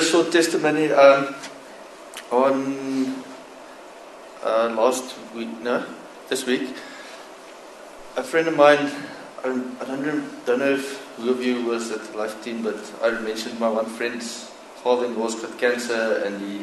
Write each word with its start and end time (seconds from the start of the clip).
short 0.00 0.32
testimony. 0.32 0.90
Um, 0.92 1.34
on 2.30 3.22
uh, 4.42 4.74
last 4.76 5.14
week, 5.34 5.48
no, 5.62 5.86
this 6.28 6.46
week, 6.46 6.68
a 8.16 8.22
friend 8.22 8.48
of 8.48 8.56
mine, 8.56 8.90
I, 9.44 9.48
I 9.80 9.84
don't, 9.84 10.02
know, 10.02 10.24
don't 10.46 10.58
know 10.58 10.74
if 10.74 11.02
who 11.16 11.30
of 11.30 11.42
you 11.42 11.64
was 11.64 11.90
at 11.90 12.02
the 12.04 12.18
life 12.18 12.42
team, 12.42 12.62
but 12.62 12.76
I 13.02 13.10
mentioned 13.20 13.58
my 13.60 13.68
one 13.68 13.86
friend's 13.86 14.50
father-in-law's 14.82 15.40
got 15.40 15.58
cancer, 15.58 16.22
and 16.24 16.40
he, 16.40 16.58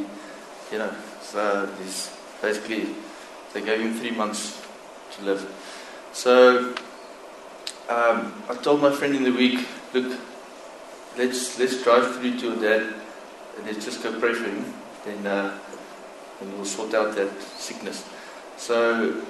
you 0.71 0.79
know, 0.79 0.93
so 1.21 1.69
he's 1.81 2.15
basically 2.41 2.87
they 3.53 3.61
gave 3.61 3.81
him 3.81 3.93
three 3.93 4.11
months 4.11 4.65
to 5.13 5.23
live. 5.23 5.45
So 6.13 6.73
um, 7.89 8.33
I 8.49 8.55
told 8.61 8.81
my 8.81 8.91
friend 8.91 9.15
in 9.15 9.23
the 9.23 9.31
week, 9.31 9.67
look, 9.93 10.19
let's 11.17 11.59
let's 11.59 11.83
drive 11.83 12.15
through 12.15 12.39
to 12.39 12.47
your 12.47 12.55
dad, 12.55 13.00
and 13.57 13.65
let's 13.65 13.83
just 13.83 14.01
for. 14.01 14.65
Then, 15.05 15.25
uh, 15.25 15.57
then 16.39 16.53
we'll 16.53 16.65
sort 16.65 16.93
out 16.93 17.15
that 17.15 17.41
sickness. 17.41 18.07
So 18.57 19.21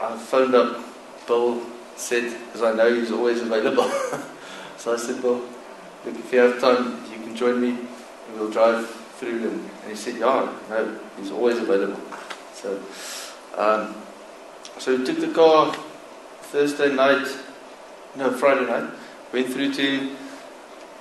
I 0.00 0.16
phoned 0.16 0.54
up 0.54 0.78
Bill, 1.26 1.60
said 1.96 2.32
because 2.46 2.62
I 2.62 2.72
know 2.74 2.94
he's 2.94 3.10
always 3.10 3.40
available. 3.42 3.88
so 4.76 4.94
I 4.94 4.96
said, 4.96 5.20
Bill, 5.20 5.42
look, 6.04 6.16
if 6.18 6.32
you 6.32 6.38
have 6.40 6.60
time, 6.60 7.02
you 7.10 7.18
can 7.18 7.34
join 7.36 7.60
me. 7.60 7.70
and 7.70 8.38
We'll 8.38 8.50
drive 8.50 8.88
through. 9.18 9.48
And, 9.48 9.70
and 9.82 9.90
he 9.90 9.96
said, 9.96 10.16
yeah, 10.16 10.52
no, 10.70 10.98
he's 11.18 11.30
always 11.30 11.58
available. 11.58 12.00
So, 12.54 12.80
um, 13.56 13.94
so 14.78 14.96
we 14.96 15.04
took 15.04 15.18
the 15.18 15.28
car 15.28 15.74
Thursday 16.42 16.94
night, 16.94 17.26
no, 18.16 18.32
Friday 18.32 18.66
night, 18.66 18.90
went 19.32 19.52
through 19.52 19.74
to 19.74 20.16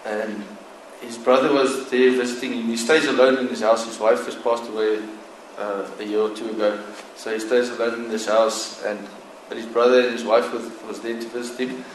and 0.05 0.43
his 1.01 1.17
brother 1.17 1.53
was 1.53 1.89
there 1.89 2.11
visiting 2.11 2.53
him. 2.53 2.65
He 2.65 2.77
stays 2.77 3.05
alone 3.05 3.37
in 3.37 3.47
his 3.47 3.61
house. 3.61 3.85
His 3.85 3.99
wife 3.99 4.25
has 4.25 4.35
passed 4.35 4.69
away 4.69 4.99
uh, 5.57 5.89
a 5.99 6.03
year 6.03 6.19
or 6.19 6.35
two 6.35 6.49
ago, 6.49 6.83
so 7.15 7.33
he 7.33 7.39
stays 7.39 7.69
alone 7.69 8.05
in 8.05 8.09
this 8.09 8.27
house. 8.27 8.83
And 8.83 9.07
but 9.47 9.57
his 9.57 9.65
brother 9.65 10.01
and 10.01 10.11
his 10.11 10.23
wife 10.23 10.51
was, 10.53 10.69
was 10.87 10.99
there 11.01 11.19
to 11.19 11.27
visit 11.29 11.69
him. 11.69 11.85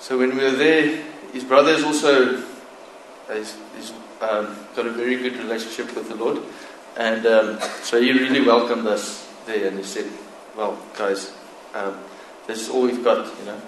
So 0.00 0.18
when 0.18 0.36
we 0.36 0.42
were 0.42 0.50
there, 0.50 1.02
his 1.32 1.44
brother 1.44 1.70
is 1.70 1.84
also 1.84 2.42
he's, 3.32 3.56
he's 3.76 3.92
um, 4.20 4.56
got 4.74 4.86
a 4.86 4.90
very 4.90 5.16
good 5.16 5.36
relationship 5.36 5.94
with 5.94 6.08
the 6.08 6.16
Lord, 6.16 6.42
and 6.96 7.26
um, 7.26 7.60
so 7.82 8.00
he 8.00 8.12
really 8.12 8.44
welcomed 8.44 8.86
us 8.86 9.28
there. 9.46 9.68
And 9.68 9.78
he 9.78 9.84
said, 9.84 10.10
"Well, 10.56 10.78
guys, 10.96 11.32
um, 11.74 11.98
this 12.46 12.62
is 12.62 12.68
all 12.68 12.82
we've 12.82 13.04
got, 13.04 13.26
you 13.38 13.44
know." 13.46 13.60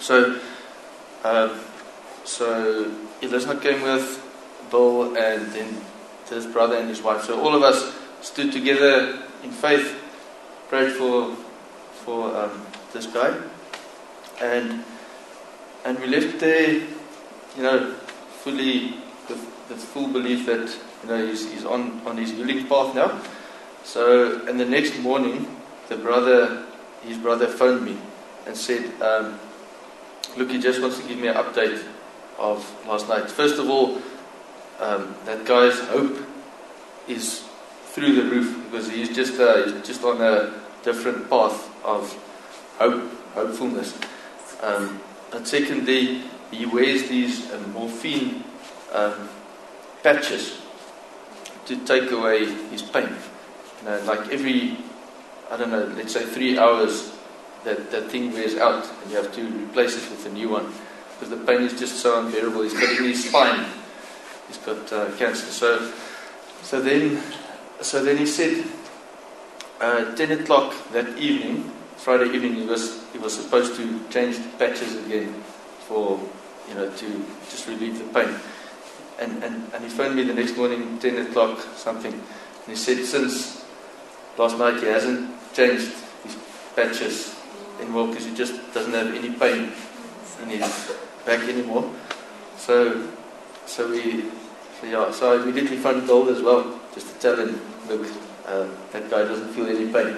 So, 0.00 0.40
um, 1.24 1.60
so 2.24 2.90
Elizabeth 3.22 3.62
came 3.62 3.82
with 3.82 4.26
Bill 4.70 5.16
and 5.16 5.52
then 5.52 5.80
his 6.28 6.46
brother 6.46 6.76
and 6.76 6.88
his 6.88 7.02
wife. 7.02 7.24
So 7.24 7.40
all 7.40 7.54
of 7.54 7.62
us 7.62 7.94
stood 8.20 8.52
together 8.52 9.22
in 9.42 9.50
faith, 9.50 9.98
prayed 10.68 10.92
for 10.92 11.34
for 12.04 12.34
um, 12.34 12.66
this 12.92 13.06
guy, 13.06 13.36
and 14.40 14.84
and 15.84 15.98
we 15.98 16.06
left 16.06 16.38
there, 16.38 16.72
you 16.72 17.62
know, 17.62 17.92
fully 18.42 18.94
with 19.28 19.68
the 19.68 19.76
full 19.76 20.08
belief 20.08 20.46
that 20.46 20.74
you 21.02 21.08
know 21.08 21.26
he's, 21.26 21.50
he's 21.52 21.64
on 21.64 22.00
on 22.06 22.16
his 22.16 22.30
healing 22.30 22.66
path 22.66 22.94
now. 22.94 23.20
So 23.84 24.46
and 24.46 24.58
the 24.58 24.64
next 24.64 24.98
morning, 25.00 25.46
the 25.88 25.96
brother, 25.96 26.64
his 27.02 27.18
brother 27.18 27.48
phoned 27.48 27.84
me 27.84 27.98
and 28.46 28.56
said, 28.56 28.84
um, 29.02 29.38
"Look, 30.36 30.50
he 30.50 30.60
just 30.60 30.80
wants 30.80 30.98
to 31.00 31.08
give 31.08 31.18
me 31.18 31.28
an 31.28 31.34
update 31.34 31.84
of 32.40 32.86
last 32.86 33.08
night. 33.08 33.30
First 33.30 33.58
of 33.58 33.68
all, 33.68 33.98
um, 34.80 35.14
that 35.26 35.44
guy's 35.44 35.78
hope 35.80 36.18
is 37.06 37.44
through 37.84 38.14
the 38.14 38.24
roof 38.24 38.64
because 38.64 38.90
he's 38.90 39.14
just 39.14 39.38
uh, 39.38 39.66
he's 39.66 39.86
just 39.86 40.02
on 40.02 40.20
a 40.20 40.54
different 40.82 41.28
path 41.28 41.68
of 41.84 42.12
hope, 42.78 43.02
hopefulness. 43.34 43.96
Um, 44.62 45.00
but 45.30 45.46
secondly, 45.46 46.22
he 46.50 46.66
wears 46.66 47.08
these 47.08 47.50
uh, 47.50 47.58
morphine 47.74 48.42
um, 48.92 49.28
patches 50.02 50.60
to 51.66 51.76
take 51.84 52.10
away 52.10 52.46
his 52.70 52.82
pain. 52.82 53.14
Like 53.84 54.28
every, 54.30 54.76
I 55.50 55.56
don't 55.56 55.70
know, 55.70 55.84
let's 55.96 56.12
say 56.12 56.24
three 56.24 56.58
hours, 56.58 57.12
that, 57.64 57.90
that 57.90 58.10
thing 58.10 58.32
wears 58.32 58.56
out 58.56 58.86
and 59.02 59.10
you 59.10 59.16
have 59.16 59.34
to 59.34 59.42
replace 59.42 59.96
it 59.96 60.10
with 60.10 60.26
a 60.26 60.30
new 60.30 60.48
one 60.48 60.72
because 61.20 61.38
the 61.38 61.44
pain 61.44 61.60
is 61.60 61.78
just 61.78 61.96
so 61.96 62.24
unbearable. 62.24 62.62
He's 62.62 62.72
got 62.72 62.98
in 62.98 63.04
his 63.04 63.28
spine, 63.28 63.66
he's 64.48 64.56
got 64.56 64.90
uh, 64.90 65.14
cancer. 65.18 65.46
So, 65.52 65.92
so 66.62 66.80
then, 66.80 67.22
so 67.82 68.02
then 68.02 68.16
he 68.16 68.24
said, 68.24 68.64
uh, 69.82 70.14
10 70.14 70.40
o'clock 70.40 70.74
that 70.92 71.18
evening, 71.18 71.70
Friday 71.98 72.32
evening, 72.32 72.54
he 72.54 72.64
was 72.64 73.04
he 73.12 73.18
was 73.18 73.34
supposed 73.34 73.76
to 73.76 74.08
change 74.08 74.38
the 74.38 74.48
patches 74.56 74.96
again 75.04 75.34
for 75.80 76.18
you 76.66 76.74
know 76.74 76.90
to 76.90 77.24
just 77.50 77.68
relieve 77.68 77.98
the 77.98 78.04
pain. 78.18 78.34
And, 79.20 79.44
and, 79.44 79.70
and 79.74 79.84
he 79.84 79.90
phoned 79.90 80.16
me 80.16 80.24
the 80.24 80.32
next 80.32 80.56
morning, 80.56 80.98
10 80.98 81.26
o'clock, 81.26 81.60
something, 81.76 82.12
and 82.12 82.66
he 82.66 82.74
said 82.74 83.04
since 83.04 83.62
last 84.38 84.56
night 84.56 84.80
he 84.80 84.86
hasn't 84.86 85.28
changed 85.52 85.92
his 86.24 86.38
patches 86.74 87.36
anymore 87.78 88.08
because 88.08 88.24
he 88.24 88.34
just 88.34 88.54
doesn't 88.72 88.94
have 88.94 89.14
any 89.14 89.30
pain 89.30 89.72
in 90.42 90.48
his 90.48 91.00
back 91.24 91.40
anymore. 91.48 91.90
So, 92.56 93.08
so 93.66 93.90
we, 93.90 94.22
so 94.80 94.86
yeah, 94.86 95.10
so 95.10 95.32
I 95.32 95.42
immediately 95.42 95.76
phoned 95.76 96.06
Gold 96.06 96.28
as 96.28 96.42
well, 96.42 96.80
just 96.94 97.12
to 97.12 97.18
tell 97.20 97.36
him, 97.36 97.60
look, 97.88 98.06
uh, 98.46 98.68
that 98.92 99.10
guy 99.10 99.24
doesn't 99.24 99.52
feel 99.54 99.66
any 99.66 99.92
pain. 99.92 100.16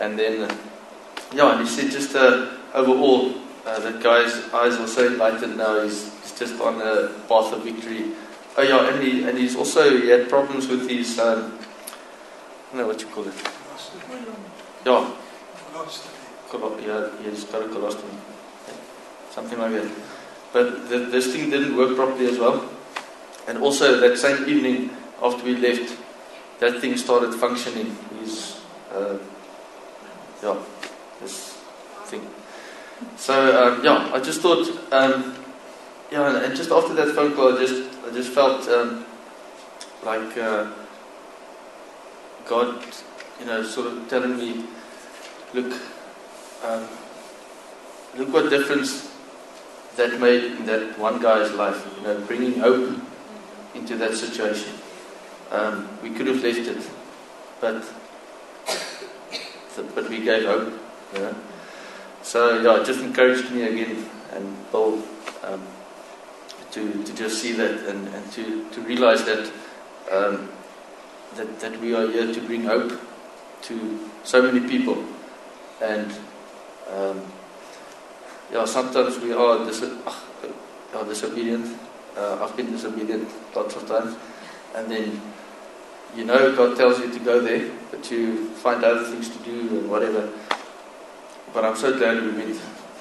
And 0.00 0.18
then, 0.18 0.50
uh, 0.50 0.56
yeah, 1.32 1.52
and 1.52 1.60
he 1.60 1.66
said 1.66 1.90
just 1.90 2.14
uh, 2.14 2.50
overall, 2.74 3.34
uh, 3.66 3.80
that 3.80 4.02
guy's 4.02 4.34
eyes 4.52 4.76
are 4.76 4.86
so 4.86 5.06
enlightened 5.06 5.56
now. 5.56 5.82
He's, 5.82 6.12
he's 6.22 6.38
just 6.38 6.60
on 6.60 6.80
a 6.80 7.08
path 7.28 7.52
of 7.52 7.64
victory. 7.64 8.12
Oh 8.56 8.62
yeah, 8.62 8.88
and 8.88 9.02
he 9.02 9.24
and 9.24 9.36
he's 9.36 9.56
also 9.56 9.98
he 9.98 10.08
had 10.10 10.28
problems 10.28 10.68
with 10.68 10.88
his 10.88 11.18
um, 11.18 11.58
I 11.58 12.76
don't 12.76 12.80
know 12.82 12.86
what 12.86 13.00
you 13.00 13.08
call 13.08 13.26
it. 13.26 13.34
Yeah. 14.86 15.10
Colo- 16.48 16.78
yeah, 16.78 17.10
he's 17.22 17.44
got 17.44 17.62
a 17.62 17.66
colostomy. 17.66 18.14
Something 19.30 19.58
like 19.58 19.72
that. 19.72 19.90
But 20.54 20.88
this 20.88 21.32
thing 21.32 21.50
didn't 21.50 21.76
work 21.76 21.96
properly 21.96 22.26
as 22.26 22.38
well. 22.38 22.70
And 23.48 23.58
also 23.58 23.98
that 23.98 24.16
same 24.16 24.48
evening 24.48 24.90
after 25.20 25.44
we 25.44 25.56
left, 25.56 25.98
that 26.60 26.80
thing 26.80 26.96
started 26.96 27.34
functioning. 27.34 27.96
His, 28.20 28.60
uh, 28.92 29.18
yeah, 30.40 30.56
this 31.20 31.58
thing. 32.04 32.24
So 33.16 33.34
um, 33.34 33.84
yeah, 33.84 34.12
I 34.14 34.20
just 34.20 34.42
thought, 34.42 34.64
um, 34.92 35.34
yeah, 36.12 36.44
and 36.44 36.56
just 36.56 36.70
after 36.70 36.94
that 36.94 37.16
phone 37.16 37.34
call, 37.34 37.56
I 37.56 37.58
just 37.58 37.90
I 38.06 38.12
just 38.12 38.30
felt 38.30 38.68
um, 38.68 39.04
like 40.04 40.38
uh, 40.38 40.70
God, 42.46 42.80
you 43.40 43.46
know, 43.46 43.64
sort 43.64 43.88
of 43.88 44.08
telling 44.08 44.36
me, 44.36 44.66
look, 45.52 45.72
um, 46.62 46.86
look 48.16 48.32
what 48.32 48.50
difference 48.50 49.13
that 49.96 50.20
made 50.20 50.66
that 50.66 50.98
one 50.98 51.20
guy's 51.20 51.52
life, 51.52 51.86
you 51.96 52.02
know, 52.02 52.20
bringing 52.22 52.60
hope 52.60 52.98
into 53.74 53.96
that 53.96 54.14
situation. 54.14 54.72
Um, 55.50 55.88
we 56.02 56.10
could 56.10 56.26
have 56.26 56.42
left 56.42 56.58
it, 56.58 56.90
but 57.60 57.84
but 59.94 60.08
we 60.08 60.20
gave 60.20 60.44
hope, 60.44 60.72
you 61.14 61.20
know. 61.20 61.34
So 62.22 62.60
yeah, 62.60 62.80
it 62.80 62.86
just 62.86 63.00
encouraged 63.00 63.50
me 63.50 63.62
again 63.62 64.08
and 64.32 64.72
Bill 64.72 65.02
um, 65.42 65.62
to 66.72 67.04
to 67.04 67.14
just 67.14 67.40
see 67.40 67.52
that 67.52 67.86
and, 67.86 68.08
and 68.08 68.32
to, 68.32 68.68
to 68.70 68.80
realize 68.80 69.24
that 69.24 69.50
um, 70.10 70.48
that 71.36 71.60
that 71.60 71.80
we 71.80 71.94
are 71.94 72.10
here 72.10 72.32
to 72.32 72.40
bring 72.40 72.64
hope 72.64 72.92
to 73.62 74.08
so 74.24 74.42
many 74.42 74.66
people 74.68 75.04
and 75.82 76.12
um, 76.90 77.20
yeah, 78.54 78.64
sometimes 78.64 79.18
we 79.18 79.32
are, 79.32 79.64
dis- 79.64 79.82
are 80.94 81.04
disobedient. 81.04 81.76
Uh, 82.16 82.38
I've 82.40 82.56
been 82.56 82.70
disobedient 82.70 83.28
lots 83.54 83.74
of 83.74 83.88
times. 83.88 84.16
And 84.76 84.88
then, 84.88 85.20
you 86.16 86.24
know, 86.24 86.54
God 86.54 86.76
tells 86.76 87.00
you 87.00 87.12
to 87.12 87.18
go 87.18 87.40
there, 87.40 87.68
but 87.90 88.08
you 88.12 88.50
find 88.50 88.84
other 88.84 89.02
things 89.02 89.28
to 89.28 89.38
do 89.38 89.78
and 89.78 89.90
whatever. 89.90 90.32
But 91.52 91.64
I'm 91.64 91.74
so 91.74 91.98
glad 91.98 92.22
we 92.22 92.30
went. 92.30 92.60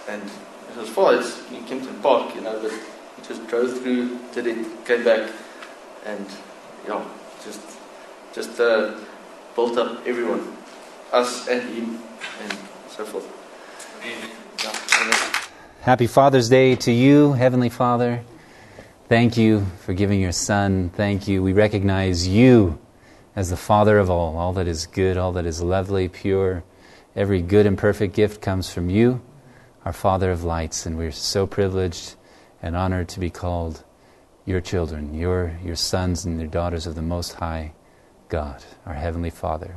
And 0.09 0.23
it 0.23 0.77
was 0.77 0.89
far, 0.89 1.13
it's 1.15 1.39
in 1.51 1.63
Kempton 1.65 2.01
Park, 2.01 2.33
you 2.33 2.41
know, 2.41 2.59
but 2.59 2.71
we 2.71 3.27
just 3.27 3.45
drove 3.47 3.79
through, 3.79 4.17
did 4.33 4.47
it, 4.47 4.85
came 4.85 5.03
back, 5.03 5.31
and, 6.03 6.25
yeah, 6.87 7.05
just, 7.45 7.61
just 8.33 8.59
uh, 8.59 8.95
built 9.53 9.77
up 9.77 10.01
everyone, 10.07 10.57
us 11.11 11.47
and 11.47 11.61
him, 11.61 11.99
and 12.41 12.57
so 12.89 13.05
forth. 13.05 13.29
Happy 15.83 16.07
Father's 16.07 16.47
Day 16.47 16.77
to 16.77 16.93
you, 16.93 17.33
Heavenly 17.33 17.67
Father. 17.67 18.23
Thank 19.09 19.35
you 19.35 19.65
for 19.81 19.93
giving 19.93 20.21
your 20.21 20.31
Son. 20.31 20.89
Thank 20.89 21.27
you. 21.27 21.43
We 21.43 21.51
recognize 21.51 22.25
you 22.25 22.79
as 23.35 23.49
the 23.49 23.57
Father 23.57 23.99
of 23.99 24.09
all, 24.09 24.37
all 24.37 24.53
that 24.53 24.65
is 24.65 24.85
good, 24.87 25.17
all 25.17 25.33
that 25.33 25.45
is 25.45 25.61
lovely, 25.61 26.07
pure. 26.07 26.63
Every 27.17 27.41
good 27.41 27.65
and 27.65 27.77
perfect 27.77 28.15
gift 28.15 28.41
comes 28.41 28.71
from 28.71 28.89
you, 28.89 29.21
our 29.83 29.91
Father 29.91 30.31
of 30.31 30.45
lights, 30.45 30.85
and 30.85 30.97
we're 30.97 31.11
so 31.11 31.45
privileged 31.45 32.15
and 32.61 32.77
honored 32.77 33.09
to 33.09 33.19
be 33.19 33.29
called 33.29 33.83
your 34.45 34.61
children, 34.61 35.13
your, 35.13 35.59
your 35.65 35.75
sons 35.75 36.23
and 36.23 36.39
your 36.39 36.47
daughters 36.47 36.87
of 36.87 36.95
the 36.95 37.01
Most 37.01 37.33
High 37.33 37.73
God, 38.29 38.63
our 38.85 38.93
Heavenly 38.93 39.31
Father. 39.31 39.75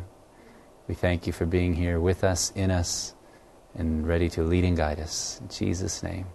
We 0.87 0.95
thank 0.95 1.27
you 1.27 1.33
for 1.33 1.47
being 1.47 1.75
here 1.75 1.99
with 1.99 2.23
us, 2.23 2.53
in 2.55 2.71
us, 2.71 3.16
and 3.77 4.07
ready 4.07 4.29
to 4.31 4.43
lead 4.43 4.65
and 4.65 4.77
guide 4.77 5.01
us. 5.01 5.41
In 5.41 5.49
Jesus' 5.49 6.03
name, 6.03 6.27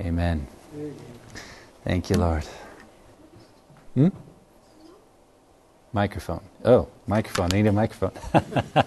amen. 0.00 0.46
Thank 1.84 2.10
you, 2.10 2.16
Lord. 2.16 2.44
Hmm? 3.94 4.08
Microphone. 5.92 6.40
Oh, 6.64 6.88
microphone. 7.06 7.48
Need 7.48 7.66
a 7.66 7.72
microphone. 7.72 8.12
uh, 8.34 8.82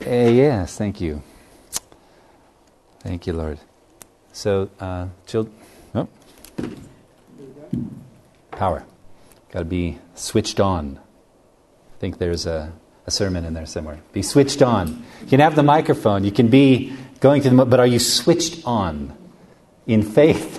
yes, 0.00 0.76
thank 0.76 1.00
you. 1.00 1.22
Thank 3.00 3.26
you, 3.26 3.32
Lord. 3.32 3.58
So, 4.32 4.70
uh, 4.80 5.08
children. 5.26 5.54
Oh. 5.94 6.08
Power. 8.50 8.84
Got 9.52 9.60
to 9.60 9.64
be 9.64 9.98
switched 10.14 10.60
on. 10.60 10.98
I 10.98 11.98
think 12.00 12.18
there's 12.18 12.46
a, 12.46 12.72
a 13.06 13.10
sermon 13.10 13.44
in 13.44 13.54
there 13.54 13.66
somewhere. 13.66 14.00
Be 14.12 14.22
switched 14.22 14.62
on. 14.62 15.04
You 15.22 15.26
can 15.26 15.40
have 15.40 15.56
the 15.56 15.62
microphone. 15.62 16.24
You 16.24 16.32
can 16.32 16.48
be 16.48 16.92
going 17.20 17.42
to 17.42 17.50
the, 17.50 17.64
but 17.64 17.80
are 17.80 17.86
you 17.86 17.98
switched 17.98 18.66
on 18.66 19.16
in 19.86 20.02
faith 20.02 20.58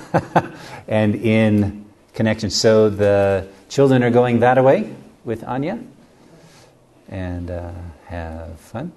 and 0.87 1.15
in 1.15 1.85
connection? 2.13 2.49
So 2.49 2.89
the 2.89 3.47
children 3.69 4.03
are 4.03 4.11
going 4.11 4.39
that 4.39 4.63
way 4.63 4.93
with 5.23 5.43
Anya 5.43 5.79
and 7.09 7.51
uh, 7.51 7.71
have 8.05 8.59
fun. 8.59 8.91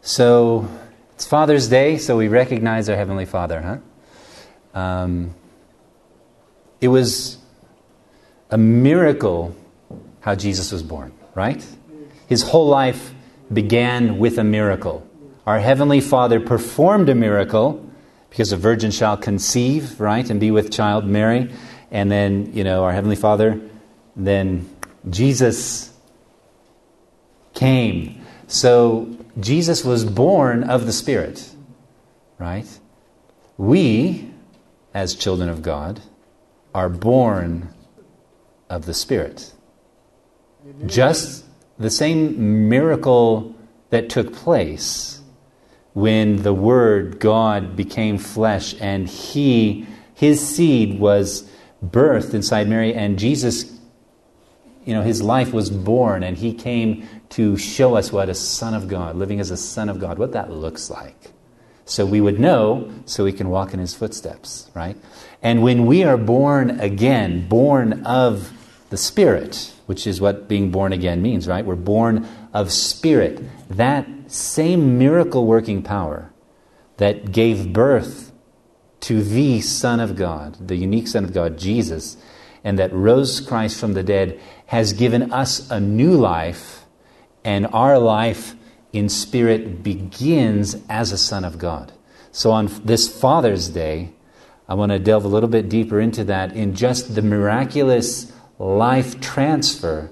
So 0.00 0.68
it's 1.14 1.24
Father's 1.24 1.68
Day, 1.68 1.98
so 1.98 2.16
we 2.16 2.28
recognize 2.28 2.88
our 2.88 2.96
Heavenly 2.96 3.26
Father, 3.26 3.60
huh? 4.74 4.78
Um, 4.78 5.34
it 6.80 6.88
was 6.88 7.38
a 8.50 8.58
miracle 8.58 9.54
how 10.20 10.34
Jesus 10.34 10.72
was 10.72 10.82
born, 10.82 11.12
right? 11.34 11.64
His 12.32 12.44
whole 12.44 12.66
life 12.66 13.12
began 13.52 14.16
with 14.16 14.38
a 14.38 14.42
miracle. 14.42 15.06
Our 15.46 15.60
Heavenly 15.60 16.00
Father 16.00 16.40
performed 16.40 17.10
a 17.10 17.14
miracle 17.14 17.86
because 18.30 18.52
a 18.52 18.56
virgin 18.56 18.90
shall 18.90 19.18
conceive, 19.18 20.00
right, 20.00 20.30
and 20.30 20.40
be 20.40 20.50
with 20.50 20.72
child 20.72 21.04
Mary. 21.04 21.52
And 21.90 22.10
then, 22.10 22.54
you 22.54 22.64
know, 22.64 22.84
our 22.84 22.92
Heavenly 22.94 23.16
Father, 23.16 23.60
then 24.16 24.66
Jesus 25.10 25.92
came. 27.52 28.24
So 28.46 29.14
Jesus 29.38 29.84
was 29.84 30.06
born 30.06 30.64
of 30.64 30.86
the 30.86 30.92
Spirit, 30.94 31.50
right? 32.38 32.66
We, 33.58 34.30
as 34.94 35.14
children 35.14 35.50
of 35.50 35.60
God, 35.60 36.00
are 36.74 36.88
born 36.88 37.68
of 38.70 38.86
the 38.86 38.94
Spirit. 38.94 39.52
Just 40.86 41.44
the 41.82 41.90
same 41.90 42.68
miracle 42.68 43.54
that 43.90 44.08
took 44.08 44.32
place 44.32 45.20
when 45.94 46.42
the 46.42 46.54
Word, 46.54 47.20
God, 47.20 47.76
became 47.76 48.18
flesh 48.18 48.74
and 48.80 49.08
He, 49.08 49.86
His 50.14 50.46
seed 50.46 50.98
was 50.98 51.50
birthed 51.84 52.32
inside 52.32 52.68
Mary, 52.68 52.94
and 52.94 53.18
Jesus, 53.18 53.78
you 54.84 54.94
know, 54.94 55.02
His 55.02 55.20
life 55.22 55.52
was 55.52 55.70
born, 55.70 56.22
and 56.22 56.36
He 56.36 56.54
came 56.54 57.06
to 57.30 57.56
show 57.56 57.96
us 57.96 58.12
what 58.12 58.28
a 58.28 58.34
Son 58.34 58.74
of 58.74 58.88
God, 58.88 59.16
living 59.16 59.40
as 59.40 59.50
a 59.50 59.56
Son 59.56 59.88
of 59.88 59.98
God, 59.98 60.18
what 60.18 60.32
that 60.32 60.50
looks 60.50 60.90
like. 60.90 61.32
So 61.84 62.06
we 62.06 62.20
would 62.20 62.38
know, 62.38 62.90
so 63.04 63.24
we 63.24 63.32
can 63.32 63.48
walk 63.50 63.74
in 63.74 63.80
His 63.80 63.94
footsteps, 63.94 64.70
right? 64.74 64.96
And 65.42 65.62
when 65.62 65.86
we 65.86 66.04
are 66.04 66.16
born 66.16 66.80
again, 66.80 67.48
born 67.48 68.06
of 68.06 68.52
the 68.90 68.96
Spirit, 68.96 69.74
which 69.92 70.06
is 70.06 70.22
what 70.22 70.48
being 70.48 70.70
born 70.70 70.90
again 70.90 71.20
means, 71.20 71.46
right? 71.46 71.66
We're 71.66 71.74
born 71.74 72.26
of 72.54 72.72
Spirit. 72.72 73.44
That 73.68 74.08
same 74.26 74.96
miracle 74.96 75.44
working 75.44 75.82
power 75.82 76.32
that 76.96 77.30
gave 77.30 77.74
birth 77.74 78.32
to 79.00 79.22
the 79.22 79.60
Son 79.60 80.00
of 80.00 80.16
God, 80.16 80.66
the 80.66 80.76
unique 80.76 81.08
Son 81.08 81.24
of 81.24 81.34
God, 81.34 81.58
Jesus, 81.58 82.16
and 82.64 82.78
that 82.78 82.90
rose 82.90 83.38
Christ 83.38 83.78
from 83.78 83.92
the 83.92 84.02
dead, 84.02 84.40
has 84.64 84.94
given 84.94 85.30
us 85.30 85.70
a 85.70 85.78
new 85.78 86.14
life, 86.14 86.86
and 87.44 87.66
our 87.66 87.98
life 87.98 88.54
in 88.94 89.10
spirit 89.10 89.82
begins 89.82 90.74
as 90.88 91.12
a 91.12 91.18
Son 91.18 91.44
of 91.44 91.58
God. 91.58 91.92
So 92.30 92.50
on 92.50 92.70
this 92.82 93.14
Father's 93.14 93.68
Day, 93.68 94.14
I 94.66 94.72
want 94.72 94.90
to 94.90 94.98
delve 94.98 95.26
a 95.26 95.28
little 95.28 95.50
bit 95.50 95.68
deeper 95.68 96.00
into 96.00 96.24
that 96.24 96.56
in 96.56 96.74
just 96.74 97.14
the 97.14 97.20
miraculous 97.20 98.32
life 98.62 99.20
transfer 99.20 100.10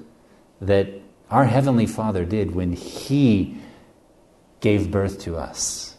that 0.60 0.88
our 1.30 1.44
Heavenly 1.44 1.86
Father 1.86 2.24
did 2.24 2.54
when 2.54 2.72
He 2.72 3.56
gave 4.60 4.90
birth 4.90 5.20
to 5.20 5.36
us 5.36 5.96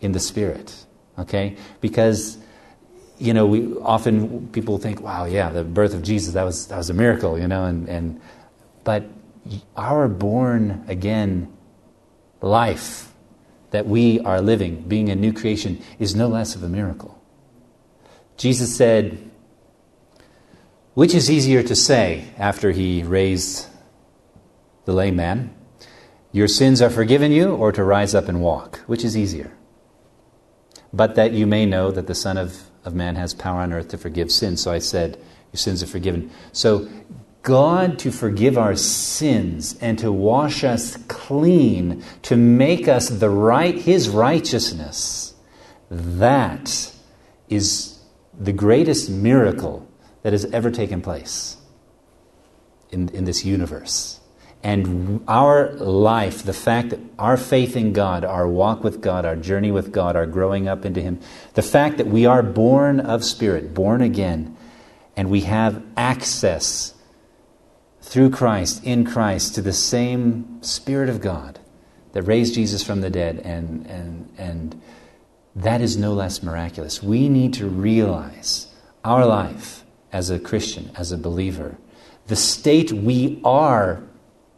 in 0.00 0.12
the 0.12 0.20
Spirit. 0.20 0.86
Okay? 1.18 1.56
Because, 1.80 2.38
you 3.18 3.34
know, 3.34 3.46
we 3.46 3.76
often 3.78 4.48
people 4.48 4.78
think, 4.78 5.00
wow, 5.00 5.26
yeah, 5.26 5.50
the 5.50 5.64
birth 5.64 5.94
of 5.94 6.02
Jesus, 6.02 6.34
that 6.34 6.44
was, 6.44 6.66
that 6.68 6.78
was 6.78 6.88
a 6.88 6.94
miracle, 6.94 7.38
you 7.38 7.46
know, 7.46 7.64
and, 7.64 7.88
and 7.88 8.20
but 8.84 9.04
our 9.76 10.08
born 10.08 10.84
again 10.88 11.52
life 12.40 13.12
that 13.70 13.86
we 13.86 14.20
are 14.20 14.40
living, 14.40 14.82
being 14.88 15.08
a 15.10 15.14
new 15.14 15.32
creation, 15.32 15.82
is 15.98 16.14
no 16.14 16.28
less 16.28 16.54
of 16.54 16.62
a 16.62 16.68
miracle. 16.68 17.22
Jesus 18.36 18.74
said, 18.74 19.30
Which 20.94 21.14
is 21.14 21.30
easier 21.30 21.62
to 21.62 21.74
say 21.74 22.26
after 22.36 22.70
he 22.70 23.02
raised 23.02 23.66
the 24.84 24.92
lame 24.92 25.16
man? 25.16 25.54
Your 26.32 26.48
sins 26.48 26.82
are 26.82 26.90
forgiven 26.90 27.32
you, 27.32 27.54
or 27.54 27.72
to 27.72 27.82
rise 27.82 28.14
up 28.14 28.28
and 28.28 28.42
walk? 28.42 28.78
Which 28.86 29.04
is 29.04 29.16
easier? 29.16 29.52
But 30.92 31.14
that 31.14 31.32
you 31.32 31.46
may 31.46 31.64
know 31.64 31.90
that 31.90 32.06
the 32.06 32.14
Son 32.14 32.36
of, 32.36 32.64
of 32.84 32.94
Man 32.94 33.16
has 33.16 33.32
power 33.32 33.60
on 33.60 33.72
earth 33.72 33.88
to 33.88 33.98
forgive 33.98 34.30
sins. 34.30 34.62
So 34.62 34.70
I 34.70 34.78
said, 34.78 35.16
Your 35.52 35.58
sins 35.58 35.82
are 35.82 35.86
forgiven. 35.86 36.30
So 36.52 36.88
God 37.42 37.98
to 38.00 38.10
forgive 38.10 38.58
our 38.58 38.76
sins 38.76 39.76
and 39.80 39.98
to 39.98 40.12
wash 40.12 40.62
us 40.62 40.96
clean, 41.08 42.04
to 42.22 42.36
make 42.36 42.86
us 42.86 43.08
the 43.08 43.30
right, 43.30 43.74
His 43.74 44.10
righteousness, 44.10 45.34
that 45.90 46.92
is 47.48 47.98
the 48.38 48.52
greatest 48.52 49.10
miracle 49.10 49.88
that 50.22 50.32
has 50.32 50.44
ever 50.46 50.70
taken 50.70 51.00
place 51.00 51.56
in, 52.90 53.08
in 53.10 53.24
this 53.24 53.44
universe. 53.44 54.20
And 54.64 55.24
our 55.26 55.72
life, 55.72 56.44
the 56.44 56.52
fact 56.52 56.90
that 56.90 57.00
our 57.18 57.36
faith 57.36 57.76
in 57.76 57.92
God, 57.92 58.24
our 58.24 58.46
walk 58.46 58.84
with 58.84 59.00
God, 59.00 59.24
our 59.24 59.34
journey 59.34 59.72
with 59.72 59.90
God, 59.90 60.14
our 60.14 60.26
growing 60.26 60.68
up 60.68 60.84
into 60.84 61.00
Him, 61.00 61.18
the 61.54 61.62
fact 61.62 61.96
that 61.96 62.06
we 62.06 62.26
are 62.26 62.44
born 62.44 63.00
of 63.00 63.24
Spirit, 63.24 63.74
born 63.74 64.02
again, 64.02 64.56
and 65.16 65.30
we 65.30 65.40
have 65.40 65.82
access 65.96 66.94
through 68.00 68.30
Christ, 68.30 68.84
in 68.84 69.04
Christ, 69.04 69.56
to 69.56 69.62
the 69.62 69.72
same 69.72 70.62
Spirit 70.62 71.08
of 71.08 71.20
God 71.20 71.58
that 72.12 72.22
raised 72.22 72.54
Jesus 72.54 72.84
from 72.84 73.00
the 73.00 73.10
dead 73.10 73.38
and, 73.38 73.86
and, 73.86 74.32
and 74.38 74.80
that 75.56 75.80
is 75.80 75.96
no 75.96 76.12
less 76.12 76.42
miraculous. 76.42 77.02
We 77.02 77.28
need 77.28 77.54
to 77.54 77.66
realize 77.66 78.68
our 79.04 79.26
life 79.26 79.81
as 80.12 80.30
a 80.30 80.38
Christian, 80.38 80.90
as 80.96 81.12
a 81.12 81.18
believer, 81.18 81.76
the 82.26 82.36
state 82.36 82.92
we 82.92 83.40
are, 83.44 84.02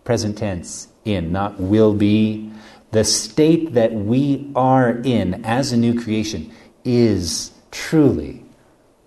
present 0.04 0.38
tense, 0.38 0.88
in, 1.04 1.32
not 1.32 1.60
will 1.60 1.94
be, 1.94 2.50
the 2.90 3.04
state 3.04 3.74
that 3.74 3.92
we 3.92 4.50
are 4.54 4.90
in 4.90 5.44
as 5.44 5.72
a 5.72 5.76
new 5.76 6.00
creation 6.00 6.52
is 6.84 7.52
truly 7.70 8.44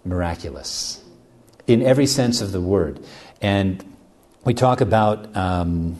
miraculous 0.03 1.03
in 1.67 1.81
every 1.81 2.05
sense 2.05 2.41
of 2.41 2.51
the 2.51 2.61
word. 2.61 2.99
And 3.41 3.83
we 4.43 4.53
talk 4.53 4.81
about 4.81 5.35
um, 5.35 5.97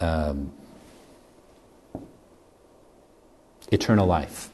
um, 0.00 0.52
eternal 3.70 4.06
life 4.06 4.52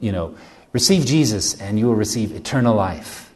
you 0.00 0.10
know, 0.10 0.34
receive 0.72 1.04
Jesus 1.04 1.60
and 1.60 1.78
you 1.78 1.86
will 1.86 1.94
receive 1.94 2.32
eternal 2.32 2.74
life. 2.74 3.29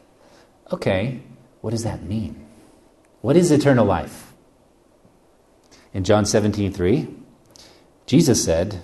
Okay, 0.71 1.21
what 1.61 1.71
does 1.71 1.83
that 1.83 2.03
mean? 2.03 2.45
What 3.21 3.35
is 3.35 3.51
eternal 3.51 3.85
life? 3.85 4.33
In 5.93 6.03
John 6.03 6.25
17, 6.25 6.73
3, 6.73 7.07
Jesus 8.05 8.43
said, 8.43 8.81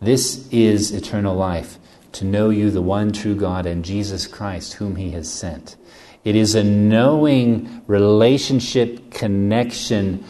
This 0.00 0.48
is 0.50 0.92
eternal 0.92 1.34
life, 1.34 1.78
to 2.12 2.24
know 2.24 2.50
you, 2.50 2.70
the 2.70 2.82
one 2.82 3.12
true 3.12 3.34
God, 3.34 3.66
and 3.66 3.84
Jesus 3.84 4.26
Christ, 4.26 4.74
whom 4.74 4.96
He 4.96 5.10
has 5.12 5.32
sent. 5.32 5.76
It 6.24 6.36
is 6.36 6.54
a 6.54 6.62
knowing 6.62 7.82
relationship 7.86 9.10
connection. 9.10 10.24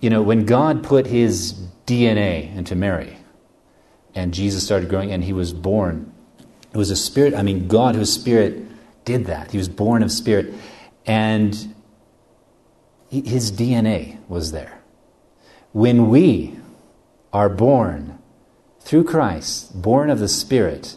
You 0.00 0.10
know, 0.10 0.22
when 0.22 0.44
God 0.44 0.82
put 0.82 1.06
His 1.06 1.54
DNA 1.86 2.54
into 2.54 2.74
Mary, 2.74 3.16
and 4.14 4.34
Jesus 4.34 4.64
started 4.64 4.88
growing, 4.88 5.12
and 5.12 5.22
He 5.22 5.32
was 5.32 5.52
born, 5.52 6.12
it 6.72 6.76
was 6.76 6.90
a 6.90 6.96
spirit. 6.96 7.34
I 7.34 7.42
mean, 7.42 7.68
God, 7.68 7.94
whose 7.94 8.12
spirit 8.12 8.66
did 9.06 9.24
that. 9.24 9.52
He 9.52 9.56
was 9.56 9.70
born 9.70 10.02
of 10.02 10.12
spirit. 10.12 10.52
And 11.06 11.74
his 13.08 13.50
DNA 13.50 14.18
was 14.28 14.52
there. 14.52 14.82
When 15.72 16.10
we 16.10 16.58
are 17.32 17.48
born 17.48 18.18
through 18.80 19.04
Christ, 19.04 19.80
born 19.80 20.10
of 20.10 20.18
the 20.18 20.28
Spirit, 20.28 20.96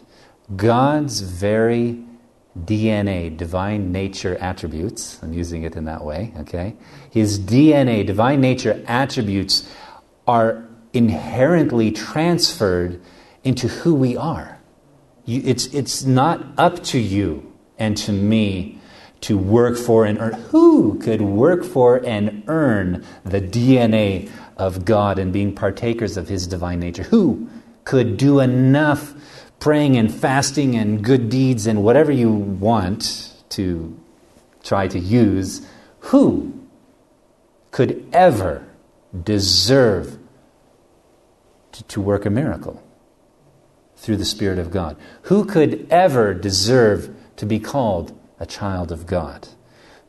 God's 0.54 1.20
very 1.20 2.04
DNA, 2.58 3.36
divine 3.36 3.92
nature 3.92 4.36
attributes, 4.36 5.22
I'm 5.22 5.32
using 5.32 5.62
it 5.62 5.76
in 5.76 5.84
that 5.84 6.04
way, 6.04 6.32
okay? 6.38 6.76
His 7.10 7.38
DNA, 7.38 8.04
divine 8.04 8.40
nature 8.40 8.82
attributes, 8.86 9.70
are 10.26 10.66
inherently 10.92 11.92
transferred 11.92 13.00
into 13.44 13.68
who 13.68 13.94
we 13.94 14.16
are. 14.16 14.58
It's, 15.26 15.66
it's 15.66 16.04
not 16.04 16.44
up 16.58 16.82
to 16.84 16.98
you 16.98 17.49
and 17.80 17.96
to 17.96 18.12
me 18.12 18.78
to 19.22 19.36
work 19.36 19.76
for 19.76 20.04
and 20.04 20.18
earn. 20.18 20.34
Who 20.34 20.98
could 20.98 21.20
work 21.20 21.64
for 21.64 21.96
and 22.06 22.44
earn 22.46 23.04
the 23.24 23.40
DNA 23.40 24.30
of 24.56 24.84
God 24.84 25.18
and 25.18 25.32
being 25.32 25.54
partakers 25.54 26.16
of 26.16 26.28
His 26.28 26.46
divine 26.46 26.80
nature? 26.80 27.04
Who 27.04 27.48
could 27.84 28.16
do 28.16 28.40
enough 28.40 29.14
praying 29.58 29.96
and 29.96 30.12
fasting 30.12 30.76
and 30.76 31.04
good 31.04 31.28
deeds 31.28 31.66
and 31.66 31.82
whatever 31.82 32.12
you 32.12 32.30
want 32.30 33.32
to 33.50 33.98
try 34.62 34.88
to 34.88 34.98
use? 34.98 35.66
Who 36.00 36.68
could 37.70 38.08
ever 38.12 38.66
deserve 39.22 40.18
to, 41.72 41.84
to 41.84 42.00
work 42.00 42.24
a 42.24 42.30
miracle 42.30 42.82
through 43.96 44.16
the 44.16 44.24
Spirit 44.24 44.58
of 44.58 44.70
God? 44.70 44.96
Who 45.22 45.44
could 45.44 45.86
ever 45.90 46.32
deserve 46.32 47.14
to 47.40 47.46
be 47.46 47.58
called 47.58 48.12
a 48.38 48.44
child 48.44 48.92
of 48.92 49.06
God, 49.06 49.48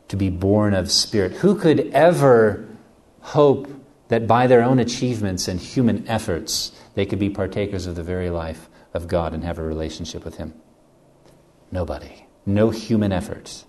to 0.09 0.17
be 0.17 0.29
born 0.29 0.73
of 0.73 0.91
Spirit. 0.91 1.31
Who 1.31 1.55
could 1.55 1.89
ever 1.93 2.67
hope 3.21 3.69
that 4.09 4.27
by 4.27 4.47
their 4.47 4.61
own 4.61 4.79
achievements 4.79 5.47
and 5.47 5.57
human 5.57 6.05
efforts 6.09 6.73
they 6.93 7.05
could 7.05 7.19
be 7.19 7.29
partakers 7.29 7.87
of 7.87 7.95
the 7.95 8.03
very 8.03 8.29
life 8.29 8.69
of 8.93 9.07
God 9.07 9.33
and 9.33 9.45
have 9.45 9.57
a 9.57 9.63
relationship 9.63 10.25
with 10.25 10.35
Him? 10.35 10.53
Nobody. 11.71 12.25
No 12.45 12.69
human 12.69 13.13
efforts. 13.13 13.63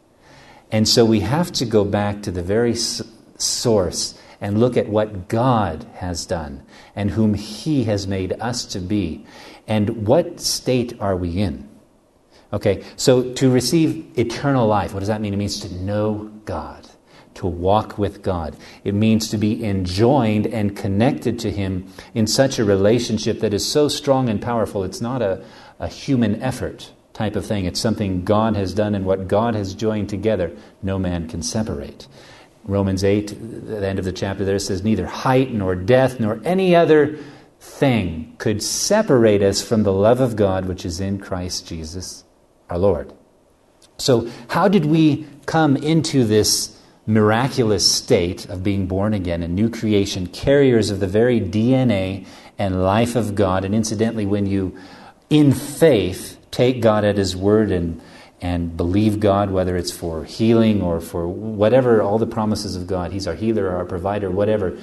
And 0.72 0.88
so 0.88 1.04
we 1.04 1.20
have 1.20 1.52
to 1.52 1.64
go 1.64 1.84
back 1.84 2.20
to 2.22 2.32
the 2.32 2.42
very 2.42 2.74
source 2.74 4.18
and 4.40 4.58
look 4.58 4.76
at 4.76 4.88
what 4.88 5.28
God 5.28 5.86
has 5.94 6.26
done 6.26 6.64
and 6.96 7.12
whom 7.12 7.34
He 7.34 7.84
has 7.84 8.08
made 8.08 8.32
us 8.40 8.64
to 8.64 8.80
be. 8.80 9.24
And 9.68 10.04
what 10.04 10.40
state 10.40 11.00
are 11.00 11.14
we 11.14 11.38
in? 11.38 11.68
Okay, 12.52 12.84
so 12.96 13.32
to 13.34 13.50
receive 13.50 14.18
eternal 14.18 14.66
life, 14.66 14.92
what 14.92 15.00
does 15.00 15.08
that 15.08 15.22
mean? 15.22 15.32
It 15.32 15.38
means 15.38 15.60
to 15.60 15.72
know 15.74 16.30
God, 16.44 16.86
to 17.34 17.46
walk 17.46 17.96
with 17.96 18.22
God. 18.22 18.56
It 18.84 18.92
means 18.92 19.30
to 19.30 19.38
be 19.38 19.64
enjoined 19.64 20.46
and 20.46 20.76
connected 20.76 21.38
to 21.40 21.50
Him 21.50 21.90
in 22.12 22.26
such 22.26 22.58
a 22.58 22.64
relationship 22.64 23.40
that 23.40 23.54
is 23.54 23.66
so 23.66 23.88
strong 23.88 24.28
and 24.28 24.40
powerful. 24.40 24.84
It's 24.84 25.00
not 25.00 25.22
a, 25.22 25.42
a 25.78 25.88
human 25.88 26.42
effort 26.42 26.92
type 27.14 27.36
of 27.36 27.46
thing, 27.46 27.66
it's 27.66 27.80
something 27.80 28.24
God 28.24 28.56
has 28.56 28.72
done, 28.72 28.94
and 28.94 29.04
what 29.04 29.28
God 29.28 29.54
has 29.54 29.74
joined 29.74 30.08
together, 30.08 30.50
no 30.82 30.98
man 30.98 31.28
can 31.28 31.42
separate. 31.42 32.06
Romans 32.64 33.04
8, 33.04 33.66
the 33.66 33.86
end 33.86 33.98
of 33.98 34.04
the 34.04 34.12
chapter 34.12 34.44
there 34.44 34.58
says, 34.58 34.82
Neither 34.82 35.06
height 35.06 35.52
nor 35.52 35.74
death 35.74 36.20
nor 36.20 36.40
any 36.44 36.74
other 36.74 37.18
thing 37.60 38.34
could 38.38 38.62
separate 38.62 39.42
us 39.42 39.62
from 39.62 39.82
the 39.82 39.92
love 39.92 40.20
of 40.20 40.36
God 40.36 40.66
which 40.66 40.84
is 40.84 41.00
in 41.00 41.18
Christ 41.18 41.66
Jesus 41.66 42.24
our 42.72 42.78
Lord. 42.78 43.12
So, 43.98 44.28
how 44.48 44.66
did 44.66 44.86
we 44.86 45.26
come 45.46 45.76
into 45.76 46.24
this 46.24 46.76
miraculous 47.06 47.90
state 47.90 48.48
of 48.48 48.64
being 48.64 48.86
born 48.86 49.12
again, 49.14 49.42
a 49.42 49.48
new 49.48 49.68
creation, 49.68 50.26
carriers 50.26 50.90
of 50.90 51.00
the 51.00 51.06
very 51.06 51.40
DNA 51.40 52.26
and 52.58 52.82
life 52.82 53.14
of 53.14 53.34
God? 53.34 53.64
And 53.64 53.74
incidentally, 53.74 54.26
when 54.26 54.46
you, 54.46 54.76
in 55.30 55.52
faith, 55.52 56.38
take 56.50 56.80
God 56.80 57.04
at 57.04 57.16
His 57.16 57.36
word 57.36 57.70
and 57.70 58.00
and 58.42 58.76
believe 58.76 59.20
God, 59.20 59.52
whether 59.52 59.76
it's 59.76 59.92
for 59.92 60.24
healing 60.24 60.82
or 60.82 61.00
for 61.00 61.28
whatever, 61.28 62.02
all 62.02 62.18
the 62.18 62.26
promises 62.26 62.74
of 62.74 62.88
God. 62.88 63.12
He's 63.12 63.28
our 63.28 63.36
healer, 63.36 63.70
our 63.70 63.84
provider, 63.84 64.32
whatever. 64.32 64.76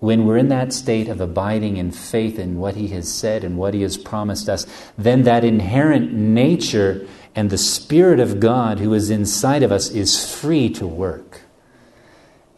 When 0.00 0.26
we're 0.26 0.36
in 0.36 0.48
that 0.48 0.72
state 0.72 1.08
of 1.08 1.20
abiding 1.20 1.76
in 1.76 1.92
faith 1.92 2.40
in 2.40 2.58
what 2.58 2.74
He 2.74 2.88
has 2.88 3.10
said 3.10 3.44
and 3.44 3.56
what 3.56 3.72
He 3.72 3.82
has 3.82 3.96
promised 3.96 4.48
us, 4.48 4.66
then 4.98 5.22
that 5.22 5.44
inherent 5.44 6.12
nature 6.12 7.06
and 7.34 7.50
the 7.50 7.58
Spirit 7.58 8.20
of 8.20 8.40
God 8.40 8.78
who 8.78 8.94
is 8.94 9.10
inside 9.10 9.62
of 9.62 9.72
us 9.72 9.90
is 9.90 10.32
free 10.32 10.68
to 10.70 10.86
work. 10.86 11.40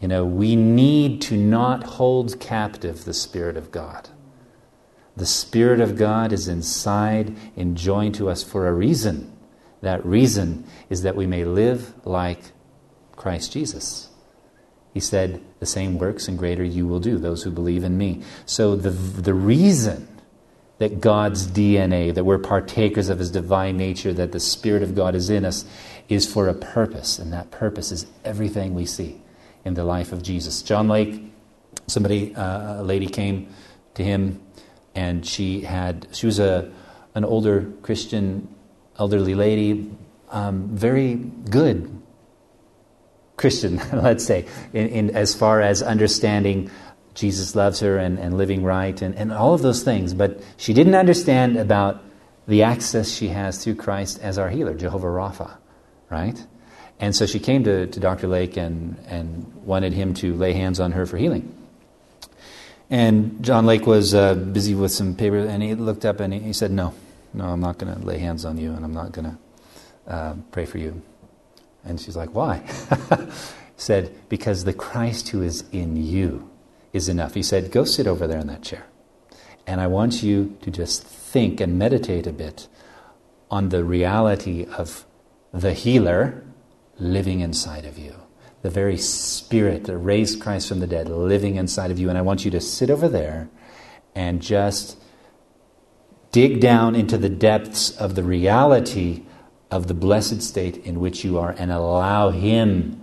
You 0.00 0.08
know, 0.08 0.24
we 0.24 0.56
need 0.56 1.22
to 1.22 1.36
not 1.36 1.84
hold 1.84 2.38
captive 2.38 3.04
the 3.04 3.14
Spirit 3.14 3.56
of 3.56 3.70
God. 3.70 4.10
The 5.16 5.26
Spirit 5.26 5.80
of 5.80 5.96
God 5.96 6.32
is 6.32 6.46
inside 6.46 7.34
and 7.56 7.76
joined 7.76 8.14
to 8.16 8.28
us 8.28 8.42
for 8.42 8.68
a 8.68 8.72
reason. 8.72 9.32
That 9.80 10.04
reason 10.04 10.64
is 10.90 11.02
that 11.02 11.16
we 11.16 11.26
may 11.26 11.44
live 11.44 11.94
like 12.04 12.52
Christ 13.12 13.52
Jesus. 13.52 14.10
He 14.92 15.00
said, 15.00 15.42
The 15.58 15.66
same 15.66 15.98
works 15.98 16.28
and 16.28 16.38
greater 16.38 16.64
you 16.64 16.86
will 16.86 17.00
do, 17.00 17.18
those 17.18 17.42
who 17.44 17.50
believe 17.50 17.82
in 17.82 17.96
me. 17.96 18.22
So 18.44 18.76
the, 18.76 18.90
the 18.90 19.34
reason 19.34 20.06
that 20.78 21.00
God's 21.00 21.46
DNA, 21.46 22.14
that 22.14 22.24
we're 22.24 22.38
partakers 22.38 23.08
of 23.08 23.18
His 23.18 23.30
divine 23.30 23.76
nature, 23.76 24.12
that 24.12 24.32
the 24.32 24.40
Spirit 24.40 24.82
of 24.82 24.94
God 24.94 25.14
is 25.14 25.30
in 25.30 25.44
us, 25.44 25.64
is 26.08 26.30
for 26.30 26.48
a 26.48 26.54
purpose, 26.54 27.18
and 27.18 27.32
that 27.32 27.50
purpose 27.50 27.90
is 27.90 28.06
everything 28.24 28.74
we 28.74 28.86
see 28.86 29.20
in 29.64 29.74
the 29.74 29.84
life 29.84 30.12
of 30.12 30.22
Jesus. 30.22 30.62
John 30.62 30.88
Lake, 30.88 31.22
somebody, 31.86 32.34
uh, 32.34 32.82
a 32.82 32.84
lady 32.84 33.06
came 33.06 33.48
to 33.94 34.04
him, 34.04 34.40
and 34.94 35.26
she 35.26 35.62
had, 35.62 36.08
she 36.12 36.26
was 36.26 36.38
a, 36.38 36.70
an 37.14 37.24
older 37.24 37.72
Christian, 37.82 38.48
elderly 38.98 39.34
lady, 39.34 39.90
um, 40.30 40.68
very 40.76 41.14
good 41.14 42.02
Christian, 43.36 43.76
let's 43.92 44.24
say, 44.24 44.46
in, 44.72 44.88
in, 44.88 45.16
as 45.16 45.34
far 45.34 45.60
as 45.60 45.82
understanding 45.82 46.70
Jesus 47.16 47.56
loves 47.56 47.80
her 47.80 47.96
and, 47.96 48.18
and 48.18 48.36
living 48.36 48.62
right 48.62 49.00
and, 49.00 49.14
and 49.16 49.32
all 49.32 49.54
of 49.54 49.62
those 49.62 49.82
things. 49.82 50.12
But 50.14 50.40
she 50.58 50.74
didn't 50.74 50.94
understand 50.94 51.56
about 51.56 52.02
the 52.46 52.62
access 52.62 53.10
she 53.10 53.28
has 53.28 53.64
through 53.64 53.76
Christ 53.76 54.20
as 54.20 54.38
our 54.38 54.50
healer, 54.50 54.74
Jehovah 54.74 55.06
Rapha, 55.06 55.56
right? 56.10 56.46
And 57.00 57.16
so 57.16 57.26
she 57.26 57.40
came 57.40 57.64
to, 57.64 57.86
to 57.86 58.00
Dr. 58.00 58.28
Lake 58.28 58.56
and, 58.58 58.96
and 59.08 59.52
wanted 59.64 59.94
him 59.94 60.12
to 60.14 60.34
lay 60.34 60.52
hands 60.52 60.78
on 60.78 60.92
her 60.92 61.06
for 61.06 61.16
healing. 61.16 61.52
And 62.90 63.42
John 63.42 63.66
Lake 63.66 63.86
was 63.86 64.14
uh, 64.14 64.34
busy 64.34 64.74
with 64.74 64.92
some 64.92 65.16
paper, 65.16 65.38
and 65.38 65.62
he 65.62 65.74
looked 65.74 66.04
up 66.04 66.20
and 66.20 66.32
he, 66.32 66.40
he 66.40 66.52
said, 66.52 66.70
No, 66.70 66.94
no, 67.34 67.46
I'm 67.46 67.60
not 67.60 67.78
going 67.78 67.92
to 67.92 68.06
lay 68.06 68.18
hands 68.18 68.44
on 68.44 68.58
you, 68.58 68.72
and 68.72 68.84
I'm 68.84 68.94
not 68.94 69.10
going 69.12 69.36
to 70.06 70.12
uh, 70.12 70.34
pray 70.52 70.66
for 70.66 70.78
you. 70.78 71.02
And 71.84 72.00
she's 72.00 72.14
like, 72.14 72.34
Why? 72.34 72.62
said, 73.76 74.14
Because 74.28 74.64
the 74.64 74.72
Christ 74.72 75.30
who 75.30 75.42
is 75.42 75.64
in 75.72 75.96
you 75.96 76.48
is 76.96 77.08
enough. 77.08 77.34
He 77.34 77.42
said, 77.42 77.70
Go 77.70 77.84
sit 77.84 78.06
over 78.06 78.26
there 78.26 78.38
in 78.38 78.46
that 78.48 78.62
chair. 78.62 78.86
And 79.66 79.80
I 79.80 79.86
want 79.86 80.22
you 80.22 80.56
to 80.62 80.70
just 80.70 81.02
think 81.04 81.60
and 81.60 81.78
meditate 81.78 82.26
a 82.26 82.32
bit 82.32 82.68
on 83.50 83.68
the 83.68 83.84
reality 83.84 84.64
of 84.64 85.04
the 85.52 85.72
healer 85.72 86.44
living 86.98 87.40
inside 87.40 87.84
of 87.84 87.98
you. 87.98 88.14
The 88.62 88.70
very 88.70 88.96
spirit 88.96 89.84
that 89.84 89.96
raised 89.96 90.40
Christ 90.40 90.68
from 90.68 90.80
the 90.80 90.86
dead 90.86 91.08
living 91.08 91.56
inside 91.56 91.90
of 91.90 91.98
you. 91.98 92.08
And 92.08 92.18
I 92.18 92.22
want 92.22 92.44
you 92.44 92.50
to 92.52 92.60
sit 92.60 92.90
over 92.90 93.08
there 93.08 93.48
and 94.14 94.40
just 94.40 94.98
dig 96.32 96.60
down 96.60 96.94
into 96.94 97.18
the 97.18 97.28
depths 97.28 97.96
of 97.96 98.14
the 98.14 98.22
reality 98.22 99.22
of 99.70 99.86
the 99.88 99.94
blessed 99.94 100.42
state 100.42 100.76
in 100.78 101.00
which 101.00 101.24
you 101.24 101.38
are 101.38 101.54
and 101.58 101.70
allow 101.70 102.30
Him 102.30 103.02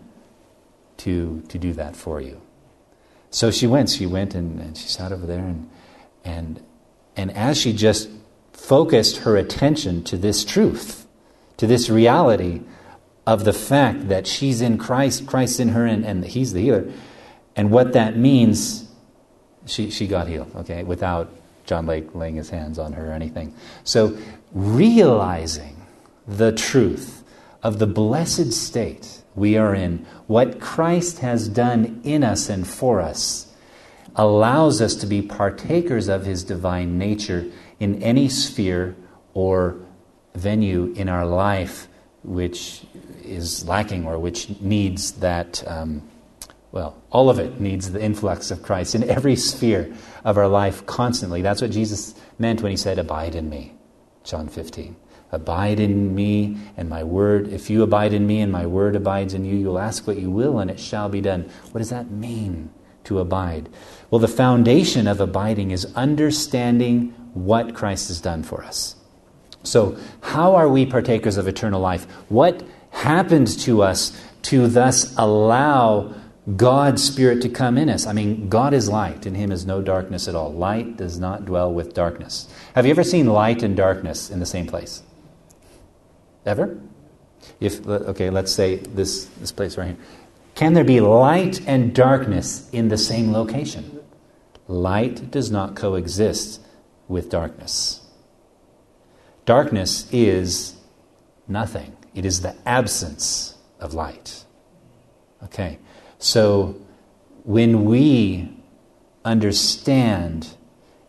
to, 0.98 1.42
to 1.50 1.58
do 1.58 1.74
that 1.74 1.96
for 1.96 2.22
you. 2.22 2.43
So 3.34 3.50
she 3.50 3.66
went. 3.66 3.90
She 3.90 4.06
went 4.06 4.36
and, 4.36 4.60
and 4.60 4.78
she 4.78 4.88
sat 4.88 5.12
over 5.12 5.26
there, 5.26 5.40
and, 5.40 5.68
and, 6.24 6.64
and 7.18 7.32
as 7.32 7.58
she 7.58 7.74
just 7.74 8.10
focused 8.52 9.18
her 9.18 9.36
attention 9.36 10.04
to 10.04 10.18
this 10.18 10.46
truth, 10.46 11.08
to 11.58 11.66
this 11.66 11.90
reality 11.90 12.62
of 13.26 13.44
the 13.44 13.52
fact 13.52 14.08
that 14.08 14.28
she's 14.28 14.62
in 14.62 14.78
Christ, 14.78 15.26
Christ's 15.26 15.60
in 15.60 15.70
her, 15.70 15.84
and, 15.84 16.06
and 16.06 16.24
He's 16.24 16.54
the 16.54 16.62
healer, 16.62 16.92
and 17.56 17.72
what 17.72 17.94
that 17.94 18.16
means, 18.16 18.88
she, 19.66 19.90
she 19.90 20.06
got 20.06 20.28
healed, 20.28 20.52
okay, 20.58 20.84
without 20.84 21.34
John 21.66 21.88
Lake 21.88 22.14
laying 22.14 22.36
his 22.36 22.52
hands 22.52 22.78
on 22.78 22.94
her 22.94 23.10
or 23.10 23.14
anything. 23.14 23.56
So, 23.84 24.16
realizing 24.52 25.88
the 26.28 26.52
truth 26.52 27.24
of 27.64 27.80
the 27.80 27.88
blessed 27.88 28.54
state 28.54 29.24
we 29.34 29.58
are 29.58 29.74
in, 29.74 30.06
what 30.28 30.60
Christ 30.60 31.20
has 31.20 31.48
done 31.48 32.02
in 32.04 32.24
us 32.24 32.50
and 32.50 32.68
for 32.68 33.02
us, 33.02 33.54
allows 34.16 34.82
us 34.82 34.96
to 34.96 35.08
be 35.08 35.22
partakers 35.22 36.08
of 36.08 36.26
his 36.26 36.44
divine 36.44 36.98
nature 36.98 37.50
in 37.80 38.02
any 38.04 38.30
sphere 38.30 38.96
or 39.34 39.76
venue 40.36 40.94
in 40.96 41.10
our 41.10 41.26
life 41.26 41.88
which 42.24 42.84
is 43.24 43.68
lacking 43.68 44.06
or 44.06 44.18
which 44.18 44.50
needs 44.62 45.14
that, 45.14 45.64
um, 45.68 46.02
well, 46.72 47.02
all 47.12 47.30
of 47.30 47.40
it 47.40 47.60
needs 47.60 47.92
the 47.92 48.02
influx 48.02 48.52
of 48.52 48.64
Christ 48.64 48.96
in 48.96 49.10
every 49.10 49.36
sphere 49.36 49.94
of 50.24 50.38
our 50.38 50.48
life 50.48 50.86
constantly. 50.86 51.42
That's 51.42 51.62
what 51.62 51.72
Jesus 51.72 52.16
meant 52.40 52.62
when 52.62 52.72
he 52.72 52.78
said, 52.78 53.00
Abide 53.00 53.36
in 53.36 53.50
me, 53.50 53.74
John 54.24 54.48
15. 54.48 54.96
Abide 55.34 55.80
in 55.80 56.14
me 56.14 56.58
and 56.78 56.88
my 56.88 57.04
word. 57.04 57.48
If 57.48 57.70
you 57.70 57.82
abide 57.82 58.14
in 58.14 58.28
me 58.28 58.40
and 58.40 58.52
my 58.52 58.68
word 58.68 58.96
abides 58.96 59.34
in 59.34 59.46
you, 59.46 59.56
you'll 59.56 59.80
ask 59.80 60.06
what 60.06 60.20
you 60.20 60.30
will 60.30 60.60
and 60.60 60.70
it 60.70 60.80
shall 60.80 61.10
be 61.10 61.22
done. 61.22 61.50
What 61.72 61.80
does 61.80 61.90
that 61.90 62.12
mean 62.12 62.70
to 63.06 63.20
abide? 63.20 63.68
Well, 64.12 64.20
the 64.20 64.28
foundation 64.28 65.08
of 65.08 65.20
abiding 65.20 65.72
is 65.72 65.92
understanding 65.96 67.16
what 67.34 67.74
Christ 67.74 68.10
has 68.10 68.22
done 68.22 68.44
for 68.44 68.64
us. 68.64 68.96
So, 69.64 69.98
how 70.22 70.56
are 70.56 70.70
we 70.70 70.86
partakers 70.86 71.38
of 71.38 71.48
eternal 71.48 71.82
life? 71.82 72.06
What 72.30 72.64
happened 72.92 73.48
to 73.62 73.82
us 73.82 74.16
to 74.44 74.68
thus 74.68 75.16
allow 75.18 76.14
God's 76.56 77.02
Spirit 77.02 77.42
to 77.42 77.50
come 77.50 77.78
in 77.78 77.90
us? 77.90 78.06
I 78.06 78.14
mean, 78.14 78.50
God 78.50 78.74
is 78.74 78.90
light, 78.90 79.26
in 79.26 79.36
Him 79.36 79.52
is 79.52 79.66
no 79.66 79.82
darkness 79.82 80.28
at 80.28 80.36
all. 80.36 80.54
Light 80.54 80.98
does 80.98 81.18
not 81.18 81.46
dwell 81.46 81.74
with 81.74 81.94
darkness. 81.94 82.54
Have 82.76 82.86
you 82.86 82.92
ever 82.92 83.04
seen 83.04 83.26
light 83.28 83.64
and 83.64 83.76
darkness 83.76 84.30
in 84.30 84.40
the 84.40 84.46
same 84.46 84.68
place? 84.68 85.02
Ever? 86.46 86.80
If 87.60 87.86
okay, 87.88 88.30
let's 88.30 88.52
say 88.52 88.78
this 88.78 89.26
this 89.40 89.52
place 89.52 89.78
right 89.78 89.88
here. 89.88 89.98
Can 90.56 90.74
there 90.74 90.84
be 90.84 91.02
light 91.02 91.66
and 91.68 91.94
darkness 91.94 92.70
in 92.72 92.90
the 92.90 92.98
same 92.98 93.32
location? 93.32 94.00
Light 94.68 95.32
does 95.32 95.52
not 95.52 95.76
coexist 95.76 96.62
with 97.08 97.30
darkness. 97.30 98.02
Darkness 99.46 100.08
is 100.12 100.76
nothing, 101.48 101.96
it 102.16 102.26
is 102.26 102.42
the 102.42 102.56
absence 102.66 103.56
of 103.80 103.94
light. 103.94 104.46
Okay, 105.44 105.80
so 106.18 106.76
when 107.44 107.84
we 107.84 108.58
understand 109.26 110.56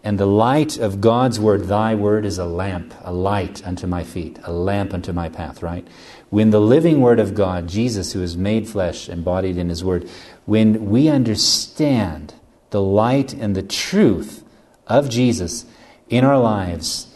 and 0.04 0.18
the 0.18 0.26
light 0.26 0.76
of 0.76 1.00
God's 1.00 1.40
word, 1.40 1.62
thy 1.64 1.94
word 1.94 2.26
is 2.26 2.36
a 2.36 2.44
lamp, 2.44 2.92
a 3.02 3.12
light 3.12 3.66
unto 3.66 3.86
my 3.86 4.04
feet, 4.04 4.38
a 4.44 4.52
lamp 4.52 4.92
unto 4.92 5.14
my 5.14 5.30
path, 5.30 5.62
right? 5.62 5.88
When 6.28 6.50
the 6.50 6.60
living 6.60 7.00
word 7.00 7.18
of 7.18 7.34
God, 7.34 7.68
Jesus, 7.68 8.12
who 8.12 8.22
is 8.22 8.36
made 8.36 8.68
flesh, 8.68 9.08
embodied 9.08 9.56
in 9.56 9.70
his 9.70 9.82
word, 9.82 10.06
when 10.44 10.90
we 10.90 11.08
understand 11.08 12.34
the 12.68 12.82
light 12.82 13.32
and 13.32 13.56
the 13.56 13.62
truth 13.62 14.44
of 14.86 15.08
Jesus 15.08 15.64
in 16.10 16.22
our 16.22 16.38
lives, 16.38 17.08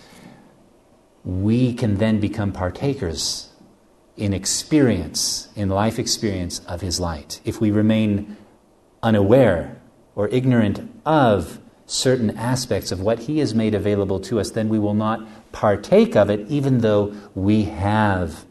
we 1.25 1.75
can 1.75 1.99
then 1.99 2.21
become 2.21 2.53
partakers 2.53 3.51
in 4.17 4.33
experience, 4.33 5.49
in 5.55 5.69
life 5.69 5.99
experience 5.99 6.61
of 6.61 6.81
his 6.81 6.99
light. 6.99 7.43
If 7.45 7.61
we 7.61 7.71
remain 7.71 8.39
unaware 9.03 9.79
or 10.15 10.29
ignorant 10.29 10.91
of 11.05 11.61
certain 11.89 12.37
aspects 12.37 12.93
of 12.93 13.01
what 13.01 13.21
He 13.21 13.39
has 13.39 13.55
made 13.55 13.75
available 13.75 14.21
to 14.21 14.39
us, 14.39 14.51
then 14.51 14.69
we 14.69 14.79
will 14.79 14.95
not 14.95 15.27
partake 15.51 16.15
of 16.15 16.31
it, 16.31 16.47
even 16.49 16.79
though 16.79 17.15
we 17.35 17.65
have 17.65 18.45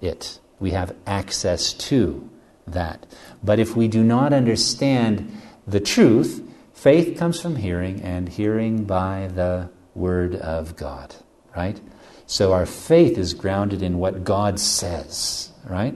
it. 0.00 0.38
We 0.60 0.70
have 0.70 0.94
access 1.06 1.72
to 1.72 2.30
that. 2.66 3.06
But 3.42 3.58
if 3.58 3.74
we 3.74 3.88
do 3.88 4.04
not 4.04 4.32
understand 4.32 5.40
the 5.66 5.80
truth, 5.80 6.46
faith 6.72 7.18
comes 7.18 7.40
from 7.40 7.56
hearing, 7.56 8.00
and 8.02 8.28
hearing 8.28 8.84
by 8.84 9.30
the 9.34 9.70
Word 9.94 10.36
of 10.36 10.76
God, 10.76 11.16
right? 11.56 11.80
So 12.26 12.52
our 12.52 12.66
faith 12.66 13.18
is 13.18 13.34
grounded 13.34 13.82
in 13.82 13.98
what 13.98 14.24
God 14.24 14.60
says, 14.60 15.50
right? 15.68 15.94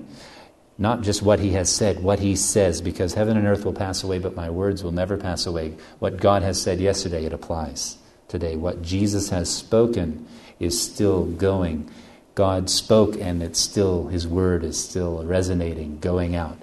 Not 0.79 1.01
just 1.03 1.23
what 1.23 1.41
he 1.41 1.53
has 1.53 1.71
said, 1.75 2.03
what 2.03 2.19
he 2.19 2.37
says, 2.37 2.83
because 2.83 3.15
heaven 3.15 3.37
and 3.37 3.47
earth 3.47 3.65
will 3.65 3.73
pass 3.73 4.05
away, 4.05 4.19
but 4.19 4.37
my 4.37 4.51
words 4.51 4.85
will 4.85 4.93
never 4.93 5.17
pass 5.17 5.47
away. 5.47 5.75
What 5.99 6.19
God 6.19 6.43
has 6.43 6.61
said 6.61 6.81
yesterday, 6.81 7.25
it 7.25 7.33
applies 7.33 7.97
today. 8.29 8.57
What 8.57 8.83
Jesus 8.83 9.31
has 9.31 9.53
spoken 9.53 10.27
is 10.61 10.81
still 10.81 11.25
going. 11.25 11.91
God 12.35 12.69
spoke, 12.69 13.17
and 13.19 13.43
it's 13.43 13.59
still, 13.59 14.09
his 14.09 14.27
word 14.27 14.65
is 14.65 14.79
still 14.79 15.25
resonating, 15.25 15.99
going 15.99 16.37
out. 16.37 16.59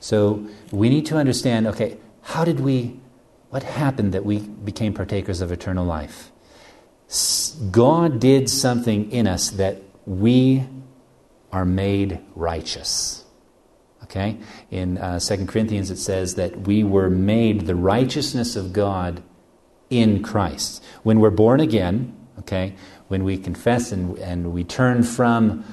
So 0.00 0.46
we 0.70 0.88
need 0.88 1.04
to 1.06 1.16
understand 1.16 1.66
okay, 1.66 1.98
how 2.22 2.44
did 2.44 2.60
we, 2.60 2.98
what 3.50 3.62
happened 3.62 4.12
that 4.12 4.24
we 4.24 4.38
became 4.38 4.94
partakers 4.94 5.42
of 5.42 5.52
eternal 5.52 5.84
life? 5.84 6.30
God 7.70 8.18
did 8.18 8.48
something 8.48 9.10
in 9.12 9.26
us 9.26 9.50
that 9.50 9.82
we 10.06 10.64
are 11.54 11.64
made 11.64 12.18
righteous. 12.34 13.24
Okay? 14.02 14.38
In 14.72 14.98
uh, 14.98 15.20
2 15.20 15.46
Corinthians, 15.46 15.88
it 15.88 15.98
says 15.98 16.34
that 16.34 16.62
we 16.62 16.82
were 16.82 17.08
made 17.08 17.62
the 17.62 17.76
righteousness 17.76 18.56
of 18.56 18.72
God 18.72 19.22
in 19.88 20.20
Christ. 20.20 20.82
When 21.04 21.20
we're 21.20 21.30
born 21.30 21.60
again, 21.60 22.12
okay, 22.40 22.74
when 23.06 23.22
we 23.22 23.38
confess 23.38 23.92
and, 23.92 24.18
and 24.18 24.52
we 24.52 24.64
turn 24.64 25.04
from 25.04 25.64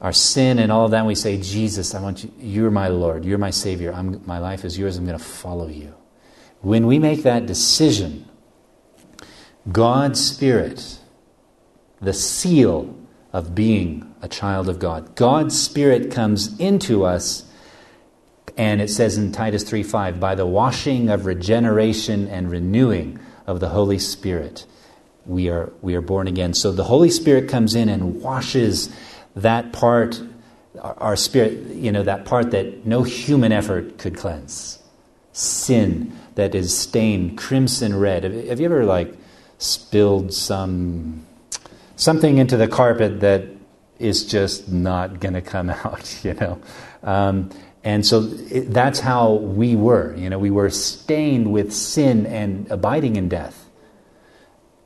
our 0.00 0.12
sin 0.12 0.58
and 0.58 0.72
all 0.72 0.86
of 0.86 0.90
that, 0.90 0.98
and 0.98 1.06
we 1.06 1.14
say, 1.14 1.40
Jesus, 1.40 1.94
I 1.94 2.02
want 2.02 2.24
you, 2.24 2.32
you're 2.40 2.72
my 2.72 2.88
Lord, 2.88 3.24
you're 3.24 3.38
my 3.38 3.50
Savior, 3.50 3.92
I'm, 3.92 4.20
my 4.26 4.38
life 4.38 4.64
is 4.64 4.76
yours, 4.76 4.96
I'm 4.96 5.06
going 5.06 5.16
to 5.16 5.24
follow 5.24 5.68
you. 5.68 5.94
When 6.62 6.88
we 6.88 6.98
make 6.98 7.22
that 7.22 7.46
decision, 7.46 8.28
God's 9.70 10.20
Spirit, 10.20 10.98
the 12.00 12.12
seal 12.12 12.98
of 13.32 13.54
being 13.54 14.11
a 14.22 14.28
child 14.28 14.68
of 14.68 14.78
God. 14.78 15.14
God's 15.16 15.60
Spirit 15.60 16.10
comes 16.10 16.56
into 16.58 17.04
us, 17.04 17.44
and 18.56 18.80
it 18.80 18.88
says 18.88 19.18
in 19.18 19.32
Titus 19.32 19.64
3:5, 19.64 20.20
by 20.20 20.36
the 20.36 20.46
washing 20.46 21.10
of 21.10 21.26
regeneration 21.26 22.28
and 22.28 22.50
renewing 22.50 23.18
of 23.46 23.58
the 23.58 23.70
Holy 23.70 23.98
Spirit, 23.98 24.64
we 25.26 25.48
are, 25.48 25.72
we 25.82 25.94
are 25.96 26.00
born 26.00 26.28
again. 26.28 26.54
So 26.54 26.70
the 26.70 26.84
Holy 26.84 27.10
Spirit 27.10 27.48
comes 27.48 27.74
in 27.74 27.88
and 27.88 28.22
washes 28.22 28.90
that 29.34 29.72
part, 29.72 30.22
our 30.80 31.16
spirit, 31.16 31.52
you 31.74 31.90
know, 31.90 32.04
that 32.04 32.24
part 32.24 32.52
that 32.52 32.86
no 32.86 33.02
human 33.02 33.50
effort 33.52 33.98
could 33.98 34.16
cleanse. 34.16 34.78
Sin 35.32 36.12
that 36.34 36.54
is 36.54 36.76
stained 36.76 37.38
crimson 37.38 37.98
red. 37.98 38.24
Have 38.24 38.60
you 38.60 38.66
ever, 38.66 38.84
like, 38.84 39.14
spilled 39.58 40.32
some 40.32 41.24
something 41.96 42.38
into 42.38 42.56
the 42.56 42.66
carpet 42.66 43.20
that 43.20 43.44
is 44.02 44.26
just 44.26 44.68
not 44.68 45.20
going 45.20 45.34
to 45.34 45.40
come 45.40 45.70
out, 45.84 46.24
you 46.24 46.34
know. 46.34 46.60
Um, 47.02 47.50
and 47.84 48.06
so 48.06 48.30
it, 48.50 48.72
that's 48.72 49.00
how 49.00 49.34
we 49.34 49.76
were. 49.76 50.14
You 50.16 50.30
know, 50.30 50.38
we 50.38 50.50
were 50.50 50.70
stained 50.70 51.52
with 51.52 51.72
sin 51.72 52.26
and 52.26 52.70
abiding 52.70 53.16
in 53.16 53.28
death. 53.28 53.58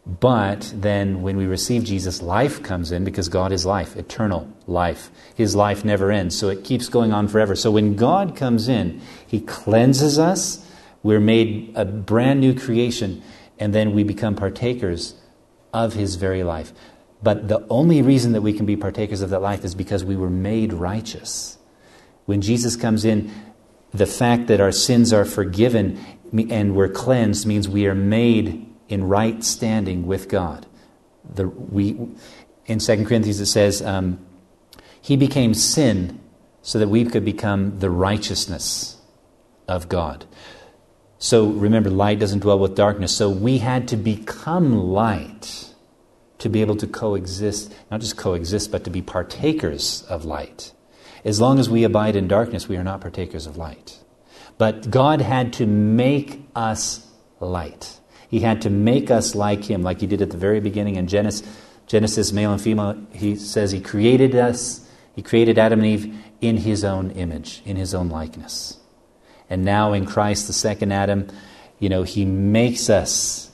But 0.06 0.72
then 0.74 1.22
when 1.22 1.36
we 1.36 1.46
receive 1.46 1.82
Jesus, 1.82 2.22
life 2.22 2.62
comes 2.62 2.92
in 2.92 3.02
because 3.02 3.28
God 3.28 3.50
is 3.50 3.66
life, 3.66 3.96
eternal 3.96 4.48
life. 4.68 5.10
His 5.34 5.56
life 5.56 5.84
never 5.84 6.12
ends, 6.12 6.38
so 6.38 6.48
it 6.48 6.62
keeps 6.62 6.88
going 6.88 7.12
on 7.12 7.26
forever. 7.26 7.56
So 7.56 7.72
when 7.72 7.96
God 7.96 8.36
comes 8.36 8.68
in, 8.68 9.00
He 9.26 9.40
cleanses 9.40 10.16
us. 10.16 10.64
We're 11.02 11.20
made 11.20 11.72
a 11.74 11.84
brand 11.84 12.40
new 12.40 12.54
creation, 12.54 13.20
and 13.58 13.74
then 13.74 13.94
we 13.94 14.04
become 14.04 14.36
partakers 14.36 15.14
of 15.74 15.94
His 15.94 16.14
very 16.14 16.44
life. 16.44 16.72
But 17.26 17.48
the 17.48 17.66
only 17.70 18.02
reason 18.02 18.34
that 18.34 18.42
we 18.42 18.52
can 18.52 18.66
be 18.66 18.76
partakers 18.76 19.20
of 19.20 19.30
that 19.30 19.42
life 19.42 19.64
is 19.64 19.74
because 19.74 20.04
we 20.04 20.14
were 20.14 20.30
made 20.30 20.72
righteous. 20.72 21.58
When 22.26 22.40
Jesus 22.40 22.76
comes 22.76 23.04
in, 23.04 23.32
the 23.92 24.06
fact 24.06 24.46
that 24.46 24.60
our 24.60 24.70
sins 24.70 25.12
are 25.12 25.24
forgiven 25.24 25.98
and 26.32 26.76
we're 26.76 26.88
cleansed 26.88 27.44
means 27.44 27.68
we 27.68 27.88
are 27.88 27.96
made 27.96 28.72
in 28.88 29.08
right 29.08 29.42
standing 29.42 30.06
with 30.06 30.28
God. 30.28 30.66
The, 31.28 31.48
we, 31.48 31.98
in 32.66 32.78
2 32.78 33.04
Corinthians, 33.04 33.40
it 33.40 33.46
says, 33.46 33.82
um, 33.82 34.24
He 35.00 35.16
became 35.16 35.52
sin 35.52 36.20
so 36.62 36.78
that 36.78 36.86
we 36.86 37.04
could 37.06 37.24
become 37.24 37.80
the 37.80 37.90
righteousness 37.90 38.98
of 39.66 39.88
God. 39.88 40.26
So 41.18 41.48
remember, 41.48 41.90
light 41.90 42.20
doesn't 42.20 42.38
dwell 42.38 42.60
with 42.60 42.76
darkness. 42.76 43.16
So 43.16 43.28
we 43.28 43.58
had 43.58 43.88
to 43.88 43.96
become 43.96 44.76
light 44.76 45.65
to 46.38 46.48
be 46.48 46.60
able 46.60 46.76
to 46.76 46.86
coexist, 46.86 47.74
not 47.90 48.00
just 48.00 48.16
coexist, 48.16 48.70
but 48.70 48.84
to 48.84 48.90
be 48.90 49.02
partakers 49.02 50.02
of 50.08 50.24
light. 50.24 50.72
As 51.24 51.40
long 51.40 51.58
as 51.58 51.68
we 51.68 51.84
abide 51.84 52.14
in 52.14 52.28
darkness, 52.28 52.68
we 52.68 52.76
are 52.76 52.84
not 52.84 53.00
partakers 53.00 53.46
of 53.46 53.56
light. 53.56 53.98
But 54.58 54.90
God 54.90 55.20
had 55.20 55.52
to 55.54 55.66
make 55.66 56.40
us 56.54 57.06
light. 57.40 57.98
He 58.28 58.40
had 58.40 58.62
to 58.62 58.70
make 58.70 59.10
us 59.10 59.34
like 59.34 59.64
Him, 59.64 59.82
like 59.82 60.00
He 60.00 60.06
did 60.06 60.22
at 60.22 60.30
the 60.30 60.36
very 60.36 60.60
beginning 60.60 60.96
in 60.96 61.06
Genesis, 61.06 61.46
Genesis 61.86 62.32
male 62.32 62.52
and 62.52 62.60
female. 62.60 62.96
He 63.12 63.36
says 63.36 63.72
He 63.72 63.80
created 63.80 64.34
us, 64.34 64.88
He 65.14 65.22
created 65.22 65.58
Adam 65.58 65.80
and 65.80 65.88
Eve 65.88 66.14
in 66.40 66.58
His 66.58 66.84
own 66.84 67.10
image, 67.12 67.62
in 67.64 67.76
His 67.76 67.94
own 67.94 68.08
likeness. 68.08 68.78
And 69.48 69.64
now 69.64 69.92
in 69.92 70.06
Christ, 70.06 70.46
the 70.46 70.52
second 70.52 70.92
Adam, 70.92 71.28
you 71.78 71.88
know, 71.88 72.02
He 72.02 72.24
makes 72.24 72.90
us, 72.90 73.50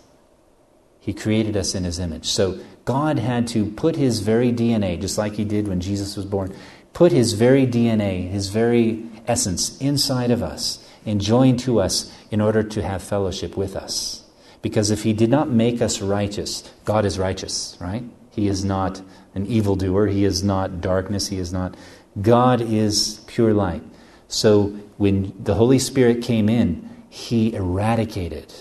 He 1.00 1.12
created 1.12 1.56
us 1.56 1.74
in 1.74 1.84
His 1.84 1.98
image. 1.98 2.26
So 2.26 2.60
God 2.84 3.18
had 3.18 3.46
to 3.48 3.66
put 3.66 3.96
His 3.96 4.20
very 4.20 4.52
DNA, 4.52 5.00
just 5.00 5.18
like 5.18 5.34
He 5.34 5.44
did 5.44 5.68
when 5.68 5.80
Jesus 5.80 6.16
was 6.16 6.26
born, 6.26 6.54
put 6.92 7.12
His 7.12 7.34
very 7.34 7.66
DNA, 7.66 8.28
His 8.28 8.48
very 8.48 9.04
essence 9.26 9.78
inside 9.80 10.30
of 10.30 10.42
us 10.42 10.86
and 11.04 11.20
join 11.20 11.56
to 11.56 11.80
us 11.80 12.12
in 12.30 12.40
order 12.40 12.62
to 12.62 12.82
have 12.82 13.02
fellowship 13.02 13.56
with 13.56 13.76
us. 13.76 14.24
Because 14.62 14.90
if 14.90 15.02
He 15.02 15.12
did 15.12 15.30
not 15.30 15.50
make 15.50 15.82
us 15.82 16.00
righteous, 16.00 16.70
God 16.84 17.04
is 17.04 17.18
righteous, 17.18 17.76
right? 17.80 18.04
He 18.30 18.48
is 18.48 18.64
not 18.64 19.02
an 19.34 19.46
evildoer. 19.46 20.06
He 20.06 20.24
is 20.24 20.42
not 20.42 20.80
darkness. 20.80 21.28
He 21.28 21.38
is 21.38 21.52
not. 21.52 21.76
God 22.20 22.60
is 22.60 23.20
pure 23.26 23.54
light. 23.54 23.82
So 24.28 24.68
when 24.96 25.34
the 25.38 25.54
Holy 25.54 25.78
Spirit 25.78 26.22
came 26.22 26.48
in, 26.48 26.88
He 27.10 27.54
eradicated 27.54 28.52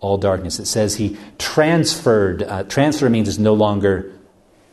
all 0.00 0.18
darkness. 0.18 0.58
It 0.58 0.66
says 0.66 0.96
He 0.96 1.16
transferred. 1.38 2.42
Uh, 2.42 2.64
transfer 2.64 3.08
means 3.08 3.28
it's 3.28 3.38
no 3.38 3.54
longer 3.54 4.12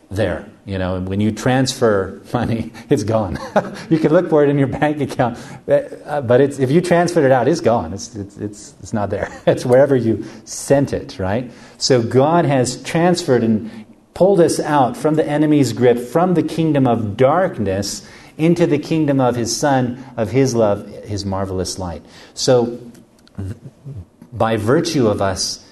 there. 0.09 0.49
You 0.65 0.77
know, 0.77 0.99
when 0.99 1.21
you 1.21 1.31
transfer 1.31 2.21
money, 2.33 2.71
it's 2.89 3.03
gone. 3.03 3.37
you 3.89 3.99
can 3.99 4.11
look 4.11 4.29
for 4.29 4.43
it 4.43 4.49
in 4.49 4.57
your 4.57 4.67
bank 4.67 5.01
account, 5.01 5.37
uh, 5.67 6.21
but 6.21 6.41
if 6.41 6.71
you 6.71 6.81
transferred 6.81 7.25
it 7.25 7.31
out, 7.31 7.47
it's 7.47 7.61
gone. 7.61 7.93
It's, 7.93 8.15
it's, 8.15 8.37
it's, 8.37 8.75
it's 8.81 8.93
not 8.93 9.09
there. 9.09 9.31
It's 9.47 9.65
wherever 9.65 9.95
you 9.95 10.25
sent 10.45 10.93
it, 10.93 11.19
right? 11.19 11.51
So 11.77 12.03
God 12.03 12.45
has 12.45 12.81
transferred 12.83 13.43
and 13.43 13.85
pulled 14.13 14.41
us 14.41 14.59
out 14.59 14.97
from 14.97 15.15
the 15.15 15.25
enemy's 15.25 15.73
grip, 15.73 15.97
from 15.97 16.33
the 16.33 16.43
kingdom 16.43 16.87
of 16.87 17.15
darkness 17.15 18.07
into 18.37 18.67
the 18.67 18.77
kingdom 18.77 19.19
of 19.19 19.35
His 19.35 19.55
Son, 19.55 20.03
of 20.17 20.31
His 20.31 20.53
love, 20.53 20.87
His 21.05 21.25
marvelous 21.25 21.79
light. 21.79 22.03
So, 22.33 22.79
by 24.31 24.57
virtue 24.57 25.07
of 25.07 25.21
us 25.21 25.65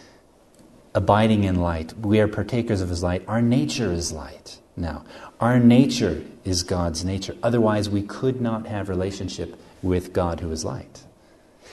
abiding 0.94 1.44
in 1.44 1.56
light. 1.56 1.94
We 1.98 2.20
are 2.20 2.28
partakers 2.28 2.82
of 2.82 2.90
His 2.90 3.04
light. 3.04 3.24
Our 3.28 3.42
nature 3.42 3.92
is 3.92 4.12
light 4.12 4.60
now. 4.78 5.04
Our 5.40 5.60
nature 5.60 6.24
is 6.44 6.64
God's 6.64 7.04
nature. 7.04 7.36
Otherwise, 7.44 7.90
we 7.90 8.02
could 8.02 8.40
not 8.42 8.68
have 8.68 8.90
relationship 8.90 9.60
with 9.82 10.14
God 10.14 10.40
who 10.40 10.52
is 10.52 10.64
light. 10.64 11.04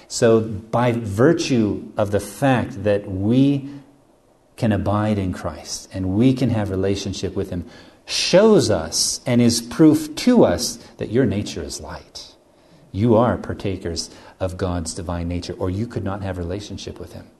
So, 0.09 0.41
by 0.41 0.93
virtue 0.93 1.91
of 1.97 2.11
the 2.11 2.21
fact 2.21 2.85
that 2.85 3.09
we 3.09 3.71
can 4.57 4.73
abide 4.73 5.19
in 5.19 5.33
Christ 5.33 5.89
and 5.93 6.15
we 6.17 6.35
can 6.35 6.51
have 6.51 6.71
relationship 6.71 7.35
with 7.35 7.51
Him, 7.51 7.65
shows 8.05 8.71
us 8.71 9.21
and 9.25 9.41
is 9.41 9.63
proof 9.63 10.15
to 10.17 10.45
us 10.45 10.77
that 10.99 11.11
your 11.11 11.25
nature 11.25 11.63
is 11.63 11.81
light. 11.81 12.35
You 12.91 13.17
are 13.17 13.39
partakers 13.39 14.11
of 14.43 14.57
God's 14.57 14.93
divine 14.93 15.29
nature, 15.29 15.55
or 15.55 15.71
you 15.71 15.87
could 15.87 16.05
not 16.05 16.23
have 16.23 16.37
relationship 16.37 17.01
with 17.01 17.13
Him 17.15 17.31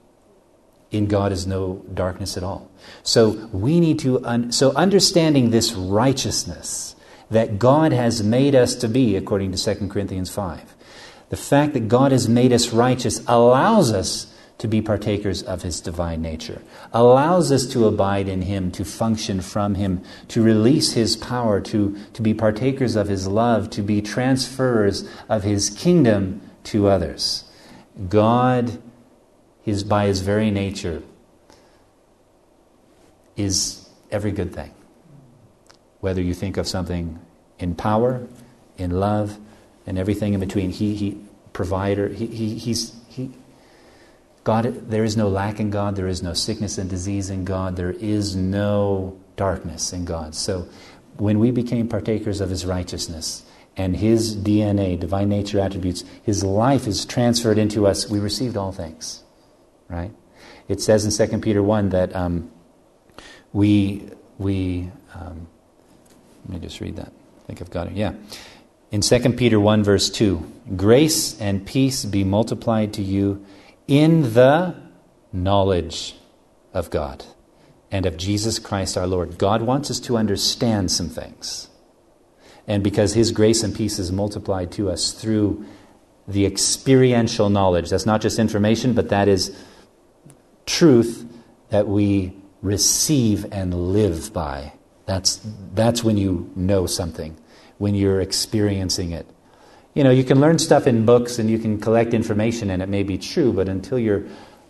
in 0.93 1.07
God 1.07 1.31
is 1.31 1.45
no 1.47 1.83
darkness 1.93 2.37
at 2.37 2.43
all. 2.43 2.69
So 3.01 3.31
we 3.51 3.79
need 3.79 3.99
to, 3.99 4.23
un- 4.23 4.51
so 4.51 4.71
understanding 4.73 5.49
this 5.49 5.73
righteousness 5.73 6.95
that 7.31 7.57
God 7.57 7.91
has 7.91 8.23
made 8.23 8.53
us 8.53 8.75
to 8.75 8.87
be, 8.87 9.15
according 9.15 9.51
to 9.51 9.75
2 9.75 9.87
Corinthians 9.87 10.29
5, 10.29 10.75
the 11.29 11.35
fact 11.35 11.73
that 11.73 11.87
God 11.87 12.11
has 12.11 12.29
made 12.29 12.53
us 12.53 12.71
righteous 12.71 13.23
allows 13.27 13.91
us 13.91 14.31
to 14.59 14.67
be 14.67 14.83
partakers 14.83 15.41
of 15.41 15.63
His 15.63 15.81
divine 15.81 16.21
nature, 16.21 16.61
allows 16.93 17.51
us 17.51 17.65
to 17.67 17.87
abide 17.87 18.29
in 18.29 18.43
Him, 18.43 18.71
to 18.73 18.85
function 18.85 19.41
from 19.41 19.73
Him, 19.73 20.03
to 20.27 20.43
release 20.43 20.93
His 20.93 21.17
power, 21.17 21.59
to, 21.61 21.97
to 22.13 22.21
be 22.21 22.35
partakers 22.35 22.95
of 22.95 23.07
His 23.07 23.27
love, 23.27 23.71
to 23.71 23.81
be 23.81 23.99
transferers 23.99 25.09
of 25.27 25.41
His 25.41 25.71
kingdom 25.71 26.39
to 26.65 26.87
others. 26.87 27.45
God 28.09 28.81
his, 29.63 29.83
by 29.83 30.05
his 30.05 30.19
very 30.21 30.51
nature, 30.51 31.01
is 33.35 33.89
every 34.11 34.31
good 34.31 34.53
thing. 34.53 34.71
Whether 36.01 36.21
you 36.21 36.33
think 36.33 36.57
of 36.57 36.67
something 36.67 37.19
in 37.57 37.73
power, 37.73 38.27
in 38.77 38.91
love, 38.91 39.39
and 39.87 39.97
everything 39.97 40.33
in 40.33 40.39
between, 40.39 40.69
he, 40.69 40.95
he 40.95 41.17
provider, 41.53 42.09
he, 42.09 42.27
he, 42.27 42.55
he's, 42.57 42.93
he, 43.07 43.31
God, 44.43 44.89
there 44.89 45.05
is 45.05 45.15
no 45.15 45.29
lack 45.29 45.59
in 45.59 45.69
God, 45.69 45.95
there 45.95 46.07
is 46.07 46.21
no 46.21 46.33
sickness 46.33 46.77
and 46.77 46.89
disease 46.89 47.29
in 47.29 47.45
God, 47.45 47.77
there 47.77 47.91
is 47.91 48.35
no 48.35 49.17
darkness 49.37 49.93
in 49.93 50.03
God. 50.03 50.35
So 50.35 50.67
when 51.17 51.39
we 51.39 51.51
became 51.51 51.87
partakers 51.87 52.41
of 52.41 52.49
his 52.49 52.65
righteousness 52.65 53.45
and 53.75 53.97
his 53.97 54.35
DNA, 54.35 54.99
divine 54.99 55.29
nature 55.29 55.59
attributes, 55.59 56.03
his 56.23 56.43
life 56.43 56.87
is 56.87 57.05
transferred 57.05 57.57
into 57.57 57.87
us, 57.87 58.09
we 58.09 58.19
received 58.19 58.55
all 58.55 58.71
things 58.71 59.23
right? 59.93 60.11
It 60.67 60.81
says 60.81 61.05
in 61.05 61.29
2 61.29 61.39
Peter 61.39 61.61
1 61.61 61.89
that 61.89 62.15
um, 62.15 62.51
we, 63.51 64.09
we 64.37 64.89
um, 65.13 65.47
let 66.45 66.61
me 66.61 66.67
just 66.67 66.81
read 66.81 66.95
that. 66.97 67.09
I 67.09 67.47
think 67.47 67.61
I've 67.61 67.69
got 67.69 67.87
it. 67.87 67.93
Yeah. 67.93 68.13
In 68.91 69.01
2 69.01 69.33
Peter 69.33 69.59
1, 69.59 69.83
verse 69.83 70.09
2, 70.09 70.51
grace 70.75 71.39
and 71.39 71.65
peace 71.65 72.05
be 72.05 72.23
multiplied 72.23 72.93
to 72.93 73.01
you 73.01 73.45
in 73.87 74.33
the 74.33 74.75
knowledge 75.31 76.15
of 76.73 76.89
God 76.89 77.25
and 77.91 78.05
of 78.05 78.17
Jesus 78.17 78.59
Christ 78.59 78.97
our 78.97 79.07
Lord. 79.07 79.37
God 79.37 79.61
wants 79.61 79.91
us 79.91 79.99
to 80.01 80.17
understand 80.17 80.91
some 80.91 81.09
things. 81.09 81.69
And 82.67 82.83
because 82.83 83.13
His 83.13 83.31
grace 83.31 83.63
and 83.63 83.75
peace 83.75 83.99
is 83.99 84.11
multiplied 84.11 84.71
to 84.73 84.89
us 84.89 85.11
through 85.11 85.65
the 86.27 86.45
experiential 86.45 87.49
knowledge, 87.49 87.89
that's 87.89 88.05
not 88.05 88.21
just 88.21 88.39
information, 88.39 88.93
but 88.93 89.09
that 89.09 89.27
is 89.27 89.55
truth 90.65 91.25
that 91.69 91.87
we 91.87 92.33
receive 92.61 93.45
and 93.51 93.91
live 93.91 94.31
by. 94.33 94.73
That's, 95.05 95.41
that's 95.73 96.03
when 96.03 96.17
you 96.17 96.51
know 96.55 96.85
something, 96.85 97.35
when 97.77 97.93
you're 97.93 98.21
experiencing 98.21 99.11
it. 99.11 99.27
You 99.93 100.03
know, 100.03 100.11
you 100.11 100.23
can 100.23 100.39
learn 100.39 100.57
stuff 100.57 100.87
in 100.87 101.05
books 101.05 101.37
and 101.39 101.49
you 101.49 101.59
can 101.59 101.79
collect 101.79 102.13
information 102.13 102.69
and 102.69 102.81
it 102.81 102.89
may 102.89 103.03
be 103.03 103.17
true, 103.17 103.53
but 103.53 103.67
until 103.67 103.99
you're 103.99 104.23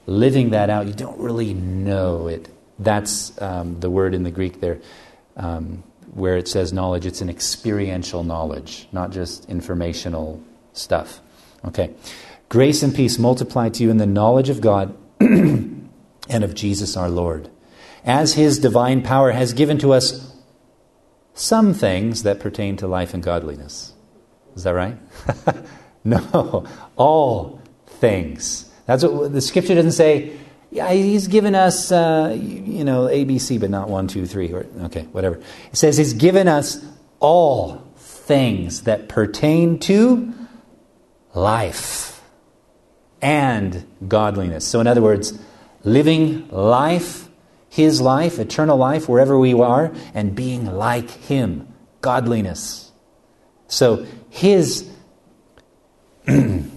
living 0.05 0.49
that 0.49 0.69
out, 0.69 0.87
you 0.87 0.93
don't 0.93 1.19
really 1.19 1.53
know 1.53 2.27
it. 2.27 2.49
That's 2.79 3.39
um, 3.41 3.79
the 3.79 3.89
word 3.89 4.13
in 4.13 4.23
the 4.23 4.31
Greek 4.31 4.59
there, 4.59 4.79
um, 5.37 5.83
where 6.13 6.37
it 6.37 6.47
says 6.47 6.71
knowledge. 6.71 7.05
It's 7.05 7.21
an 7.21 7.29
experiential 7.29 8.23
knowledge, 8.23 8.87
not 8.91 9.11
just 9.11 9.49
informational 9.49 10.41
stuff. 10.73 11.19
Okay. 11.65 11.93
Grace 12.49 12.83
and 12.83 12.93
peace 12.93 13.17
multiply 13.17 13.69
to 13.69 13.83
you 13.83 13.89
in 13.89 13.97
the 13.97 14.05
knowledge 14.05 14.49
of 14.49 14.61
God 14.61 14.95
and 15.19 15.89
of 16.29 16.53
Jesus 16.53 16.95
our 16.95 17.09
Lord. 17.09 17.49
As 18.05 18.33
His 18.33 18.59
divine 18.59 19.01
power 19.01 19.31
has 19.31 19.53
given 19.53 19.77
to 19.79 19.93
us 19.93 20.33
some 21.33 21.73
things 21.73 22.23
that 22.23 22.39
pertain 22.39 22.77
to 22.77 22.87
life 22.87 23.13
and 23.13 23.23
godliness. 23.23 23.93
Is 24.55 24.63
that 24.63 24.75
right? 24.75 24.97
no, 26.03 26.67
all 26.95 27.59
things. 27.87 28.69
That's 28.85 29.03
what 29.03 29.33
the 29.33 29.41
scripture 29.41 29.75
doesn't 29.75 29.93
say. 29.93 30.37
He's 30.73 31.27
given 31.27 31.53
us, 31.53 31.91
uh, 31.91 32.35
you 32.39 32.83
know, 32.83 33.05
ABC, 33.05 33.59
but 33.59 33.69
not 33.69 33.89
one, 33.89 34.07
two, 34.07 34.25
three, 34.25 34.51
or 34.51 34.65
okay, 34.83 35.03
whatever. 35.11 35.35
It 35.71 35.75
says 35.75 35.97
he's 35.97 36.13
given 36.13 36.47
us 36.47 36.83
all 37.19 37.83
things 37.95 38.83
that 38.83 39.07
pertain 39.07 39.79
to 39.79 40.33
life 41.33 42.21
and 43.21 43.85
godliness. 44.07 44.67
So, 44.67 44.79
in 44.79 44.87
other 44.87 45.01
words, 45.01 45.37
living 45.83 46.47
life, 46.49 47.29
His 47.69 48.01
life, 48.01 48.39
eternal 48.39 48.77
life, 48.77 49.07
wherever 49.07 49.37
we 49.37 49.53
are, 49.53 49.93
and 50.13 50.35
being 50.35 50.65
like 50.65 51.09
Him, 51.09 51.67
godliness. 52.01 52.91
So, 53.67 54.05
His, 54.29 54.89
the 56.25 56.67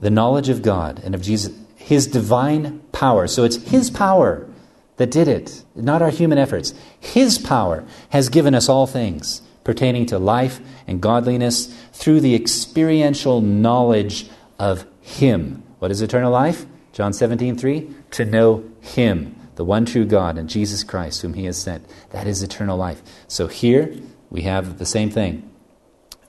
knowledge 0.00 0.48
of 0.48 0.62
God 0.62 1.00
and 1.04 1.14
of 1.14 1.22
Jesus, 1.22 1.54
His 1.76 2.06
divine 2.06 2.82
power. 2.96 3.26
So, 3.26 3.44
it's 3.44 3.56
His 3.56 3.90
power 3.90 4.48
that 4.96 5.10
did 5.10 5.28
it, 5.28 5.62
not 5.74 6.00
our 6.00 6.10
human 6.10 6.38
efforts. 6.38 6.72
His 6.98 7.38
power 7.38 7.84
has 8.10 8.30
given 8.30 8.54
us 8.54 8.68
all 8.68 8.86
things 8.86 9.42
pertaining 9.64 10.06
to 10.06 10.18
life 10.18 10.60
and 10.86 11.00
godliness 11.00 11.66
through 11.92 12.20
the 12.20 12.34
experiential 12.34 13.40
knowledge 13.40 14.28
of 14.58 14.86
Him. 15.02 15.62
What 15.78 15.90
is 15.90 16.00
eternal 16.00 16.32
life? 16.32 16.64
John 16.92 17.12
17, 17.12 17.58
3, 17.58 17.90
to 18.12 18.24
know 18.24 18.64
Him, 18.80 19.36
the 19.56 19.64
one 19.64 19.84
true 19.84 20.06
God, 20.06 20.38
and 20.38 20.48
Jesus 20.48 20.82
Christ, 20.82 21.20
whom 21.20 21.34
He 21.34 21.44
has 21.44 21.58
sent. 21.58 21.84
That 22.10 22.26
is 22.26 22.42
eternal 22.42 22.78
life. 22.78 23.02
So 23.28 23.48
here 23.48 23.94
we 24.30 24.42
have 24.42 24.78
the 24.78 24.86
same 24.86 25.10
thing. 25.10 25.50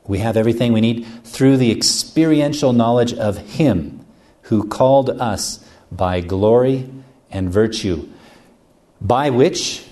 We 0.06 0.20
have 0.20 0.36
everything 0.36 0.74
we 0.74 0.82
need 0.82 1.06
through 1.24 1.58
the 1.58 1.72
experiential 1.72 2.74
knowledge 2.74 3.14
of 3.14 3.38
Him 3.38 4.06
who 4.44 4.68
called 4.68 5.10
us 5.10 5.64
by 5.92 6.22
glory 6.22 6.90
and 7.30 7.50
virtue, 7.52 8.08
by 9.00 9.30
which, 9.30 9.86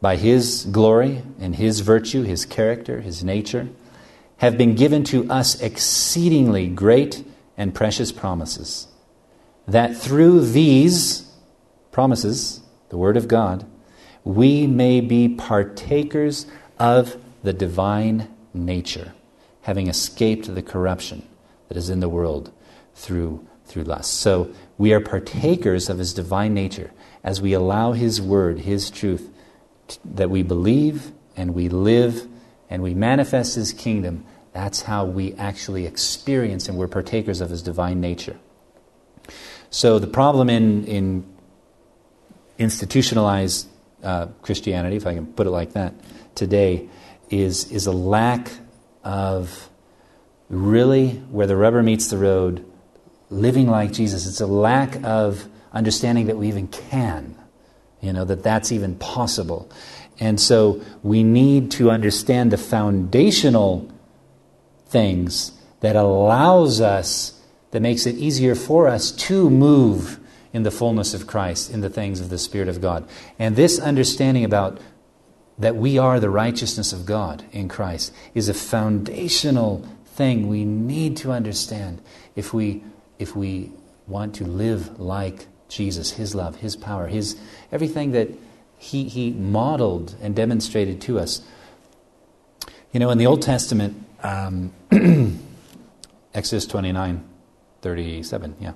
by 0.00 0.16
His 0.16 0.66
glory 0.70 1.22
and 1.40 1.56
His 1.56 1.80
virtue, 1.80 2.22
His 2.22 2.44
character, 2.44 3.00
His 3.00 3.24
nature, 3.24 3.68
have 4.38 4.56
been 4.56 4.74
given 4.74 5.04
to 5.04 5.28
us 5.30 5.60
exceedingly 5.60 6.68
great 6.68 7.24
and 7.56 7.74
precious 7.74 8.12
promises, 8.12 8.86
that 9.66 9.96
through 9.96 10.46
these 10.46 11.30
promises, 11.90 12.60
the 12.90 12.96
Word 12.96 13.16
of 13.16 13.28
God, 13.28 13.66
we 14.24 14.66
may 14.66 15.00
be 15.00 15.28
partakers 15.28 16.46
of 16.78 17.16
the 17.42 17.52
divine 17.52 18.28
nature, 18.54 19.12
having 19.62 19.88
escaped 19.88 20.54
the 20.54 20.62
corruption 20.62 21.26
that 21.68 21.76
is 21.76 21.90
in 21.90 22.00
the 22.00 22.08
world 22.08 22.52
through, 22.94 23.46
through 23.64 23.84
lust. 23.84 24.14
So 24.14 24.52
we 24.78 24.92
are 24.92 25.00
partakers 25.00 25.90
of 25.90 25.98
His 25.98 26.14
divine 26.14 26.54
nature 26.54 26.92
as 27.22 27.42
we 27.42 27.52
allow 27.52 27.92
His 27.92 28.22
Word, 28.22 28.60
His 28.60 28.90
truth, 28.90 29.28
t- 29.88 29.98
that 30.04 30.30
we 30.30 30.42
believe 30.42 31.10
and 31.36 31.54
we 31.54 31.68
live 31.68 32.26
and 32.70 32.82
we 32.82 32.94
manifest 32.94 33.56
His 33.56 33.72
kingdom. 33.72 34.24
That's 34.52 34.82
how 34.82 35.04
we 35.04 35.34
actually 35.34 35.84
experience 35.84 36.68
and 36.68 36.78
we're 36.78 36.88
partakers 36.88 37.40
of 37.40 37.50
His 37.50 37.60
divine 37.60 38.00
nature. 38.00 38.38
So 39.70 39.98
the 39.98 40.06
problem 40.06 40.48
in, 40.48 40.84
in 40.86 41.26
institutionalized 42.56 43.68
uh, 44.02 44.26
Christianity, 44.42 44.96
if 44.96 45.06
I 45.06 45.14
can 45.14 45.26
put 45.26 45.46
it 45.46 45.50
like 45.50 45.72
that, 45.72 45.94
today 46.34 46.88
is, 47.30 47.70
is 47.70 47.86
a 47.86 47.92
lack 47.92 48.50
of 49.04 49.68
really 50.48 51.10
where 51.10 51.46
the 51.46 51.56
rubber 51.56 51.82
meets 51.82 52.08
the 52.08 52.18
road, 52.18 52.64
living 53.30 53.68
like 53.68 53.92
Jesus. 53.92 54.26
It's 54.26 54.40
a 54.40 54.46
lack 54.46 55.02
of 55.04 55.48
understanding 55.72 56.26
that 56.26 56.36
we 56.36 56.48
even 56.48 56.68
can, 56.68 57.36
you 58.00 58.12
know, 58.12 58.24
that 58.24 58.42
that's 58.42 58.72
even 58.72 58.96
possible. 58.96 59.70
And 60.20 60.40
so 60.40 60.82
we 61.02 61.22
need 61.22 61.70
to 61.72 61.90
understand 61.90 62.50
the 62.50 62.56
foundational 62.56 63.90
things 64.86 65.52
that 65.80 65.96
allows 65.96 66.80
us, 66.80 67.40
that 67.70 67.80
makes 67.80 68.06
it 68.06 68.16
easier 68.16 68.54
for 68.54 68.88
us 68.88 69.12
to 69.12 69.48
move 69.50 70.18
in 70.52 70.62
the 70.62 70.70
fullness 70.70 71.14
of 71.14 71.26
Christ, 71.26 71.70
in 71.70 71.82
the 71.82 71.90
things 71.90 72.20
of 72.20 72.30
the 72.30 72.38
Spirit 72.38 72.68
of 72.68 72.80
God. 72.80 73.06
And 73.38 73.54
this 73.54 73.78
understanding 73.78 74.44
about 74.44 74.80
that 75.58 75.76
we 75.76 75.98
are 75.98 76.18
the 76.18 76.30
righteousness 76.30 76.92
of 76.92 77.04
God 77.04 77.44
in 77.52 77.68
Christ 77.68 78.12
is 78.34 78.48
a 78.48 78.54
foundational 78.54 79.86
thing 80.06 80.48
we 80.48 80.64
need 80.64 81.16
to 81.18 81.32
understand 81.32 82.00
if 82.34 82.54
we 82.54 82.82
if 83.18 83.34
we 83.36 83.72
want 84.06 84.34
to 84.36 84.44
live 84.44 84.98
like 84.98 85.46
Jesus, 85.68 86.12
his 86.12 86.34
love, 86.34 86.56
his 86.56 86.76
power, 86.76 87.06
his 87.06 87.36
everything 87.70 88.12
that 88.12 88.28
he 88.78 89.04
he 89.04 89.30
modeled 89.32 90.14
and 90.20 90.34
demonstrated 90.34 91.00
to 91.02 91.18
us. 91.18 91.42
You 92.92 93.00
know, 93.00 93.10
in 93.10 93.18
the 93.18 93.26
Old 93.26 93.42
Testament, 93.42 94.02
um, 94.22 94.72
Exodus 96.34 96.66
29, 96.66 97.24
37, 97.82 98.56
yeah 98.60 98.72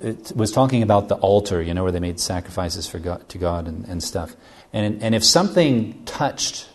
it 0.00 0.32
was 0.34 0.52
talking 0.52 0.82
about 0.82 1.08
the 1.08 1.16
altar, 1.16 1.60
you 1.60 1.74
know, 1.74 1.82
where 1.82 1.92
they 1.92 2.00
made 2.00 2.20
sacrifices 2.20 2.86
for 2.86 2.98
God, 2.98 3.28
to 3.30 3.38
God 3.38 3.66
and, 3.66 3.84
and 3.86 4.02
stuff. 4.02 4.36
And, 4.72 5.02
and 5.02 5.14
if 5.14 5.24
something 5.24 6.04
touched 6.04 6.68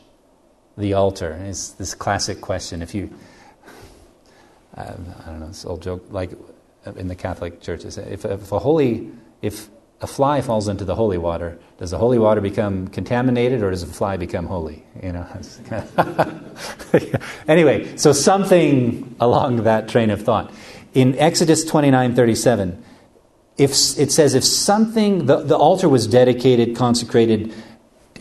the 0.77 0.93
altar, 0.93 1.39
it's 1.45 1.69
this 1.69 1.93
classic 1.93 2.41
question. 2.41 2.81
If 2.81 2.93
you, 2.93 3.11
Um, 4.75 5.13
I 5.21 5.29
don't 5.29 5.39
know, 5.39 5.47
this 5.47 5.65
old 5.65 5.81
joke, 5.81 6.05
like 6.09 6.31
in 6.95 7.07
the 7.07 7.15
Catholic 7.15 7.61
churches, 7.61 7.97
if, 7.97 8.25
if 8.25 8.51
a 8.51 8.59
holy, 8.59 9.11
if 9.41 9.69
a 10.01 10.07
fly 10.07 10.41
falls 10.41 10.67
into 10.67 10.83
the 10.83 10.95
holy 10.95 11.17
water, 11.17 11.59
does 11.77 11.91
the 11.91 11.97
holy 11.97 12.19
water 12.19 12.41
become 12.41 12.87
contaminated 12.87 13.61
or 13.61 13.71
does 13.71 13.85
the 13.85 13.93
fly 13.93 14.17
become 14.17 14.47
holy? 14.47 14.83
You 15.01 15.13
know. 15.13 15.27
anyway, 17.47 17.97
so 17.97 18.11
something 18.11 19.15
along 19.19 19.63
that 19.63 19.87
train 19.87 20.09
of 20.09 20.21
thought. 20.21 20.51
In 20.93 21.17
Exodus 21.17 21.63
twenty 21.63 21.91
nine 21.91 22.15
thirty 22.15 22.35
seven 22.35 22.83
if 23.57 23.71
it 23.97 24.11
says 24.11 24.33
if 24.33 24.43
something 24.43 25.25
the, 25.27 25.37
the 25.37 25.55
altar 25.55 25.87
was 25.87 26.07
dedicated 26.07 26.75
consecrated 26.75 27.53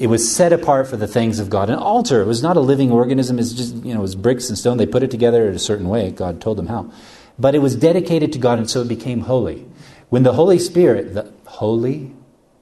it 0.02 0.08
was 0.08 0.28
set 0.28 0.52
apart 0.52 0.88
for 0.88 0.96
the 0.96 1.06
things 1.06 1.38
of 1.38 1.48
god. 1.48 1.70
An 1.70 1.78
altar 1.78 2.22
it 2.22 2.26
was 2.26 2.42
not 2.42 2.56
a 2.56 2.60
living 2.60 2.90
organism. 2.90 3.38
It's 3.38 3.52
just 3.52 3.76
you 3.76 3.94
know 3.94 4.00
it 4.00 4.02
was 4.02 4.16
bricks 4.16 4.48
and 4.48 4.58
stone. 4.58 4.76
They 4.76 4.86
put 4.86 5.04
it 5.04 5.12
together 5.12 5.48
in 5.48 5.54
a 5.54 5.60
certain 5.60 5.88
way. 5.88 6.10
God 6.10 6.40
told 6.40 6.58
them 6.58 6.66
how. 6.66 6.90
But 7.38 7.54
it 7.54 7.60
was 7.60 7.76
dedicated 7.76 8.32
to 8.32 8.38
god 8.40 8.58
and 8.58 8.68
so 8.68 8.80
it 8.82 8.88
became 8.88 9.20
holy. 9.20 9.64
When 10.08 10.24
the 10.24 10.32
holy 10.32 10.58
spirit 10.58 11.14
the 11.14 11.32
holy 11.46 12.12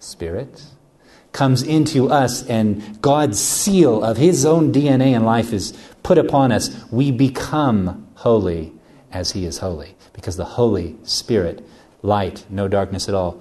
spirit 0.00 0.64
comes 1.32 1.62
into 1.62 2.10
us 2.10 2.46
and 2.46 3.00
god's 3.00 3.40
seal 3.40 4.04
of 4.04 4.18
his 4.18 4.44
own 4.44 4.72
dna 4.72 5.14
and 5.14 5.24
life 5.24 5.52
is 5.52 5.72
put 6.02 6.18
upon 6.18 6.50
us 6.52 6.70
we 6.90 7.10
become 7.10 8.08
holy 8.16 8.72
as 9.12 9.32
he 9.32 9.46
is 9.46 9.58
holy. 9.58 9.96
Because 10.12 10.36
the 10.36 10.44
holy 10.44 10.96
spirit 11.04 11.66
light, 12.02 12.44
no 12.50 12.68
darkness 12.68 13.08
at 13.08 13.14
all, 13.14 13.40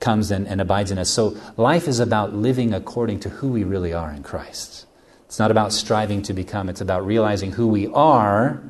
comes 0.00 0.30
and, 0.30 0.48
and 0.48 0.60
abides 0.60 0.90
in 0.90 0.98
us. 0.98 1.10
So 1.10 1.36
life 1.56 1.86
is 1.86 2.00
about 2.00 2.34
living 2.34 2.74
according 2.74 3.20
to 3.20 3.28
who 3.28 3.48
we 3.48 3.64
really 3.64 3.92
are 3.92 4.10
in 4.10 4.22
Christ. 4.22 4.86
It's 5.26 5.38
not 5.38 5.50
about 5.50 5.72
striving 5.72 6.22
to 6.22 6.32
become, 6.32 6.68
it's 6.68 6.80
about 6.80 7.06
realizing 7.06 7.52
who 7.52 7.68
we 7.68 7.86
are, 7.88 8.62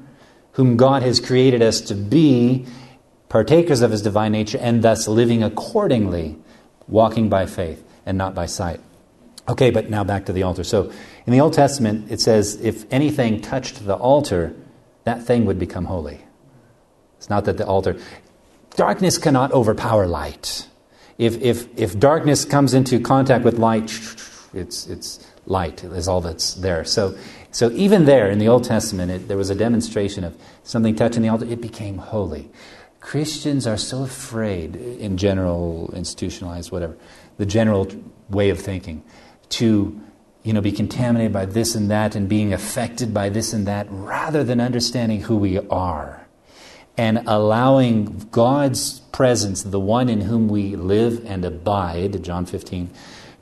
whom 0.52 0.76
God 0.76 1.02
has 1.02 1.18
created 1.18 1.62
us 1.62 1.80
to 1.82 1.94
be, 1.94 2.66
partakers 3.28 3.80
of 3.80 3.92
his 3.92 4.02
divine 4.02 4.32
nature, 4.32 4.58
and 4.58 4.82
thus 4.82 5.08
living 5.08 5.42
accordingly, 5.42 6.36
walking 6.86 7.28
by 7.28 7.46
faith 7.46 7.82
and 8.04 8.18
not 8.18 8.34
by 8.34 8.44
sight. 8.46 8.80
Okay, 9.48 9.70
but 9.70 9.88
now 9.88 10.04
back 10.04 10.26
to 10.26 10.32
the 10.32 10.42
altar. 10.42 10.64
So 10.64 10.92
in 11.26 11.32
the 11.32 11.40
Old 11.40 11.54
Testament, 11.54 12.10
it 12.10 12.20
says 12.20 12.60
if 12.60 12.84
anything 12.92 13.40
touched 13.40 13.86
the 13.86 13.94
altar, 13.94 14.54
that 15.04 15.24
thing 15.24 15.46
would 15.46 15.58
become 15.58 15.86
holy. 15.86 16.20
It's 17.16 17.30
not 17.30 17.44
that 17.46 17.56
the 17.56 17.66
altar, 17.66 17.96
darkness 18.76 19.18
cannot 19.18 19.52
overpower 19.52 20.06
light. 20.06 20.68
If, 21.20 21.42
if, 21.42 21.68
if 21.78 21.98
darkness 21.98 22.46
comes 22.46 22.72
into 22.72 22.98
contact 22.98 23.44
with 23.44 23.58
light, 23.58 23.90
it's, 24.54 24.86
it's 24.86 25.30
light 25.44 25.84
is 25.84 26.08
all 26.08 26.22
that's 26.22 26.54
there. 26.54 26.82
So, 26.86 27.14
so 27.50 27.70
even 27.72 28.06
there 28.06 28.30
in 28.30 28.38
the 28.38 28.48
Old 28.48 28.64
Testament, 28.64 29.10
it, 29.10 29.28
there 29.28 29.36
was 29.36 29.50
a 29.50 29.54
demonstration 29.54 30.24
of 30.24 30.34
something 30.62 30.96
touching 30.96 31.20
the 31.20 31.28
altar, 31.28 31.44
it 31.44 31.60
became 31.60 31.98
holy. 31.98 32.50
Christians 33.00 33.66
are 33.66 33.76
so 33.76 34.02
afraid, 34.02 34.76
in 34.76 35.18
general, 35.18 35.92
institutionalized, 35.94 36.72
whatever, 36.72 36.96
the 37.36 37.44
general 37.44 37.86
way 38.30 38.48
of 38.48 38.58
thinking, 38.58 39.04
to 39.50 40.00
you 40.42 40.54
know, 40.54 40.62
be 40.62 40.72
contaminated 40.72 41.34
by 41.34 41.44
this 41.44 41.74
and 41.74 41.90
that 41.90 42.16
and 42.16 42.30
being 42.30 42.54
affected 42.54 43.12
by 43.12 43.28
this 43.28 43.52
and 43.52 43.66
that, 43.66 43.86
rather 43.90 44.42
than 44.42 44.58
understanding 44.58 45.20
who 45.20 45.36
we 45.36 45.58
are 45.68 46.26
and 47.00 47.22
allowing 47.26 48.28
God's 48.30 49.00
presence, 49.10 49.62
the 49.62 49.80
one 49.80 50.10
in 50.10 50.20
whom 50.20 50.48
we 50.48 50.76
live 50.76 51.24
and 51.24 51.46
abide, 51.46 52.22
John 52.22 52.44
15, 52.44 52.90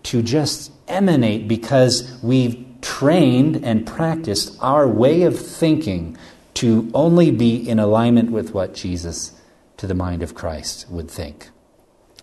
to 0.05 0.23
just 0.23 0.71
emanate 0.87 1.49
because 1.49 2.21
we've 2.23 2.65
trained 2.83 3.65
and 3.65 3.85
practiced 3.85 4.57
our 4.61 4.87
way 4.87 5.23
of 5.23 5.37
thinking 5.37 6.17
to 6.55 6.89
only 6.95 7.33
be 7.33 7.69
in 7.69 7.81
alignment 7.81 8.31
with 8.31 8.55
what 8.55 8.75
Jesus, 8.75 9.33
to 9.77 9.89
the 9.89 9.95
mind 9.95 10.23
of 10.23 10.37
Christ, 10.37 10.89
would 10.89 11.11
think. 11.11 11.49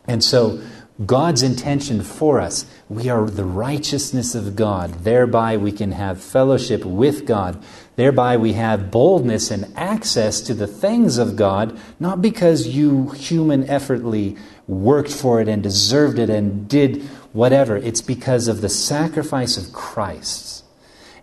And 0.07 0.23
so 0.23 0.61
God's 1.05 1.43
intention 1.43 2.01
for 2.01 2.39
us. 2.39 2.65
We 2.87 3.09
are 3.09 3.25
the 3.25 3.43
righteousness 3.43 4.33
of 4.33 4.55
God. 4.55 5.03
Thereby 5.03 5.57
we 5.57 5.73
can 5.73 5.91
have 5.91 6.23
fellowship 6.23 6.85
with 6.85 7.25
God. 7.25 7.61
Thereby 7.95 8.37
we 8.37 8.53
have 8.53 8.91
boldness 8.91 9.51
and 9.51 9.71
access 9.77 10.41
to 10.41 10.53
the 10.53 10.67
things 10.67 11.17
of 11.17 11.35
God, 11.35 11.79
not 11.99 12.21
because 12.21 12.67
you 12.67 13.09
human 13.09 13.69
effortly 13.69 14.37
worked 14.67 15.11
for 15.11 15.39
it 15.39 15.47
and 15.47 15.63
deserved 15.63 16.19
it 16.19 16.29
and 16.29 16.67
did 16.67 17.03
whatever. 17.31 17.77
It's 17.77 18.01
because 18.01 18.47
of 18.47 18.61
the 18.61 18.69
sacrifice 18.69 19.57
of 19.57 19.71
Christ 19.73 20.55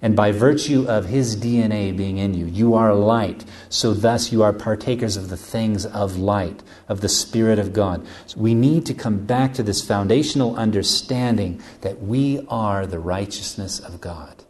and 0.02 0.16
by 0.16 0.32
virtue 0.32 0.85
of 0.88 1.06
his 1.06 1.37
DNA 1.37 1.96
being 1.96 2.18
in 2.18 2.35
you, 2.35 2.46
you 2.46 2.74
are 2.74 2.92
light. 2.92 3.44
So 3.68 3.94
thus 3.94 4.32
you 4.32 4.42
are 4.42 4.52
partakers 4.52 5.16
of 5.16 5.28
the 5.28 5.37
things 5.37 5.87
of 5.87 6.18
light, 6.18 6.61
of 6.88 7.00
the 7.00 7.08
Spirit 7.08 7.61
of 7.61 7.72
God. 7.72 8.04
So 8.26 8.40
we 8.40 8.52
need 8.52 8.85
to 8.87 8.94
come 8.94 9.24
back 9.24 9.54
to 9.54 9.62
this 9.62 9.80
foundational 9.80 10.56
understanding 10.56 11.62
that 11.82 12.02
we 12.02 12.44
are 12.48 12.85
the 12.85 12.98
righteousness 12.98 13.78
of 13.78 14.00
God. 14.00 14.42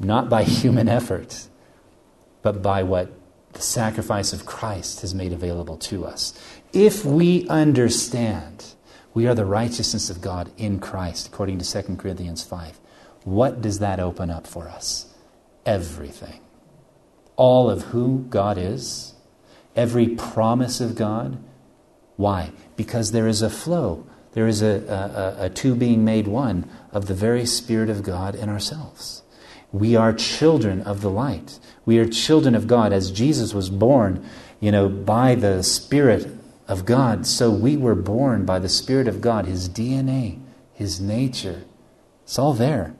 Not 0.00 0.28
by 0.28 0.44
human 0.44 0.88
effort, 0.88 1.48
but 2.42 2.62
by 2.62 2.82
what 2.82 3.12
the 3.52 3.60
sacrifice 3.62 4.32
of 4.32 4.46
Christ 4.46 5.02
has 5.02 5.14
made 5.14 5.32
available 5.32 5.76
to 5.78 6.06
us. 6.06 6.32
If 6.72 7.04
we 7.04 7.46
understand 7.48 8.74
we 9.12 9.26
are 9.26 9.34
the 9.34 9.44
righteousness 9.44 10.08
of 10.08 10.20
God 10.20 10.50
in 10.56 10.78
Christ, 10.80 11.28
according 11.28 11.58
to 11.58 11.82
2 11.82 11.96
Corinthians 11.96 12.42
5, 12.44 12.80
what 13.24 13.60
does 13.60 13.80
that 13.80 14.00
open 14.00 14.30
up 14.30 14.46
for 14.46 14.68
us? 14.68 15.12
Everything. 15.66 16.40
All 17.36 17.68
of 17.68 17.82
who 17.84 18.26
God 18.30 18.56
is, 18.56 19.14
every 19.76 20.08
promise 20.08 20.80
of 20.80 20.94
God, 20.94 21.38
Why? 22.20 22.52
Because 22.76 23.12
there 23.12 23.26
is 23.26 23.40
a 23.40 23.48
flow. 23.48 24.04
There 24.32 24.46
is 24.46 24.60
a, 24.60 25.34
a, 25.38 25.46
a 25.46 25.48
two 25.48 25.74
being 25.74 26.04
made 26.04 26.28
one 26.28 26.68
of 26.92 27.06
the 27.06 27.14
very 27.14 27.46
Spirit 27.46 27.88
of 27.88 28.02
God 28.02 28.34
in 28.34 28.50
ourselves. 28.50 29.19
We 29.72 29.94
are 29.94 30.12
children 30.12 30.82
of 30.82 31.00
the 31.00 31.10
light. 31.10 31.58
We 31.84 31.98
are 31.98 32.08
children 32.08 32.54
of 32.54 32.66
God. 32.66 32.92
As 32.92 33.10
Jesus 33.10 33.54
was 33.54 33.70
born, 33.70 34.24
you 34.58 34.72
know, 34.72 34.88
by 34.88 35.34
the 35.34 35.62
Spirit 35.62 36.28
of 36.66 36.84
God, 36.84 37.26
so 37.26 37.50
we 37.50 37.76
were 37.76 37.94
born 37.94 38.44
by 38.44 38.58
the 38.58 38.68
Spirit 38.68 39.06
of 39.06 39.20
God, 39.20 39.46
His 39.46 39.68
DNA, 39.68 40.40
His 40.72 41.00
nature. 41.00 41.64
It's 42.24 42.38
all 42.38 42.52
there. 42.52 42.94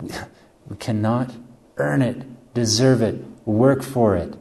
We, 0.00 0.76
cannot 0.76 1.32
earn 1.76 2.00
it, 2.00 2.54
deserve 2.54 3.02
it, 3.02 3.22
work 3.44 3.82
for 3.82 4.16
it. 4.16 4.34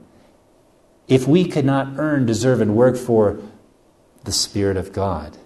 If 1.07 1.27
we 1.27 1.45
could 1.45 1.65
not 1.65 1.97
earn, 1.97 2.25
deserve, 2.25 2.61
and 2.61 2.75
work 2.75 2.95
for 2.95 3.41
the 4.23 4.31
Spirit 4.31 4.77
of 4.77 4.93
God, 4.93 5.37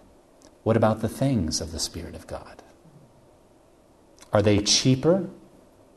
what 0.64 0.78
about 0.78 1.02
the 1.02 1.10
things 1.10 1.62
of 1.62 1.72
the 1.72 1.80
Spirit 1.80 2.16
of 2.16 2.28
God? 2.28 2.62
Are 4.32 4.42
they 4.42 4.60
cheaper 4.60 5.30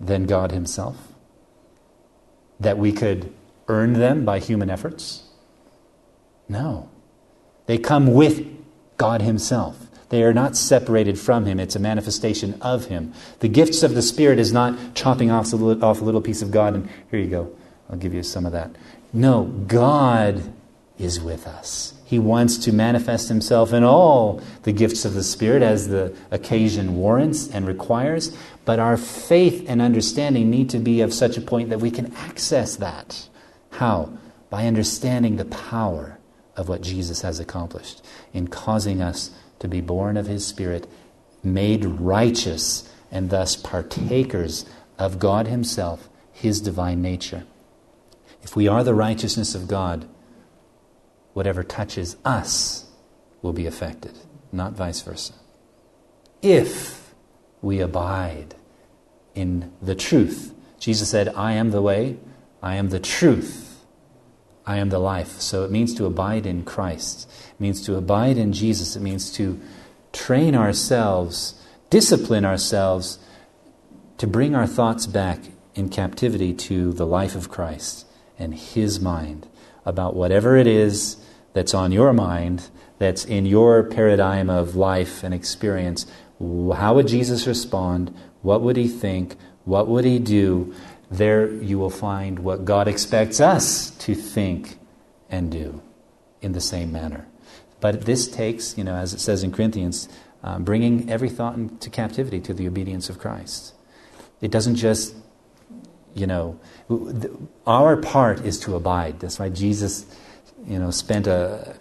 than 0.00 0.26
God 0.26 0.52
Himself? 0.52 0.96
That 2.60 2.78
we 2.78 2.92
could 2.92 3.32
earn 3.68 3.94
them 3.94 4.24
by 4.24 4.38
human 4.38 4.70
efforts? 4.70 5.24
No. 6.48 6.88
They 7.66 7.78
come 7.78 8.14
with 8.14 8.46
God 8.96 9.22
Himself. 9.22 9.86
They 10.08 10.22
are 10.22 10.32
not 10.32 10.56
separated 10.56 11.18
from 11.18 11.46
Him. 11.46 11.58
It's 11.58 11.74
a 11.74 11.80
manifestation 11.80 12.60
of 12.62 12.86
Him. 12.86 13.12
The 13.40 13.48
gifts 13.48 13.82
of 13.82 13.94
the 13.94 14.02
Spirit 14.02 14.38
is 14.38 14.52
not 14.52 14.94
chopping 14.94 15.30
off 15.30 15.52
a 15.52 15.56
little, 15.56 15.84
off 15.84 16.00
a 16.00 16.04
little 16.04 16.20
piece 16.20 16.42
of 16.42 16.50
God 16.50 16.74
and 16.74 16.88
here 17.10 17.20
you 17.20 17.28
go. 17.28 17.54
I'll 17.90 17.96
give 17.96 18.14
you 18.14 18.22
some 18.22 18.46
of 18.46 18.52
that. 18.52 18.70
No, 19.12 19.44
God 19.44 20.52
is 20.98 21.20
with 21.20 21.46
us. 21.46 21.94
He 22.04 22.18
wants 22.18 22.56
to 22.58 22.72
manifest 22.72 23.28
himself 23.28 23.72
in 23.72 23.82
all 23.82 24.40
the 24.62 24.72
gifts 24.72 25.04
of 25.04 25.14
the 25.14 25.24
Spirit 25.24 25.62
as 25.62 25.88
the 25.88 26.16
occasion 26.30 26.96
warrants 26.96 27.48
and 27.48 27.66
requires, 27.66 28.36
but 28.66 28.80
our 28.80 28.96
faith 28.96 29.64
and 29.68 29.80
understanding 29.80 30.50
need 30.50 30.68
to 30.70 30.78
be 30.78 31.00
of 31.00 31.14
such 31.14 31.38
a 31.38 31.40
point 31.40 31.70
that 31.70 31.80
we 31.80 31.90
can 31.90 32.12
access 32.16 32.76
that. 32.76 33.28
How? 33.70 34.12
By 34.50 34.66
understanding 34.66 35.36
the 35.36 35.44
power 35.46 36.18
of 36.56 36.68
what 36.68 36.82
Jesus 36.82 37.22
has 37.22 37.38
accomplished 37.38 38.04
in 38.34 38.48
causing 38.48 39.00
us 39.00 39.30
to 39.60 39.68
be 39.68 39.80
born 39.80 40.16
of 40.16 40.26
his 40.26 40.44
Spirit, 40.44 40.88
made 41.44 41.84
righteous, 41.84 42.92
and 43.12 43.30
thus 43.30 43.54
partakers 43.54 44.66
of 44.98 45.20
God 45.20 45.46
himself, 45.46 46.08
his 46.32 46.60
divine 46.60 47.00
nature. 47.00 47.44
If 48.42 48.56
we 48.56 48.66
are 48.66 48.82
the 48.82 48.94
righteousness 48.94 49.54
of 49.54 49.68
God, 49.68 50.08
whatever 51.34 51.62
touches 51.62 52.16
us 52.24 52.86
will 53.42 53.52
be 53.52 53.66
affected, 53.66 54.18
not 54.50 54.72
vice 54.72 55.02
versa. 55.02 55.34
If 56.42 57.14
we 57.62 57.80
abide 57.80 58.55
in 59.36 59.70
the 59.80 59.94
truth, 59.94 60.52
Jesus 60.80 61.10
said, 61.10 61.28
I 61.36 61.52
am 61.52 61.70
the 61.70 61.82
way, 61.82 62.18
I 62.62 62.74
am 62.74 62.88
the 62.88 62.98
truth, 62.98 63.84
I 64.66 64.78
am 64.78 64.88
the 64.88 64.98
life. 64.98 65.40
So 65.40 65.62
it 65.64 65.70
means 65.70 65.94
to 65.94 66.06
abide 66.06 66.46
in 66.46 66.64
Christ, 66.64 67.30
it 67.50 67.60
means 67.60 67.80
to 67.86 67.96
abide 67.96 68.38
in 68.38 68.52
Jesus, 68.52 68.96
it 68.96 69.02
means 69.02 69.30
to 69.32 69.60
train 70.12 70.56
ourselves, 70.56 71.62
discipline 71.90 72.44
ourselves 72.44 73.18
to 74.18 74.26
bring 74.26 74.54
our 74.54 74.66
thoughts 74.66 75.06
back 75.06 75.40
in 75.74 75.90
captivity 75.90 76.54
to 76.54 76.92
the 76.92 77.06
life 77.06 77.34
of 77.34 77.50
Christ 77.50 78.06
and 78.38 78.54
His 78.54 78.98
mind 78.98 79.46
about 79.84 80.16
whatever 80.16 80.56
it 80.56 80.66
is 80.66 81.16
that's 81.52 81.74
on 81.74 81.92
your 81.92 82.12
mind, 82.12 82.68
that's 82.98 83.24
in 83.24 83.46
your 83.46 83.82
paradigm 83.82 84.50
of 84.50 84.74
life 84.74 85.22
and 85.22 85.34
experience. 85.34 86.06
How 86.40 86.94
would 86.94 87.08
Jesus 87.08 87.46
respond? 87.46 88.14
What 88.46 88.60
would 88.60 88.76
He 88.76 88.86
think? 88.86 89.34
What 89.64 89.88
would 89.88 90.04
He 90.04 90.20
do? 90.20 90.72
There 91.10 91.52
you 91.52 91.80
will 91.80 91.90
find 91.90 92.38
what 92.38 92.64
God 92.64 92.86
expects 92.86 93.40
us 93.40 93.90
to 94.06 94.14
think 94.14 94.78
and 95.28 95.50
do 95.50 95.82
in 96.40 96.52
the 96.52 96.60
same 96.60 96.92
manner. 96.92 97.26
But 97.80 98.02
this 98.02 98.28
takes, 98.28 98.78
you 98.78 98.84
know, 98.84 98.94
as 98.94 99.12
it 99.12 99.18
says 99.18 99.42
in 99.42 99.50
Corinthians, 99.50 100.08
um, 100.44 100.62
bringing 100.62 101.10
every 101.10 101.28
thought 101.28 101.56
into 101.56 101.90
captivity 101.90 102.38
to 102.42 102.54
the 102.54 102.68
obedience 102.68 103.10
of 103.10 103.18
Christ. 103.18 103.74
It 104.40 104.52
doesn't 104.52 104.76
just 104.76 105.16
you 106.14 106.26
know, 106.26 106.58
our 107.66 107.96
part 107.98 108.40
is 108.46 108.58
to 108.60 108.74
abide. 108.74 109.20
That's 109.20 109.38
why 109.38 109.50
Jesus, 109.50 110.06
you 110.64 110.78
know, 110.78 110.90
spent 110.90 111.26
a, 111.26 111.76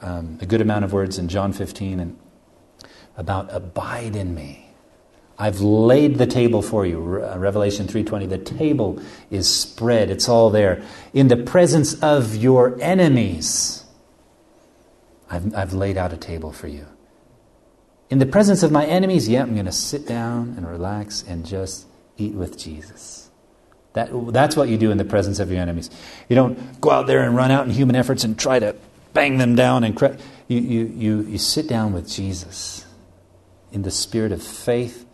um, 0.00 0.38
a 0.40 0.46
good 0.46 0.62
amount 0.62 0.86
of 0.86 0.94
words 0.94 1.18
in 1.18 1.28
John 1.28 1.52
15 1.52 2.00
and 2.00 2.18
about 3.18 3.52
abide 3.52 4.16
in 4.16 4.34
me. 4.34 4.65
I've 5.38 5.60
laid 5.60 6.16
the 6.16 6.26
table 6.26 6.62
for 6.62 6.86
you. 6.86 7.22
Uh, 7.22 7.36
Revelation 7.38 7.86
3:20. 7.86 8.26
The 8.26 8.38
table 8.38 9.00
is 9.30 9.52
spread. 9.52 10.10
It's 10.10 10.28
all 10.28 10.50
there 10.50 10.82
in 11.12 11.28
the 11.28 11.36
presence 11.36 11.94
of 12.02 12.34
your 12.34 12.78
enemies. 12.80 13.84
I've, 15.30 15.54
I've 15.54 15.72
laid 15.72 15.96
out 15.96 16.12
a 16.12 16.16
table 16.16 16.52
for 16.52 16.68
you. 16.68 16.86
In 18.08 18.18
the 18.18 18.26
presence 18.26 18.62
of 18.62 18.70
my 18.70 18.86
enemies, 18.86 19.28
yeah, 19.28 19.42
I'm 19.42 19.54
going 19.54 19.66
to 19.66 19.72
sit 19.72 20.06
down 20.06 20.54
and 20.56 20.66
relax 20.66 21.24
and 21.26 21.44
just 21.44 21.86
eat 22.16 22.34
with 22.34 22.56
Jesus. 22.56 23.28
That, 23.94 24.10
that's 24.32 24.56
what 24.56 24.68
you 24.68 24.78
do 24.78 24.90
in 24.90 24.98
the 24.98 25.04
presence 25.04 25.40
of 25.40 25.50
your 25.50 25.60
enemies. 25.60 25.90
You 26.28 26.36
don't 26.36 26.80
go 26.80 26.90
out 26.90 27.08
there 27.08 27.22
and 27.22 27.34
run 27.34 27.50
out 27.50 27.66
in 27.66 27.72
human 27.72 27.96
efforts 27.96 28.22
and 28.22 28.38
try 28.38 28.60
to 28.60 28.76
bang 29.12 29.38
them 29.38 29.56
down. 29.56 29.82
And 29.82 29.96
cre- 29.96 30.14
you, 30.46 30.60
you, 30.60 30.84
you, 30.94 31.22
you 31.22 31.38
sit 31.38 31.66
down 31.66 31.92
with 31.92 32.08
Jesus 32.08 32.86
in 33.72 33.82
the 33.82 33.90
spirit 33.90 34.30
of 34.30 34.42
faith 34.42 35.05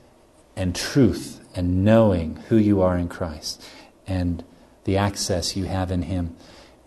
and 0.56 0.74
truth 0.74 1.40
and 1.54 1.84
knowing 1.84 2.36
who 2.48 2.56
you 2.56 2.80
are 2.82 2.96
in 2.96 3.08
Christ 3.08 3.64
and 4.06 4.44
the 4.84 4.96
access 4.96 5.56
you 5.56 5.64
have 5.64 5.90
in 5.90 6.02
Him. 6.02 6.36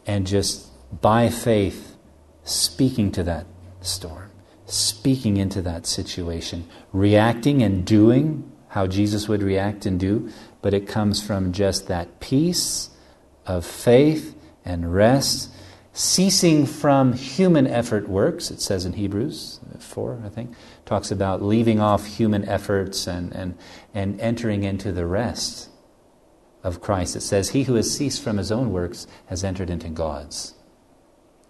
And 0.05 0.27
just 0.27 0.69
by 1.01 1.29
faith, 1.29 1.95
speaking 2.43 3.11
to 3.13 3.23
that 3.23 3.45
storm, 3.81 4.31
speaking 4.65 5.37
into 5.37 5.61
that 5.61 5.85
situation, 5.85 6.67
reacting 6.91 7.61
and 7.61 7.85
doing 7.85 8.51
how 8.69 8.87
Jesus 8.87 9.27
would 9.27 9.41
react 9.41 9.85
and 9.85 9.99
do, 9.99 10.29
but 10.61 10.73
it 10.73 10.87
comes 10.87 11.25
from 11.25 11.53
just 11.53 11.87
that 11.87 12.19
peace 12.19 12.89
of 13.45 13.65
faith 13.65 14.35
and 14.65 14.93
rest, 14.93 15.51
ceasing 15.95 16.65
from 16.65 17.13
human 17.13 17.65
effort 17.65 18.09
works, 18.09 18.51
it 18.51 18.59
says 18.61 18.85
in 18.85 18.93
Hebrews 18.93 19.61
4, 19.79 20.21
I 20.25 20.29
think, 20.29 20.51
talks 20.85 21.09
about 21.09 21.41
leaving 21.41 21.79
off 21.79 22.05
human 22.05 22.47
efforts 22.47 23.07
and, 23.07 23.33
and, 23.33 23.57
and 23.93 24.19
entering 24.19 24.63
into 24.63 24.91
the 24.91 25.05
rest 25.05 25.69
of 26.63 26.81
Christ. 26.81 27.15
It 27.15 27.21
says, 27.21 27.49
He 27.49 27.63
who 27.63 27.75
has 27.75 27.95
ceased 27.95 28.21
from 28.21 28.37
his 28.37 28.51
own 28.51 28.73
works 28.73 29.07
has 29.27 29.43
entered 29.43 29.69
into 29.69 29.87
God's. 29.87 30.53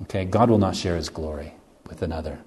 Okay, 0.03 0.25
God 0.25 0.49
will 0.49 0.59
not 0.59 0.75
share 0.75 0.95
his 0.95 1.09
glory 1.09 1.55
with 1.87 2.03
another. 2.03 2.39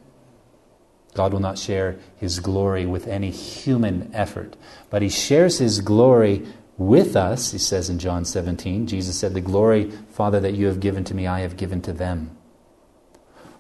God 1.15 1.33
will 1.33 1.41
not 1.41 1.59
share 1.59 1.99
his 2.17 2.39
glory 2.39 2.87
with 2.87 3.09
any 3.09 3.31
human 3.31 4.11
effort, 4.15 4.57
but 4.89 5.03
he 5.03 5.09
shares 5.09 5.59
his 5.59 5.81
glory 5.81 6.47
with 6.79 7.17
us, 7.17 7.51
he 7.51 7.59
says 7.59 7.91
in 7.91 7.99
John 7.99 8.25
17. 8.25 8.87
Jesus 8.87 9.19
said, 9.19 9.35
The 9.35 9.41
glory, 9.41 9.91
Father, 10.11 10.41
that 10.41 10.55
you 10.55 10.67
have 10.67 10.81
given 10.81 11.05
to 11.05 11.14
me, 11.14 11.27
I 11.27 11.41
have 11.41 11.57
given 11.57 11.83
to 11.83 11.93
them. 11.93 12.37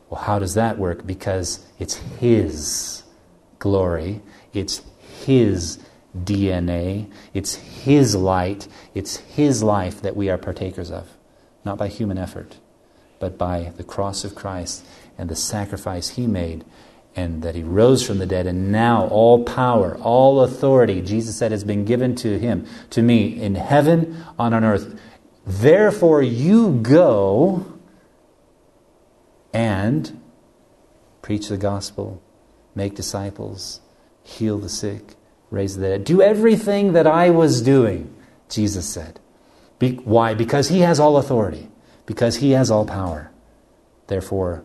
Well, 0.08 0.22
how 0.22 0.38
does 0.38 0.54
that 0.54 0.78
work? 0.78 1.04
Because 1.04 1.66
it's 1.78 1.96
his 2.20 3.02
glory, 3.58 4.22
it's 4.54 4.82
his 5.24 5.78
DNA, 6.16 7.10
it's 7.34 7.56
his 7.56 8.14
light, 8.14 8.68
it's 8.94 9.16
his 9.16 9.62
life 9.62 10.00
that 10.00 10.16
we 10.16 10.30
are 10.30 10.38
partakers 10.38 10.90
of, 10.90 11.08
not 11.64 11.76
by 11.76 11.88
human 11.88 12.16
effort, 12.18 12.56
but 13.18 13.36
by 13.36 13.72
the 13.76 13.84
cross 13.84 14.24
of 14.24 14.34
Christ 14.34 14.86
and 15.18 15.28
the 15.28 15.36
sacrifice 15.36 16.10
he 16.10 16.26
made 16.26 16.64
and 17.18 17.42
that 17.42 17.56
he 17.56 17.64
rose 17.64 18.06
from 18.06 18.18
the 18.18 18.26
dead, 18.26 18.46
and 18.46 18.70
now 18.70 19.08
all 19.08 19.42
power, 19.42 19.96
all 19.98 20.42
authority, 20.42 21.02
Jesus 21.02 21.36
said, 21.36 21.50
has 21.50 21.64
been 21.64 21.84
given 21.84 22.14
to 22.14 22.38
him, 22.38 22.64
to 22.90 23.02
me, 23.02 23.40
in 23.42 23.56
heaven, 23.56 24.24
on 24.38 24.54
on 24.54 24.62
earth. 24.62 24.96
Therefore, 25.44 26.22
you 26.22 26.78
go 26.80 27.66
and 29.52 30.22
preach 31.20 31.48
the 31.48 31.56
gospel, 31.56 32.22
make 32.76 32.94
disciples, 32.94 33.80
heal 34.22 34.58
the 34.58 34.68
sick, 34.68 35.16
raise 35.50 35.76
the 35.76 35.88
dead. 35.88 36.04
Do 36.04 36.22
everything 36.22 36.92
that 36.92 37.08
I 37.08 37.30
was 37.30 37.62
doing, 37.62 38.14
Jesus 38.48 38.88
said. 38.88 39.18
Be- 39.80 39.96
why? 39.96 40.34
Because 40.34 40.68
he 40.68 40.80
has 40.80 41.00
all 41.00 41.16
authority, 41.16 41.68
because 42.06 42.36
he 42.36 42.52
has 42.52 42.70
all 42.70 42.86
power. 42.86 43.32
Therefore, 44.06 44.64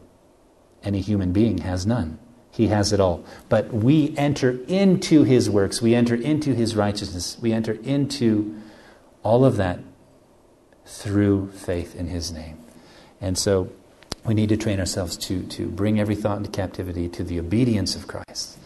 any 0.83 1.01
human 1.01 1.33
being 1.33 1.57
has 1.59 1.87
none. 1.87 2.19
He 2.53 2.67
has 2.67 2.93
it 2.93 2.99
all. 2.99 3.25
But 3.49 3.73
we 3.73 4.15
enter 4.15 4.59
into 4.67 5.23
His 5.23 5.49
works, 5.49 5.81
we 5.81 5.95
enter 5.95 6.13
into 6.13 6.53
His 6.53 6.75
righteousness, 6.75 7.35
we 7.41 7.51
enter 7.51 7.73
into 7.83 8.55
all 9.23 9.43
of 9.43 9.57
that 9.57 9.79
through 10.85 11.51
faith 11.51 11.95
in 11.95 12.07
His 12.07 12.31
name. 12.31 12.59
And 13.19 13.37
so 13.37 13.71
we 14.23 14.35
need 14.35 14.49
to 14.49 14.57
train 14.57 14.79
ourselves 14.79 15.17
to, 15.17 15.43
to 15.47 15.67
bring 15.67 15.99
every 15.99 16.15
thought 16.15 16.37
into 16.37 16.51
captivity 16.51 17.09
to 17.09 17.23
the 17.23 17.39
obedience 17.39 17.95
of 17.95 18.07
Christ. 18.07 18.59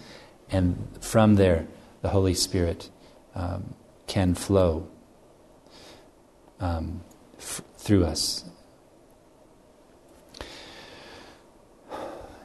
And 0.50 0.88
from 1.00 1.36
there, 1.36 1.66
the 2.02 2.10
Holy 2.10 2.34
Spirit 2.34 2.90
um, 3.36 3.74
can 4.06 4.36
flow 4.36 4.90
um, 6.60 7.02
f- 7.38 7.62
through 7.78 8.04
us. 8.04 8.44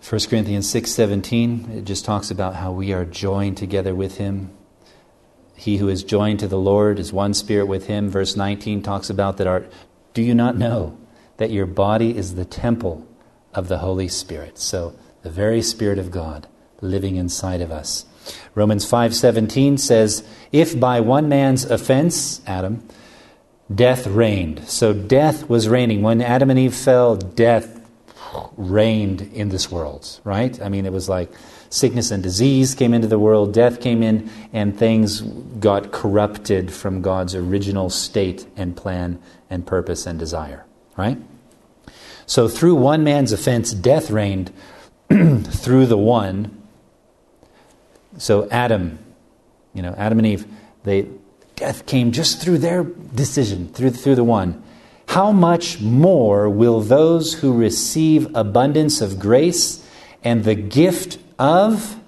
1 0.02 0.28
Corinthians 0.28 0.68
6:17 0.68 1.78
it 1.78 1.84
just 1.84 2.04
talks 2.04 2.28
about 2.28 2.56
how 2.56 2.72
we 2.72 2.92
are 2.92 3.04
joined 3.04 3.56
together 3.56 3.94
with 3.94 4.16
him. 4.16 4.50
He 5.54 5.76
who 5.76 5.88
is 5.88 6.02
joined 6.02 6.40
to 6.40 6.48
the 6.48 6.58
Lord 6.58 6.98
is 6.98 7.12
one 7.12 7.34
spirit 7.34 7.66
with 7.66 7.86
him. 7.86 8.10
Verse 8.10 8.36
19 8.36 8.82
talks 8.82 9.08
about 9.08 9.36
that 9.36 9.46
our 9.46 9.64
do 10.12 10.20
you 10.20 10.34
not 10.34 10.58
know 10.58 10.98
that 11.36 11.52
your 11.52 11.66
body 11.66 12.16
is 12.16 12.34
the 12.34 12.44
temple 12.44 13.06
of 13.54 13.68
the 13.68 13.78
Holy 13.78 14.08
Spirit? 14.08 14.58
So 14.58 14.94
the 15.22 15.30
very 15.30 15.62
spirit 15.62 16.00
of 16.00 16.10
God 16.10 16.48
living 16.80 17.14
inside 17.14 17.60
of 17.60 17.70
us. 17.70 18.04
Romans 18.56 18.84
5:17 18.84 19.78
says, 19.78 20.24
"If 20.50 20.78
by 20.78 20.98
one 20.98 21.28
man's 21.28 21.64
offense, 21.64 22.40
Adam, 22.44 22.82
death 23.72 24.08
reigned." 24.08 24.62
So 24.66 24.92
death 24.92 25.48
was 25.48 25.68
reigning 25.68 26.02
when 26.02 26.20
Adam 26.20 26.50
and 26.50 26.58
Eve 26.58 26.74
fell, 26.74 27.14
death 27.14 27.78
reigned 28.56 29.22
in 29.32 29.48
this 29.48 29.70
world, 29.70 30.20
right? 30.24 30.60
I 30.60 30.68
mean, 30.68 30.86
it 30.86 30.92
was 30.92 31.08
like 31.08 31.30
sickness 31.70 32.10
and 32.10 32.22
disease 32.22 32.74
came 32.74 32.94
into 32.94 33.06
the 33.06 33.18
world, 33.18 33.52
death 33.52 33.80
came 33.80 34.02
in, 34.02 34.30
and 34.52 34.78
things 34.78 35.20
got 35.20 35.92
corrupted 35.92 36.72
from 36.72 37.02
God's 37.02 37.34
original 37.34 37.90
state 37.90 38.46
and 38.56 38.76
plan 38.76 39.20
and 39.50 39.66
purpose 39.66 40.06
and 40.06 40.18
desire, 40.18 40.64
right? 40.96 41.18
So 42.26 42.48
through 42.48 42.76
one 42.76 43.04
man's 43.04 43.32
offense, 43.32 43.72
death 43.72 44.10
reigned 44.10 44.52
through 45.08 45.86
the 45.86 45.98
one. 45.98 46.62
So 48.18 48.48
Adam, 48.50 48.98
you 49.74 49.82
know, 49.82 49.94
Adam 49.96 50.18
and 50.18 50.26
Eve, 50.26 50.46
they 50.84 51.08
death 51.56 51.86
came 51.86 52.12
just 52.12 52.40
through 52.40 52.58
their 52.58 52.84
decision, 52.84 53.68
through 53.68 53.90
through 53.90 54.14
the 54.14 54.24
one 54.24 54.62
how 55.12 55.30
much 55.30 55.78
more 55.78 56.48
will 56.48 56.80
those 56.80 57.34
who 57.34 57.52
receive 57.52 58.34
abundance 58.34 59.02
of 59.02 59.18
grace 59.18 59.86
and 60.24 60.42
the 60.42 60.54
gift 60.54 61.18
of 61.38 62.00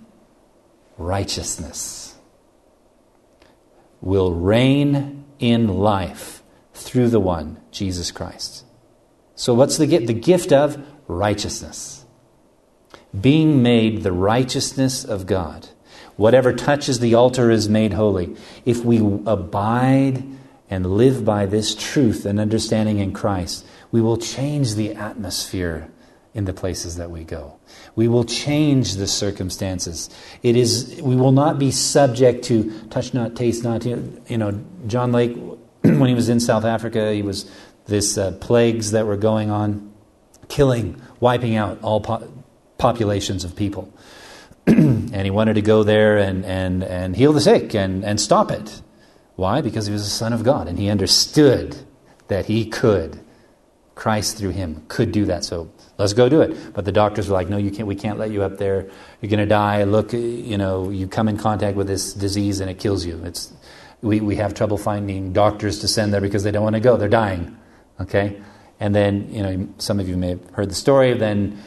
righteousness 0.96 2.14
will 4.00 4.32
reign 4.32 5.22
in 5.38 5.68
life 5.68 6.42
through 6.72 7.10
the 7.10 7.20
one, 7.20 7.60
Jesus 7.70 8.10
Christ? 8.10 8.64
So, 9.34 9.52
what's 9.52 9.76
the 9.76 9.86
gift? 9.86 10.06
The 10.06 10.14
gift 10.14 10.50
of 10.50 10.82
righteousness. 11.06 12.06
Being 13.20 13.62
made 13.62 14.02
the 14.02 14.12
righteousness 14.12 15.04
of 15.04 15.26
God. 15.26 15.68
Whatever 16.16 16.54
touches 16.54 17.00
the 17.00 17.14
altar 17.14 17.50
is 17.50 17.68
made 17.68 17.92
holy. 17.92 18.34
If 18.64 18.82
we 18.82 18.96
abide 19.26 20.24
and 20.70 20.86
live 20.86 21.24
by 21.24 21.46
this 21.46 21.74
truth 21.74 22.24
and 22.24 22.40
understanding 22.40 22.98
in 22.98 23.12
Christ, 23.12 23.66
we 23.90 24.00
will 24.00 24.16
change 24.16 24.74
the 24.74 24.92
atmosphere 24.94 25.90
in 26.34 26.46
the 26.46 26.52
places 26.52 26.96
that 26.96 27.10
we 27.10 27.22
go. 27.22 27.56
We 27.94 28.08
will 28.08 28.24
change 28.24 28.94
the 28.94 29.06
circumstances. 29.06 30.10
It 30.42 30.56
is 30.56 31.00
we 31.00 31.14
will 31.14 31.32
not 31.32 31.58
be 31.58 31.70
subject 31.70 32.44
to 32.46 32.72
touch 32.88 33.14
not, 33.14 33.36
taste 33.36 33.62
not. 33.62 33.84
You 33.84 34.38
know, 34.38 34.64
John 34.86 35.12
Lake, 35.12 35.36
when 35.82 36.06
he 36.06 36.14
was 36.14 36.28
in 36.28 36.40
South 36.40 36.64
Africa, 36.64 37.12
he 37.12 37.22
was 37.22 37.48
this 37.86 38.18
uh, 38.18 38.32
plagues 38.32 38.90
that 38.92 39.06
were 39.06 39.16
going 39.16 39.50
on, 39.50 39.92
killing, 40.48 41.00
wiping 41.20 41.54
out 41.54 41.78
all 41.82 42.00
po- 42.00 42.32
populations 42.78 43.44
of 43.44 43.54
people. 43.54 43.92
and 44.66 45.22
he 45.22 45.30
wanted 45.30 45.54
to 45.54 45.62
go 45.62 45.82
there 45.82 46.16
and, 46.18 46.44
and, 46.44 46.82
and 46.82 47.14
heal 47.14 47.32
the 47.32 47.40
sick 47.40 47.74
and, 47.74 48.04
and 48.04 48.20
stop 48.20 48.50
it. 48.50 48.80
Why? 49.36 49.60
Because 49.60 49.86
he 49.86 49.92
was 49.92 50.02
a 50.02 50.10
son 50.10 50.32
of 50.32 50.44
God 50.44 50.68
and 50.68 50.78
he 50.78 50.88
understood 50.88 51.76
that 52.28 52.46
he 52.46 52.66
could. 52.66 53.20
Christ 53.94 54.38
through 54.38 54.50
him 54.50 54.84
could 54.88 55.12
do 55.12 55.24
that. 55.26 55.44
So 55.44 55.70
let's 55.98 56.12
go 56.12 56.28
do 56.28 56.40
it. 56.40 56.74
But 56.74 56.84
the 56.84 56.92
doctors 56.92 57.28
were 57.28 57.34
like, 57.34 57.48
no, 57.48 57.56
you 57.56 57.70
can't, 57.70 57.86
we 57.86 57.94
can't 57.94 58.18
let 58.18 58.30
you 58.30 58.42
up 58.42 58.58
there. 58.58 58.90
You're 59.20 59.30
going 59.30 59.38
to 59.38 59.46
die. 59.46 59.84
Look, 59.84 60.12
you 60.12 60.58
know, 60.58 60.90
you 60.90 61.06
come 61.06 61.28
in 61.28 61.36
contact 61.36 61.76
with 61.76 61.86
this 61.86 62.12
disease 62.12 62.60
and 62.60 62.68
it 62.68 62.78
kills 62.78 63.06
you. 63.06 63.22
It's, 63.24 63.52
we, 64.02 64.20
we 64.20 64.36
have 64.36 64.52
trouble 64.52 64.78
finding 64.78 65.32
doctors 65.32 65.78
to 65.78 65.88
send 65.88 66.12
there 66.12 66.20
because 66.20 66.42
they 66.42 66.50
don't 66.50 66.64
want 66.64 66.74
to 66.74 66.80
go. 66.80 66.96
They're 66.96 67.08
dying. 67.08 67.56
Okay? 68.00 68.40
And 68.80 68.94
then, 68.94 69.32
you 69.32 69.42
know, 69.42 69.68
some 69.78 70.00
of 70.00 70.08
you 70.08 70.16
may 70.16 70.30
have 70.30 70.50
heard 70.50 70.70
the 70.70 70.74
story. 70.74 71.14
Then 71.14 71.62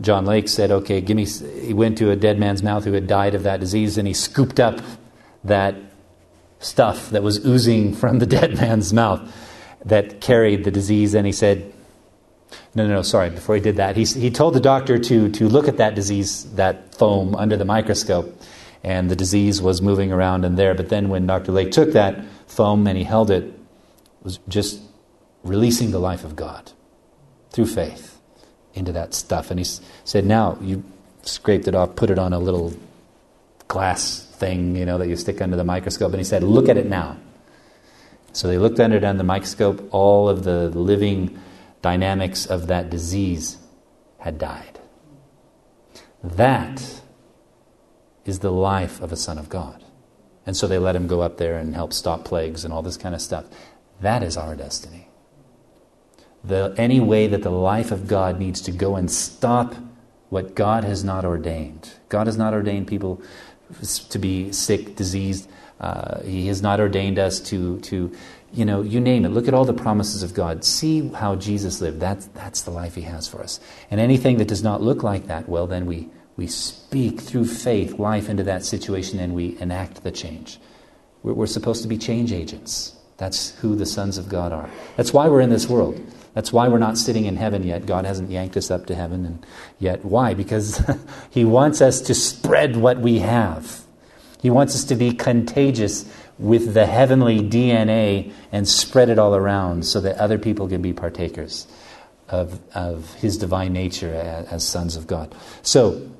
John 0.00 0.24
Lake 0.24 0.48
said, 0.48 0.70
okay, 0.70 1.00
give 1.00 1.16
me, 1.16 1.26
he 1.26 1.74
went 1.74 1.98
to 1.98 2.10
a 2.10 2.16
dead 2.16 2.38
man's 2.38 2.62
mouth 2.62 2.84
who 2.84 2.92
had 2.92 3.08
died 3.08 3.34
of 3.34 3.42
that 3.42 3.58
disease 3.58 3.98
and 3.98 4.06
he 4.06 4.14
scooped 4.14 4.60
up 4.60 4.80
that 5.44 5.74
stuff 6.62 7.10
that 7.10 7.22
was 7.22 7.44
oozing 7.44 7.94
from 7.94 8.18
the 8.18 8.26
dead 8.38 8.54
man's 8.54 8.92
mouth 8.92 9.20
that 9.84 10.20
carried 10.20 10.64
the 10.64 10.70
disease. 10.70 11.14
And 11.14 11.26
he 11.26 11.32
said, 11.32 11.72
no, 12.74 12.86
no, 12.86 12.94
no, 12.94 13.02
sorry, 13.02 13.30
before 13.30 13.54
he 13.54 13.60
did 13.60 13.76
that, 13.76 13.96
he, 13.96 14.04
he 14.04 14.30
told 14.30 14.54
the 14.54 14.60
doctor 14.60 14.98
to, 14.98 15.30
to 15.30 15.48
look 15.48 15.68
at 15.68 15.76
that 15.78 15.94
disease, 15.94 16.44
that 16.54 16.94
foam, 16.94 17.34
under 17.34 17.56
the 17.56 17.64
microscope. 17.64 18.40
And 18.84 19.10
the 19.10 19.16
disease 19.16 19.62
was 19.62 19.80
moving 19.80 20.10
around 20.10 20.44
in 20.44 20.56
there. 20.56 20.74
But 20.74 20.88
then 20.88 21.08
when 21.08 21.26
Dr. 21.26 21.52
Lake 21.52 21.70
took 21.70 21.92
that 21.92 22.24
foam 22.48 22.86
and 22.86 22.98
he 22.98 23.04
held 23.04 23.30
it, 23.30 23.44
it 23.44 23.54
was 24.24 24.40
just 24.48 24.80
releasing 25.44 25.90
the 25.92 26.00
life 26.00 26.24
of 26.24 26.34
God 26.34 26.72
through 27.50 27.66
faith 27.66 28.18
into 28.74 28.92
that 28.92 29.14
stuff. 29.14 29.50
And 29.50 29.60
he 29.60 29.64
said, 30.04 30.24
now 30.24 30.58
you 30.60 30.82
scraped 31.22 31.68
it 31.68 31.74
off, 31.74 31.94
put 31.94 32.10
it 32.10 32.18
on 32.18 32.32
a 32.32 32.38
little 32.38 32.74
glass 33.68 34.31
thing, 34.42 34.74
you 34.74 34.84
know, 34.84 34.98
that 34.98 35.08
you 35.08 35.16
stick 35.16 35.40
under 35.40 35.56
the 35.56 35.64
microscope. 35.64 36.10
And 36.12 36.20
he 36.20 36.24
said, 36.24 36.42
Look 36.42 36.68
at 36.68 36.76
it 36.76 36.86
now. 36.86 37.16
So 38.32 38.48
they 38.48 38.58
looked 38.58 38.80
under 38.80 38.96
it 38.96 39.04
under 39.04 39.18
the 39.18 39.24
microscope. 39.24 39.88
All 39.92 40.28
of 40.28 40.42
the 40.42 40.68
living 40.70 41.38
dynamics 41.80 42.46
of 42.46 42.66
that 42.66 42.90
disease 42.90 43.58
had 44.18 44.38
died. 44.38 44.80
That 46.22 47.02
is 48.24 48.40
the 48.40 48.52
life 48.52 49.00
of 49.00 49.12
a 49.12 49.16
son 49.16 49.38
of 49.38 49.48
God. 49.48 49.84
And 50.46 50.56
so 50.56 50.66
they 50.66 50.78
let 50.78 50.96
him 50.96 51.06
go 51.06 51.20
up 51.20 51.36
there 51.38 51.56
and 51.56 51.74
help 51.74 51.92
stop 51.92 52.24
plagues 52.24 52.64
and 52.64 52.72
all 52.72 52.82
this 52.82 52.96
kind 52.96 53.14
of 53.14 53.20
stuff. 53.20 53.44
That 54.00 54.22
is 54.22 54.36
our 54.36 54.56
destiny. 54.56 55.08
The, 56.42 56.74
any 56.76 56.98
way 56.98 57.28
that 57.28 57.42
the 57.42 57.50
life 57.50 57.92
of 57.92 58.08
God 58.08 58.38
needs 58.40 58.60
to 58.62 58.72
go 58.72 58.96
and 58.96 59.08
stop 59.10 59.76
what 60.30 60.56
God 60.56 60.82
has 60.82 61.04
not 61.04 61.24
ordained. 61.24 61.92
God 62.08 62.26
has 62.26 62.36
not 62.36 62.54
ordained 62.54 62.88
people 62.88 63.22
to 64.10 64.18
be 64.18 64.52
sick, 64.52 64.96
diseased. 64.96 65.48
Uh, 65.80 66.20
he 66.22 66.46
has 66.46 66.62
not 66.62 66.80
ordained 66.80 67.18
us 67.18 67.40
to, 67.40 67.80
to, 67.80 68.14
you 68.52 68.64
know, 68.64 68.82
you 68.82 69.00
name 69.00 69.24
it. 69.24 69.30
Look 69.30 69.48
at 69.48 69.54
all 69.54 69.64
the 69.64 69.74
promises 69.74 70.22
of 70.22 70.34
God. 70.34 70.64
See 70.64 71.08
how 71.08 71.34
Jesus 71.34 71.80
lived. 71.80 72.00
That's, 72.00 72.26
that's 72.28 72.62
the 72.62 72.70
life 72.70 72.94
He 72.94 73.02
has 73.02 73.26
for 73.26 73.42
us. 73.42 73.60
And 73.90 74.00
anything 74.00 74.38
that 74.38 74.48
does 74.48 74.62
not 74.62 74.82
look 74.82 75.02
like 75.02 75.26
that, 75.26 75.48
well, 75.48 75.66
then 75.66 75.86
we, 75.86 76.08
we 76.36 76.46
speak 76.46 77.20
through 77.20 77.46
faith 77.46 77.98
life 77.98 78.28
into 78.28 78.42
that 78.44 78.64
situation 78.64 79.18
and 79.18 79.34
we 79.34 79.58
enact 79.58 80.02
the 80.02 80.12
change. 80.12 80.60
We're, 81.22 81.32
we're 81.32 81.46
supposed 81.46 81.82
to 81.82 81.88
be 81.88 81.98
change 81.98 82.32
agents. 82.32 82.94
That's 83.16 83.50
who 83.56 83.76
the 83.76 83.86
sons 83.86 84.18
of 84.18 84.28
God 84.28 84.52
are. 84.52 84.68
That's 84.96 85.12
why 85.12 85.28
we're 85.28 85.40
in 85.40 85.50
this 85.50 85.68
world. 85.68 86.00
That's 86.34 86.52
why 86.52 86.68
we're 86.68 86.78
not 86.78 86.96
sitting 86.96 87.26
in 87.26 87.36
heaven 87.36 87.62
yet. 87.62 87.84
God 87.86 88.04
hasn't 88.04 88.30
yanked 88.30 88.56
us 88.56 88.70
up 88.70 88.86
to 88.86 88.94
heaven 88.94 89.26
and 89.26 89.46
yet. 89.78 90.04
Why? 90.04 90.34
Because 90.34 90.82
He 91.30 91.44
wants 91.44 91.80
us 91.80 92.00
to 92.02 92.14
spread 92.14 92.76
what 92.76 92.98
we 92.98 93.18
have. 93.18 93.82
He 94.40 94.50
wants 94.50 94.74
us 94.74 94.84
to 94.84 94.94
be 94.94 95.12
contagious 95.12 96.10
with 96.38 96.74
the 96.74 96.86
heavenly 96.86 97.40
DNA 97.40 98.32
and 98.50 98.66
spread 98.66 99.08
it 99.08 99.18
all 99.18 99.36
around 99.36 99.84
so 99.86 100.00
that 100.00 100.16
other 100.16 100.38
people 100.38 100.68
can 100.68 100.82
be 100.82 100.92
partakers 100.92 101.66
of, 102.28 102.60
of 102.74 103.14
His 103.14 103.36
divine 103.36 103.72
nature 103.72 104.12
as, 104.12 104.46
as 104.46 104.66
sons 104.66 104.96
of 104.96 105.06
God. 105.06 105.34
So, 105.62 106.10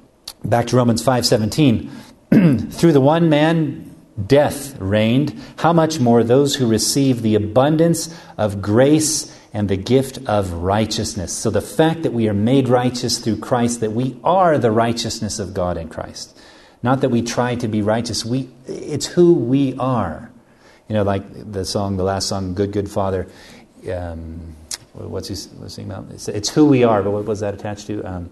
back 0.44 0.66
to 0.68 0.76
Romans 0.76 1.02
5:17. 1.02 1.90
Through 2.72 2.92
the 2.92 3.00
one 3.00 3.28
man 3.28 3.94
death 4.26 4.78
reigned, 4.78 5.34
how 5.56 5.72
much 5.72 5.98
more 5.98 6.22
those 6.22 6.54
who 6.54 6.66
receive 6.66 7.22
the 7.22 7.34
abundance 7.34 8.14
of 8.36 8.60
grace 8.62 9.34
and 9.52 9.68
the 9.68 9.76
gift 9.76 10.18
of 10.26 10.52
righteousness. 10.52 11.32
So 11.32 11.50
the 11.50 11.60
fact 11.60 12.02
that 12.04 12.12
we 12.12 12.28
are 12.28 12.34
made 12.34 12.68
righteous 12.68 13.18
through 13.18 13.38
Christ, 13.38 13.80
that 13.80 13.92
we 13.92 14.18
are 14.24 14.58
the 14.58 14.70
righteousness 14.70 15.38
of 15.38 15.52
God 15.52 15.76
in 15.76 15.88
Christ. 15.88 16.38
Not 16.82 17.02
that 17.02 17.10
we 17.10 17.22
try 17.22 17.54
to 17.56 17.68
be 17.68 17.82
righteous, 17.82 18.24
we, 18.24 18.48
it's 18.66 19.06
who 19.06 19.34
we 19.34 19.76
are. 19.78 20.30
You 20.88 20.94
know, 20.94 21.02
like 21.04 21.52
the 21.52 21.64
song, 21.64 21.96
the 21.96 22.02
last 22.02 22.28
song, 22.28 22.54
Good, 22.54 22.72
Good 22.72 22.90
Father. 22.90 23.28
Um, 23.90 24.56
what's 24.92 25.28
he 25.28 25.34
what's 25.58 25.78
about? 25.78 26.06
It's, 26.10 26.28
it's, 26.28 26.48
who 26.48 26.66
we 26.66 26.84
are, 26.84 27.02
but 27.02 27.10
what 27.10 27.24
was 27.24 27.40
that 27.40 27.54
attached 27.54 27.86
to? 27.86 28.02
Um, 28.02 28.30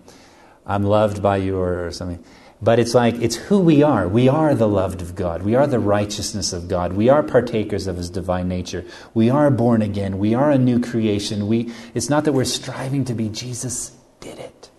I'm 0.66 0.84
loved 0.84 1.22
by 1.22 1.36
you 1.38 1.58
or, 1.58 1.86
or 1.86 1.90
something. 1.90 2.22
But 2.62 2.78
it's 2.78 2.94
like, 2.94 3.14
it's 3.14 3.36
who 3.36 3.58
we 3.58 3.82
are. 3.82 4.06
We 4.06 4.28
are 4.28 4.54
the 4.54 4.68
loved 4.68 5.00
of 5.00 5.14
God. 5.14 5.42
We 5.42 5.54
are 5.54 5.66
the 5.66 5.78
righteousness 5.78 6.52
of 6.52 6.68
God. 6.68 6.92
We 6.92 7.08
are 7.08 7.22
partakers 7.22 7.86
of 7.86 7.96
His 7.96 8.10
divine 8.10 8.48
nature. 8.48 8.84
We 9.14 9.30
are 9.30 9.50
born 9.50 9.80
again. 9.80 10.18
We 10.18 10.34
are 10.34 10.50
a 10.50 10.58
new 10.58 10.78
creation. 10.78 11.46
We, 11.46 11.72
it's 11.94 12.10
not 12.10 12.24
that 12.24 12.32
we're 12.32 12.44
striving 12.44 13.06
to 13.06 13.14
be 13.14 13.30
Jesus 13.30 13.96
did 14.20 14.38
it. 14.38 14.70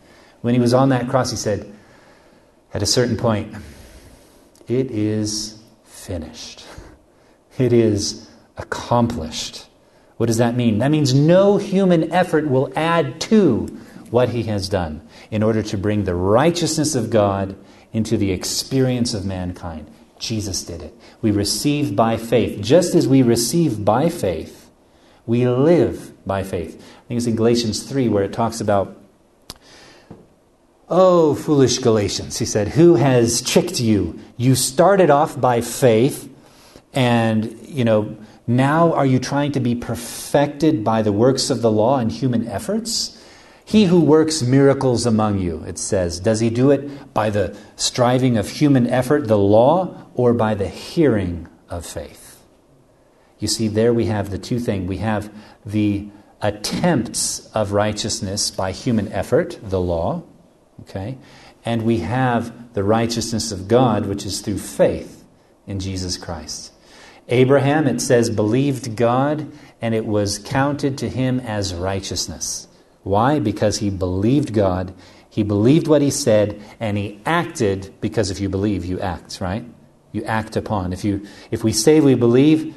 When 0.42 0.54
he 0.54 0.60
was 0.60 0.74
on 0.74 0.90
that 0.90 1.10
cross, 1.10 1.32
he 1.32 1.38
said, 1.38 1.72
at 2.74 2.82
a 2.82 2.86
certain 2.86 3.18
point, 3.18 3.56
it 4.68 4.92
is 4.92 5.62
finished. 5.84 6.66
It 7.58 7.74
is 7.74 8.30
accomplished. 8.58 9.68
What 10.18 10.28
does 10.28 10.38
that 10.38 10.56
mean? 10.56 10.80
That 10.80 10.92
means 10.92 11.14
no 11.14 11.58
human 11.58 12.12
effort 12.12 12.48
will 12.48 12.72
add 12.76 13.20
to 13.22 13.80
what 14.12 14.30
he 14.30 14.44
has 14.44 14.70
done 14.70 15.08
in 15.32 15.42
order 15.42 15.64
to 15.64 15.78
bring 15.78 16.04
the 16.04 16.16
righteousness 16.16 16.96
of 16.96 17.10
God 17.10 17.56
into 17.92 18.18
the 18.18 18.32
experience 18.32 19.14
of 19.14 19.26
mankind. 19.26 19.90
Jesus 20.20 20.64
did 20.64 20.82
it. 20.82 20.96
We 21.22 21.32
receive 21.32 21.96
by 21.96 22.18
faith. 22.18 22.62
Just 22.62 22.94
as 22.94 23.08
we 23.08 23.24
receive 23.24 23.84
by 23.84 24.10
faith, 24.10 24.70
we 25.26 25.48
live 25.48 26.14
by 26.26 26.44
faith. 26.44 26.76
I 26.76 27.08
think 27.08 27.18
it's 27.18 27.28
in 27.28 27.36
Galatians 27.36 27.84
3 27.84 28.08
where 28.10 28.24
it 28.24 28.34
talks 28.34 28.62
about, 28.62 28.98
Oh, 30.94 31.36
foolish 31.36 31.78
Galatians, 31.78 32.38
he 32.38 32.46
said, 32.46 32.68
who 32.68 32.96
has 32.96 33.42
tricked 33.42 33.80
you? 33.80 34.20
You 34.36 34.56
started 34.56 35.10
off 35.10 35.40
by 35.40 35.62
faith, 35.62 36.30
and, 36.92 37.58
you 37.66 37.86
know, 37.86 38.18
now 38.46 38.92
are 38.92 39.06
you 39.06 39.18
trying 39.18 39.54
to 39.54 39.62
be 39.62 39.74
perfected 39.74 40.84
by 40.84 41.02
the 41.02 41.14
works 41.14 41.50
of 41.50 41.62
the 41.62 41.72
law 41.72 41.98
and 41.98 42.12
human 42.12 42.46
efforts? 42.46 43.18
He 43.72 43.86
who 43.86 44.02
works 44.02 44.42
miracles 44.42 45.06
among 45.06 45.40
you, 45.40 45.64
it 45.66 45.78
says, 45.78 46.20
does 46.20 46.42
he 46.42 46.50
do 46.50 46.72
it 46.72 47.14
by 47.14 47.30
the 47.30 47.56
striving 47.78 48.36
of 48.36 48.50
human 48.50 48.86
effort, 48.86 49.30
the 49.30 49.38
law, 49.38 50.08
or 50.14 50.34
by 50.34 50.56
the 50.56 50.68
hearing 50.68 51.48
of 51.70 51.86
faith? 51.86 52.44
You 53.40 53.48
see, 53.48 53.70
there 53.70 53.94
we 53.94 54.08
have 54.08 54.30
the 54.30 54.38
two 54.38 54.60
things. 54.60 54.90
We 54.90 54.98
have 54.98 55.34
the 55.66 56.10
attempts 56.42 57.50
of 57.54 57.72
righteousness 57.72 58.52
by 58.52 58.74
human 58.74 59.10
effort, 59.14 59.58
the 59.64 59.80
law, 59.80 60.24
okay? 60.82 61.18
And 61.64 61.84
we 61.84 62.00
have 62.00 62.74
the 62.74 62.84
righteousness 62.84 63.54
of 63.54 63.70
God, 63.70 64.06
which 64.06 64.26
is 64.26 64.42
through 64.42 64.58
faith 64.58 65.24
in 65.66 65.80
Jesus 65.80 66.18
Christ. 66.18 66.74
Abraham, 67.30 67.88
it 67.88 68.02
says, 68.02 68.30
believed 68.30 68.98
God, 68.98 69.50
and 69.82 69.96
it 69.96 70.06
was 70.06 70.40
counted 70.40 70.98
to 70.98 71.08
him 71.08 71.40
as 71.40 71.74
righteousness. 71.74 72.68
Why? 73.04 73.40
Because 73.40 73.78
he 73.78 73.90
believed 73.90 74.54
God, 74.54 74.94
he 75.30 75.44
believed 75.44 75.88
what 75.88 76.02
he 76.02 76.12
said, 76.12 76.62
and 76.80 76.98
he 76.98 77.20
acted 77.26 77.94
because 78.02 78.32
if 78.32 78.40
you 78.40 78.50
believe, 78.50 78.86
you 78.86 79.00
act, 79.00 79.40
right? 79.40 79.66
You 80.12 80.24
act 80.26 80.56
upon. 80.56 80.94
If 80.94 81.06
you 81.06 81.26
if 81.52 81.64
we 81.64 81.72
say 81.72 82.02
we 82.02 82.16
believe, 82.16 82.76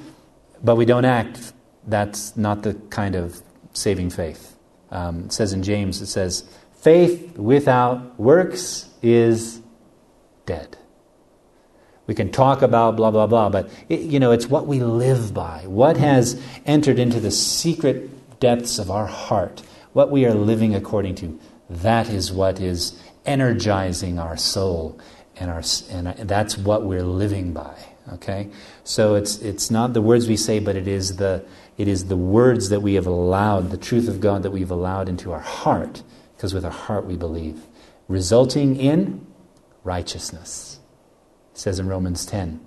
but 0.63 0.77
we 0.77 0.85
don't 0.85 1.05
act, 1.05 1.53
that's 1.87 2.37
not 2.37 2.63
the 2.63 2.75
kind 2.91 3.17
of 3.17 3.43
saving 3.73 4.11
faith. 4.11 4.57
Um, 4.91 5.25
it 5.25 5.33
says 5.33 5.53
in 5.53 5.63
James, 5.63 6.01
it 6.01 6.07
says, 6.07 6.45
faith 6.77 7.37
without 7.37 8.19
works 8.19 8.89
is 9.03 9.61
dead. 10.47 10.79
We 12.07 12.15
can 12.15 12.31
talk 12.31 12.63
about 12.63 12.97
blah, 12.97 13.11
blah, 13.11 13.27
blah, 13.27 13.49
but 13.49 13.71
it, 13.89 14.01
you 14.01 14.21
know, 14.21 14.31
it's 14.31 14.47
what 14.47 14.67
we 14.67 14.81
live 14.81 15.35
by, 15.35 15.65
what 15.67 15.97
has 15.97 16.41
entered 16.67 16.99
into 16.99 17.19
the 17.19 17.31
secret 17.31 18.39
depths 18.41 18.79
of 18.79 18.91
our 18.91 19.07
heart 19.07 19.63
what 19.95 20.11
we 20.11 20.27
are 20.27 20.35
living 20.35 20.75
according 20.75 21.15
to, 21.15 21.41
that 21.71 22.11
is 22.11 22.31
what 22.31 22.61
is 22.61 23.01
energizing 23.25 24.19
our 24.19 24.37
soul, 24.37 25.01
and, 25.37 25.51
our, 25.51 25.63
and 25.91 26.09
uh, 26.09 26.15
that's 26.19 26.59
what 26.59 26.85
we're 26.85 27.03
living 27.03 27.53
by. 27.53 27.75
Okay? 28.13 28.51
So 28.83 29.15
it's, 29.15 29.39
it's 29.39 29.71
not 29.71 29.95
the 29.95 30.03
words 30.03 30.29
we 30.29 30.37
say, 30.37 30.59
but 30.59 30.77
it 30.77 30.87
is, 30.87 31.17
the, 31.17 31.45
it 31.79 31.89
is 31.89 32.07
the 32.09 32.17
words 32.17 32.69
that 32.69 32.81
we 32.81 32.95
have 32.95 33.07
allowed, 33.07 33.71
the 33.71 33.77
truth 33.79 34.09
of 34.09 34.21
God 34.21 34.43
that 34.43 34.51
we've 34.51 34.71
allowed 34.71 35.09
into 35.09 35.33
our 35.33 35.41
heart, 35.41 36.03
because 36.37 36.53
with 36.53 36.65
our 36.65 36.71
heart 36.71 37.07
we 37.07 37.17
believe, 37.17 37.63
resulting 38.09 38.77
in 38.77 39.25
righteousness. 39.85 40.81
It 41.53 41.59
says 41.59 41.79
in 41.79 41.87
Romans 41.87 42.27
10. 42.27 42.61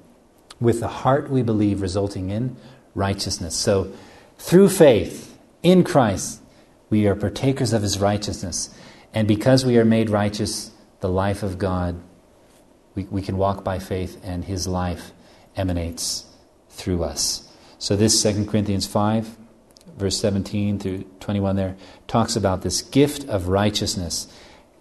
With 0.60 0.80
the 0.80 0.88
heart 0.88 1.30
we 1.30 1.44
believe, 1.44 1.82
resulting 1.82 2.32
in 2.32 2.56
righteousness. 2.96 3.56
So 3.56 3.92
through 4.40 4.70
faith 4.70 5.38
in 5.62 5.84
Christ, 5.84 6.42
we 6.90 7.08
are 7.08 7.16
partakers 7.16 7.74
of 7.74 7.82
his 7.82 8.00
righteousness. 8.00 8.70
And 9.14 9.28
because 9.28 9.66
we 9.66 9.78
are 9.78 9.86
made 9.86 10.10
righteous, 10.10 10.72
the 11.00 11.10
life 11.10 11.44
of 11.44 11.58
God, 11.58 12.02
we, 12.96 13.04
we 13.06 13.22
can 13.22 13.38
walk 13.38 13.64
by 13.64 13.80
faith, 13.80 14.20
and 14.24 14.44
his 14.44 14.68
life 14.68 15.12
emanates 15.56 16.26
through 16.70 17.04
us. 17.04 17.52
So, 17.78 17.96
this 17.96 18.22
2 18.24 18.46
Corinthians 18.46 18.88
5, 18.88 19.38
verse 19.98 20.20
17 20.20 20.80
through 20.80 21.04
21 21.20 21.56
there, 21.56 21.76
talks 22.08 22.36
about 22.36 22.62
this 22.62 22.82
gift 22.82 23.28
of 23.30 23.50
righteousness, 23.50 24.28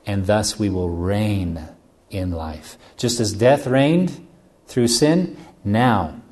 and 0.07 0.27
thus 0.27 0.59
we 0.59 0.71
will 0.71 0.89
reign 0.89 1.69
in 2.11 2.31
life. 2.31 2.79
Just 2.97 3.21
as 3.21 3.33
death 3.33 3.67
reigned 3.67 4.27
through 4.67 4.89
sin, 4.89 5.37
now 5.65 6.23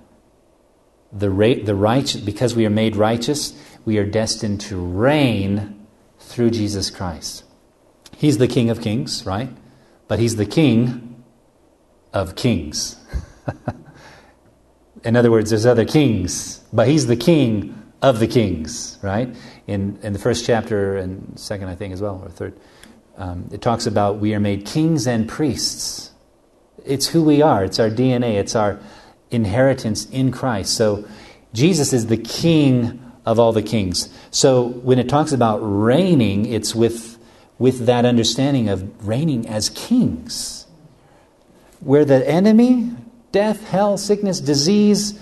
the, 1.12 1.31
ra- 1.31 1.62
the 1.62 1.75
righteous, 1.75 2.20
because 2.20 2.55
we 2.55 2.64
are 2.64 2.70
made 2.70 2.97
righteous, 2.97 3.53
we 3.85 3.99
are 3.99 4.05
destined 4.05 4.61
to 4.62 4.78
reign 4.78 5.87
through 6.18 6.51
Jesus 6.51 6.91
Christ. 6.91 7.45
He's 8.16 8.39
the 8.39 8.49
King 8.49 8.70
of 8.70 8.80
Kings, 8.80 9.26
right? 9.26 9.51
But 10.09 10.18
He's 10.18 10.37
the 10.37 10.47
King 10.47 11.22
of 12.12 12.37
Kings. 12.37 12.97
in 15.05 15.16
other 15.16 15.30
words, 15.30 15.51
there's 15.51 15.66
other 15.66 15.85
kings, 15.85 16.59
but 16.72 16.89
He's 16.89 17.07
the 17.07 17.16
King 17.16 17.80
of 18.05 18.20
the 18.20 18.26
kings, 18.26 18.99
right? 19.03 19.35
In, 19.66 19.99
in 20.03 20.12
the 20.12 20.18
first 20.18 20.45
chapter 20.45 20.99
and 20.99 21.39
second, 21.39 21.68
I 21.68 21.74
think, 21.74 21.95
as 21.95 22.03
well, 22.03 22.20
or 22.22 22.28
third, 22.28 22.59
um, 23.16 23.49
it 23.51 23.62
talks 23.62 23.87
about 23.87 24.18
we 24.18 24.35
are 24.35 24.41
made 24.41 24.66
kings 24.66 25.07
and 25.07 25.26
priests. 25.28 26.11
It's 26.85 27.07
who 27.07 27.22
we 27.22 27.41
are, 27.41 27.64
it's 27.64 27.78
our 27.78 27.89
DNA, 27.89 28.35
it's 28.35 28.55
our 28.55 28.78
inheritance 29.30 30.05
in 30.11 30.32
Christ. 30.32 30.74
So 30.74 31.07
Jesus 31.55 31.95
is 31.95 32.09
the 32.09 32.18
King 32.18 33.03
of 33.27 33.39
all 33.39 33.53
the 33.53 33.62
kings. 33.62 34.09
So 34.31 34.64
when 34.68 34.99
it 34.99 35.09
talks 35.09 35.33
about 35.33 35.59
reigning, 35.59 36.47
it's 36.47 36.75
with, 36.75 37.18
with 37.59 37.87
that 37.87 38.05
understanding 38.05 38.68
of 38.68 39.07
reigning 39.07 39.49
as 39.49 39.70
kings. 39.70 40.66
Where 41.81 42.05
the 42.05 42.29
enemy, 42.29 42.91
death, 43.33 43.68
hell, 43.68 43.97
sickness, 43.97 44.41
disease, 44.41 45.18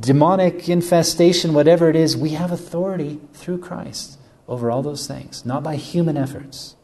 demonic 0.00 0.68
infestation, 0.68 1.54
whatever 1.54 1.88
it 1.88 1.96
is, 1.96 2.16
we 2.16 2.30
have 2.30 2.52
authority 2.52 3.20
through 3.32 3.58
Christ 3.58 4.18
over 4.48 4.70
all 4.70 4.82
those 4.82 5.06
things, 5.06 5.46
not 5.46 5.62
by 5.62 5.76
human 5.76 6.16
efforts, 6.16 6.76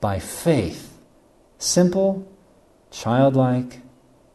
by 0.00 0.18
faith. 0.18 0.92
Simple, 1.58 2.30
childlike 2.90 3.80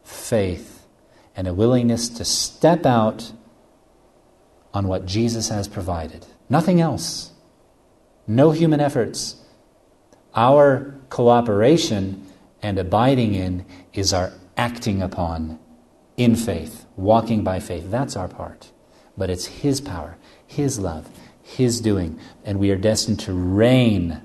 faith, 0.03 0.87
and 1.35 1.47
a 1.47 1.53
willingness 1.53 2.09
to 2.09 2.25
step 2.25 2.85
out 2.85 3.31
on 4.73 4.87
what 4.87 5.05
Jesus 5.05 5.49
has 5.49 5.67
provided. 5.67 6.25
Nothing 6.49 6.79
else. 6.81 7.31
No 8.27 8.51
human 8.51 8.79
efforts. 8.79 9.35
Our 10.35 10.95
cooperation 11.09 12.25
and 12.61 12.77
abiding 12.77 13.35
in 13.35 13.65
is 13.93 14.13
our 14.13 14.31
acting 14.55 15.01
upon 15.01 15.59
in 16.17 16.35
faith, 16.35 16.85
walking 16.95 17.43
by 17.43 17.59
faith. 17.59 17.89
That's 17.89 18.15
our 18.15 18.27
part. 18.27 18.71
But 19.17 19.29
it's 19.29 19.45
His 19.45 19.81
power, 19.81 20.17
His 20.45 20.79
love, 20.79 21.09
His 21.41 21.81
doing. 21.81 22.19
And 22.45 22.59
we 22.59 22.69
are 22.71 22.77
destined 22.77 23.19
to 23.21 23.33
reign 23.33 24.21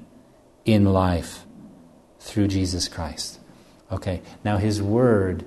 in 0.64 0.92
life 0.92 1.44
through 2.20 2.48
Jesus 2.48 2.88
Christ. 2.88 3.40
Okay, 3.90 4.22
now 4.44 4.58
His 4.58 4.82
Word 4.82 5.44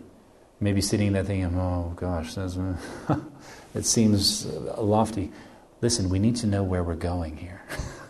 may 0.60 0.74
be 0.74 0.82
sitting 0.82 1.14
there 1.14 1.24
thinking, 1.24 1.58
oh 1.58 1.94
gosh, 1.96 2.36
that's. 2.36 2.58
it 3.74 3.86
seems 3.86 4.46
lofty. 4.46 5.32
Listen, 5.82 6.10
we 6.10 6.20
need 6.20 6.36
to 6.38 6.48
know 6.48 6.64
where 6.64 6.84
we're 6.84 6.96
going 6.96 7.38
here. 7.38 7.62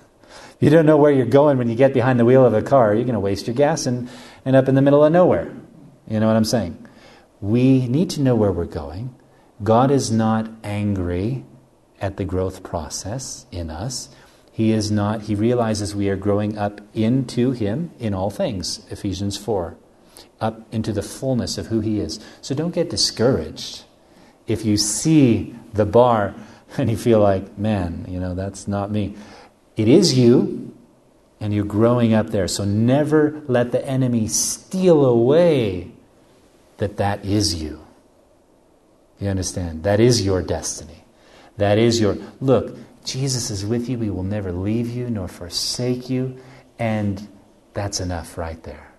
you 0.60 0.70
don't 0.70 0.86
know 0.86 0.98
where 0.98 1.12
you're 1.12 1.26
going 1.26 1.58
when 1.58 1.70
you 1.70 1.76
get 1.76 1.94
behind 1.94 2.20
the 2.20 2.26
wheel 2.26 2.46
of 2.46 2.54
a 2.54 2.62
car, 2.62 2.96
you're 2.96 3.04
going 3.04 3.14
to 3.14 3.20
waste 3.20 3.48
your 3.48 3.56
gas 3.56 3.86
and 3.86 4.10
end 4.46 4.56
up 4.56 4.68
in 4.68 4.76
the 4.76 4.82
middle 4.82 5.04
of 5.04 5.12
nowhere. 5.12 5.52
You 6.08 6.20
know 6.20 6.28
what 6.28 6.36
I'm 6.36 6.46
saying? 6.46 6.88
We 7.42 7.88
need 7.88 8.10
to 8.12 8.22
know 8.22 8.36
where 8.36 8.52
we're 8.52 8.66
going. 8.66 9.16
God 9.62 9.92
is 9.92 10.10
not 10.10 10.50
angry 10.64 11.44
at 12.02 12.18
the 12.18 12.26
growth 12.26 12.64
process 12.64 13.46
in 13.52 13.70
us. 13.70 14.10
He 14.52 14.72
is 14.72 14.90
not, 14.90 15.24
he 15.24 15.36
realizes 15.36 15.96
we 15.96 16.10
are 16.10 16.16
growing 16.16 16.58
up 16.58 16.82
into 16.94 17.52
him 17.52 17.92
in 18.00 18.14
all 18.14 18.30
things, 18.30 18.86
Ephesians 18.90 19.38
4, 19.38 19.78
up 20.42 20.66
into 20.74 20.92
the 20.92 21.02
fullness 21.02 21.58
of 21.58 21.68
who 21.68 21.82
he 21.82 22.00
is. 22.00 22.20
So 22.42 22.56
don't 22.56 22.74
get 22.74 22.90
discouraged 22.90 23.84
if 24.50 24.66
you 24.66 24.78
see 24.78 25.56
the 25.74 25.86
bar 25.86 26.34
and 26.78 26.90
you 26.90 26.98
feel 26.98 27.20
like, 27.20 27.58
man, 27.58 28.06
you 28.08 28.20
know, 28.20 28.36
that's 28.36 28.68
not 28.68 28.92
me. 28.92 29.16
It 29.78 29.88
is 29.88 30.18
you, 30.18 30.76
and 31.40 31.54
you're 31.54 31.66
growing 31.66 32.14
up 32.14 32.28
there. 32.32 32.48
So 32.48 32.66
never 32.66 33.42
let 33.48 33.72
the 33.72 33.86
enemy 33.86 34.28
steal 34.28 35.06
away 35.06 35.92
that 36.78 36.98
that 36.98 37.24
is 37.24 37.62
you. 37.62 37.86
You 39.20 39.30
understand? 39.30 39.84
That 39.84 40.00
is 40.00 40.26
your 40.26 40.42
destiny. 40.42 41.04
That 41.58 41.78
is 41.78 42.00
your. 42.00 42.18
Look, 42.40 42.78
Jesus 43.06 43.50
is 43.50 43.66
with 43.66 43.90
you. 43.90 44.00
He 44.00 44.10
will 44.10 44.24
never 44.24 44.52
leave 44.52 44.90
you 44.90 45.10
nor 45.10 45.28
forsake 45.28 46.10
you. 46.10 46.38
And 46.78 47.28
that's 47.74 48.00
enough 48.00 48.38
right 48.38 48.62
there. 48.64 48.94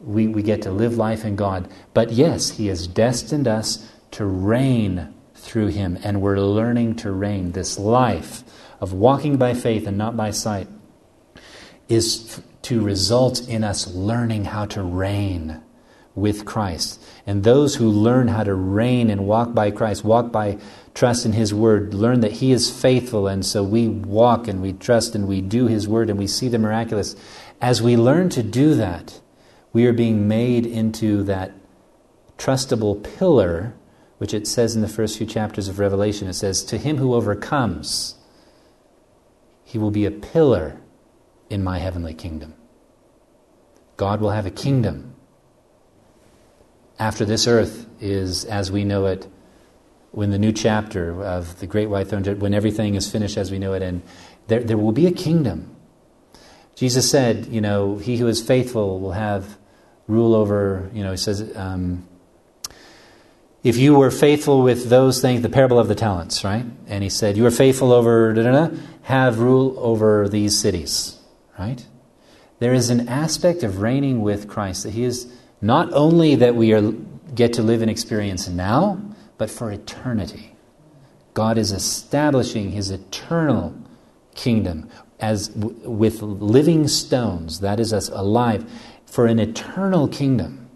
We, 0.00 0.26
we 0.26 0.42
get 0.42 0.62
to 0.62 0.70
live 0.70 0.96
life 0.96 1.24
in 1.24 1.36
God. 1.36 1.70
But 1.92 2.12
yes, 2.12 2.50
He 2.50 2.68
has 2.68 2.86
destined 2.86 3.48
us 3.48 3.90
to 4.12 4.24
reign 4.24 5.14
through 5.34 5.68
Him, 5.68 5.98
and 6.02 6.20
we're 6.20 6.40
learning 6.40 6.96
to 6.96 7.12
reign. 7.12 7.52
This 7.52 7.78
life 7.78 8.42
of 8.80 8.92
walking 8.92 9.36
by 9.36 9.54
faith 9.54 9.86
and 9.86 9.98
not 9.98 10.16
by 10.16 10.30
sight 10.30 10.68
is 11.88 12.40
to 12.62 12.80
result 12.82 13.48
in 13.48 13.64
us 13.64 13.86
learning 13.86 14.46
how 14.46 14.66
to 14.66 14.82
reign 14.82 15.62
with 16.14 16.44
Christ. 16.44 17.00
And 17.26 17.44
those 17.44 17.76
who 17.76 17.88
learn 17.88 18.28
how 18.28 18.44
to 18.44 18.54
reign 18.54 19.10
and 19.10 19.26
walk 19.26 19.54
by 19.54 19.70
Christ, 19.70 20.04
walk 20.04 20.32
by 20.32 20.58
trust 20.94 21.24
in 21.24 21.32
His 21.32 21.54
Word, 21.54 21.94
learn 21.94 22.20
that 22.20 22.32
He 22.32 22.52
is 22.52 22.70
faithful, 22.70 23.28
and 23.28 23.44
so 23.46 23.62
we 23.62 23.88
walk 23.88 24.48
and 24.48 24.60
we 24.60 24.72
trust 24.72 25.14
and 25.14 25.28
we 25.28 25.40
do 25.40 25.66
His 25.66 25.86
Word 25.86 26.10
and 26.10 26.18
we 26.18 26.26
see 26.26 26.48
the 26.48 26.58
miraculous. 26.58 27.14
As 27.60 27.80
we 27.80 27.96
learn 27.96 28.28
to 28.30 28.42
do 28.42 28.74
that, 28.74 29.20
we 29.72 29.86
are 29.86 29.92
being 29.92 30.26
made 30.26 30.66
into 30.66 31.22
that 31.24 31.52
trustable 32.36 33.02
pillar, 33.18 33.74
which 34.18 34.34
it 34.34 34.46
says 34.46 34.74
in 34.74 34.82
the 34.82 34.88
first 34.88 35.16
few 35.16 35.26
chapters 35.26 35.68
of 35.68 35.78
Revelation. 35.78 36.28
It 36.28 36.34
says, 36.34 36.62
To 36.64 36.78
him 36.78 36.98
who 36.98 37.14
overcomes, 37.14 38.16
he 39.64 39.78
will 39.78 39.90
be 39.90 40.04
a 40.04 40.10
pillar 40.10 40.80
in 41.48 41.62
my 41.62 41.78
heavenly 41.78 42.14
kingdom. 42.14 42.54
God 43.96 44.20
will 44.20 44.30
have 44.30 44.46
a 44.46 44.50
kingdom. 44.50 45.14
After 46.98 47.24
this 47.24 47.46
earth 47.46 47.86
is 48.00 48.44
as 48.44 48.72
we 48.72 48.84
know 48.84 49.06
it, 49.06 49.28
when 50.10 50.30
the 50.30 50.38
new 50.38 50.52
chapter 50.52 51.22
of 51.22 51.60
the 51.60 51.66
Great 51.66 51.88
White 51.88 52.08
Throne, 52.08 52.24
when 52.40 52.54
everything 52.54 52.94
is 52.94 53.10
finished 53.10 53.36
as 53.36 53.50
we 53.50 53.58
know 53.58 53.74
it, 53.74 53.82
and 53.82 54.02
there, 54.48 54.60
there 54.60 54.78
will 54.78 54.92
be 54.92 55.06
a 55.06 55.12
kingdom. 55.12 55.76
Jesus 56.74 57.10
said, 57.10 57.46
you 57.46 57.60
know, 57.60 57.98
he 57.98 58.16
who 58.16 58.26
is 58.26 58.40
faithful 58.40 59.00
will 59.00 59.12
have 59.12 59.58
rule 60.06 60.34
over, 60.34 60.90
you 60.94 61.04
know, 61.04 61.10
he 61.10 61.16
says, 61.16 61.54
um, 61.56 62.07
if 63.62 63.76
you 63.76 63.94
were 63.94 64.10
faithful 64.10 64.62
with 64.62 64.88
those 64.88 65.20
things, 65.20 65.42
the 65.42 65.48
parable 65.48 65.78
of 65.78 65.88
the 65.88 65.94
talents, 65.94 66.44
right? 66.44 66.64
And 66.86 67.02
he 67.02 67.10
said, 67.10 67.36
you 67.36 67.44
are 67.46 67.50
faithful 67.50 67.92
over, 67.92 68.32
da, 68.32 68.42
da, 68.42 68.66
da, 68.68 68.76
have 69.02 69.40
rule 69.40 69.74
over 69.78 70.28
these 70.28 70.58
cities, 70.58 71.18
right? 71.58 71.84
There 72.58 72.74
is 72.74 72.90
an 72.90 73.08
aspect 73.08 73.62
of 73.62 73.80
reigning 73.80 74.20
with 74.20 74.48
Christ 74.48 74.82
that 74.82 74.94
He 74.94 75.04
is 75.04 75.32
not 75.60 75.92
only 75.92 76.34
that 76.36 76.54
we 76.54 76.72
are, 76.72 76.92
get 77.34 77.52
to 77.54 77.62
live 77.62 77.82
and 77.82 77.90
experience 77.90 78.48
now, 78.48 79.00
but 79.36 79.50
for 79.50 79.70
eternity. 79.70 80.54
God 81.34 81.56
is 81.56 81.70
establishing 81.70 82.72
His 82.72 82.90
eternal 82.90 83.74
kingdom 84.34 84.88
as 85.20 85.48
w- 85.48 85.88
with 85.88 86.22
living 86.22 86.88
stones, 86.88 87.60
that 87.60 87.78
is 87.78 87.92
us 87.92 88.08
alive, 88.08 88.68
for 89.06 89.26
an 89.26 89.38
eternal 89.38 90.08
kingdom. 90.08 90.67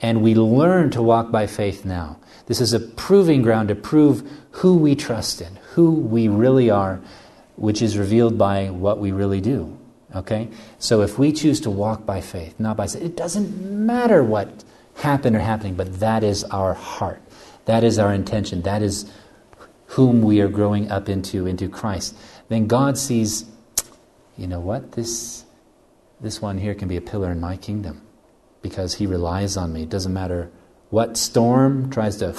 And 0.00 0.22
we 0.22 0.34
learn 0.34 0.90
to 0.90 1.02
walk 1.02 1.30
by 1.30 1.46
faith 1.46 1.84
now. 1.84 2.18
This 2.46 2.60
is 2.60 2.72
a 2.72 2.80
proving 2.80 3.42
ground 3.42 3.68
to 3.68 3.74
prove 3.74 4.28
who 4.52 4.76
we 4.76 4.94
trust 4.94 5.40
in, 5.40 5.56
who 5.72 5.90
we 5.90 6.28
really 6.28 6.70
are, 6.70 7.00
which 7.56 7.82
is 7.82 7.98
revealed 7.98 8.38
by 8.38 8.70
what 8.70 8.98
we 8.98 9.10
really 9.10 9.40
do. 9.40 9.78
Okay? 10.14 10.48
So 10.78 11.02
if 11.02 11.18
we 11.18 11.32
choose 11.32 11.60
to 11.62 11.70
walk 11.70 12.06
by 12.06 12.20
faith, 12.20 12.54
not 12.58 12.76
by 12.76 12.86
sight, 12.86 13.02
it 13.02 13.16
doesn't 13.16 13.86
matter 13.86 14.22
what 14.22 14.64
happened 14.96 15.34
or 15.34 15.40
happening, 15.40 15.74
but 15.74 16.00
that 16.00 16.22
is 16.22 16.44
our 16.44 16.74
heart. 16.74 17.20
That 17.64 17.82
is 17.82 17.98
our 17.98 18.12
intention. 18.12 18.62
That 18.62 18.82
is 18.82 19.10
whom 19.86 20.22
we 20.22 20.40
are 20.40 20.48
growing 20.48 20.90
up 20.90 21.08
into, 21.08 21.46
into 21.46 21.68
Christ. 21.68 22.16
Then 22.48 22.66
God 22.66 22.96
sees, 22.96 23.44
you 24.36 24.46
know 24.46 24.60
what? 24.60 24.92
This, 24.92 25.44
this 26.20 26.40
one 26.40 26.58
here 26.58 26.74
can 26.74 26.86
be 26.86 26.96
a 26.96 27.00
pillar 27.00 27.32
in 27.32 27.40
my 27.40 27.56
kingdom 27.56 28.05
because 28.68 28.94
he 28.94 29.06
relies 29.06 29.56
on 29.56 29.72
me. 29.72 29.82
It 29.82 29.88
doesn't 29.88 30.12
matter 30.12 30.50
what 30.90 31.16
storm 31.16 31.90
tries 31.90 32.16
to 32.18 32.34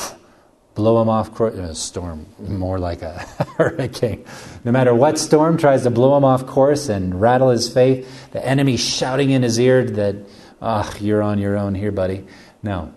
blow 0.76 1.02
him 1.02 1.10
off 1.10 1.34
course. 1.34 1.56
A 1.56 1.74
storm, 1.74 2.28
more 2.38 2.80
like 2.80 3.02
a 3.02 3.20
hurricane. 3.58 4.26
No 4.64 4.72
matter 4.72 4.94
what 4.94 5.18
storm 5.18 5.58
tries 5.58 5.84
to 5.84 5.90
blow 5.90 6.16
him 6.18 6.26
off 6.26 6.46
course 6.46 6.90
and 6.90 7.20
rattle 7.20 7.50
his 7.50 7.72
faith, 7.72 8.32
the 8.32 8.46
enemy 8.46 8.78
shouting 8.78 9.32
in 9.32 9.42
his 9.42 9.60
ear 9.60 9.84
that, 9.84 10.16
ah, 10.62 10.88
oh, 10.88 10.98
you're 11.00 11.24
on 11.24 11.40
your 11.40 11.58
own 11.58 11.76
here, 11.76 11.92
buddy. 11.92 12.26
No. 12.62 12.94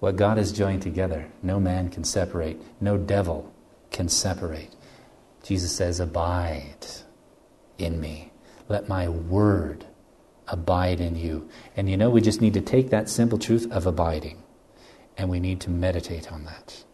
What 0.00 0.16
God 0.16 0.38
has 0.38 0.52
joined 0.52 0.82
together, 0.82 1.30
no 1.42 1.60
man 1.60 1.90
can 1.90 2.04
separate. 2.04 2.60
No 2.80 2.96
devil 2.96 3.52
can 3.90 4.08
separate. 4.08 4.70
Jesus 5.42 5.74
says, 5.74 6.00
Abide 6.00 6.86
in 7.78 8.00
me. 8.00 8.32
Let 8.68 8.88
my 8.88 9.08
word 9.08 9.86
abide 10.50 11.00
in 11.00 11.16
you. 11.16 11.48
And 11.76 11.88
you 11.88 11.96
know, 11.96 12.10
we 12.10 12.20
just 12.20 12.40
need 12.40 12.54
to 12.54 12.60
take 12.60 12.90
that 12.90 13.08
simple 13.08 13.38
truth 13.38 13.70
of 13.70 13.86
abiding 13.86 14.42
and 15.16 15.28
we 15.28 15.40
need 15.40 15.60
to 15.62 15.70
meditate 15.70 16.32
on 16.32 16.44
that. 16.44 16.84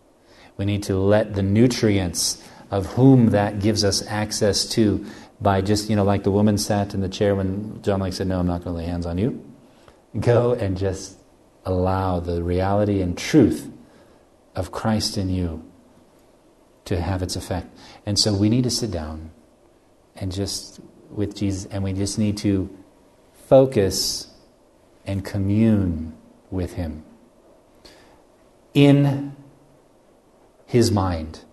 We 0.57 0.65
need 0.65 0.83
to 0.85 0.97
let 0.97 1.35
the 1.35 1.43
nutrients 1.43 2.43
of 2.71 2.87
whom 2.95 3.31
that 3.31 3.61
gives 3.61 3.85
us 3.85 4.05
access 4.07 4.65
to 4.71 5.05
by 5.41 5.61
just, 5.61 5.91
you 5.91 5.97
know, 5.97 6.05
like 6.05 6.23
the 6.23 6.31
woman 6.31 6.57
sat 6.57 6.95
in 6.95 7.01
the 7.01 7.09
chair 7.09 7.35
when 7.35 7.83
John 7.83 8.01
Lake 8.01 8.15
said, 8.15 8.27
No, 8.27 8.41
I'm 8.41 8.47
not 8.47 8.65
going 8.65 8.75
to 8.75 8.83
lay 8.83 8.87
hands 8.87 9.05
on 9.05 9.19
you. 9.19 9.45
Go 10.19 10.53
and 10.53 10.77
just 10.77 11.19
allow 11.65 12.21
the 12.21 12.43
reality 12.43 13.01
and 13.01 13.19
truth 13.19 13.71
of 14.55 14.71
Christ 14.71 15.19
in 15.19 15.29
you 15.29 15.65
to 16.85 17.01
have 17.01 17.23
its 17.23 17.37
effect. 17.37 17.67
And 18.07 18.19
so 18.19 18.33
we 18.33 18.49
need 18.49 18.65
to 18.65 18.71
sit 18.71 18.91
down 18.91 19.31
and 20.15 20.31
just 20.31 20.81
with 21.11 21.35
Jesus, 21.35 21.67
and 21.67 21.83
we 21.83 21.93
just 21.93 22.19
need 22.19 22.37
to 22.39 22.71
focus 23.49 24.29
and 25.07 25.25
commune 25.25 26.15
with 26.51 26.75
Him 26.75 27.05
in 28.75 29.35
his 30.67 30.91
mind, 30.91 31.45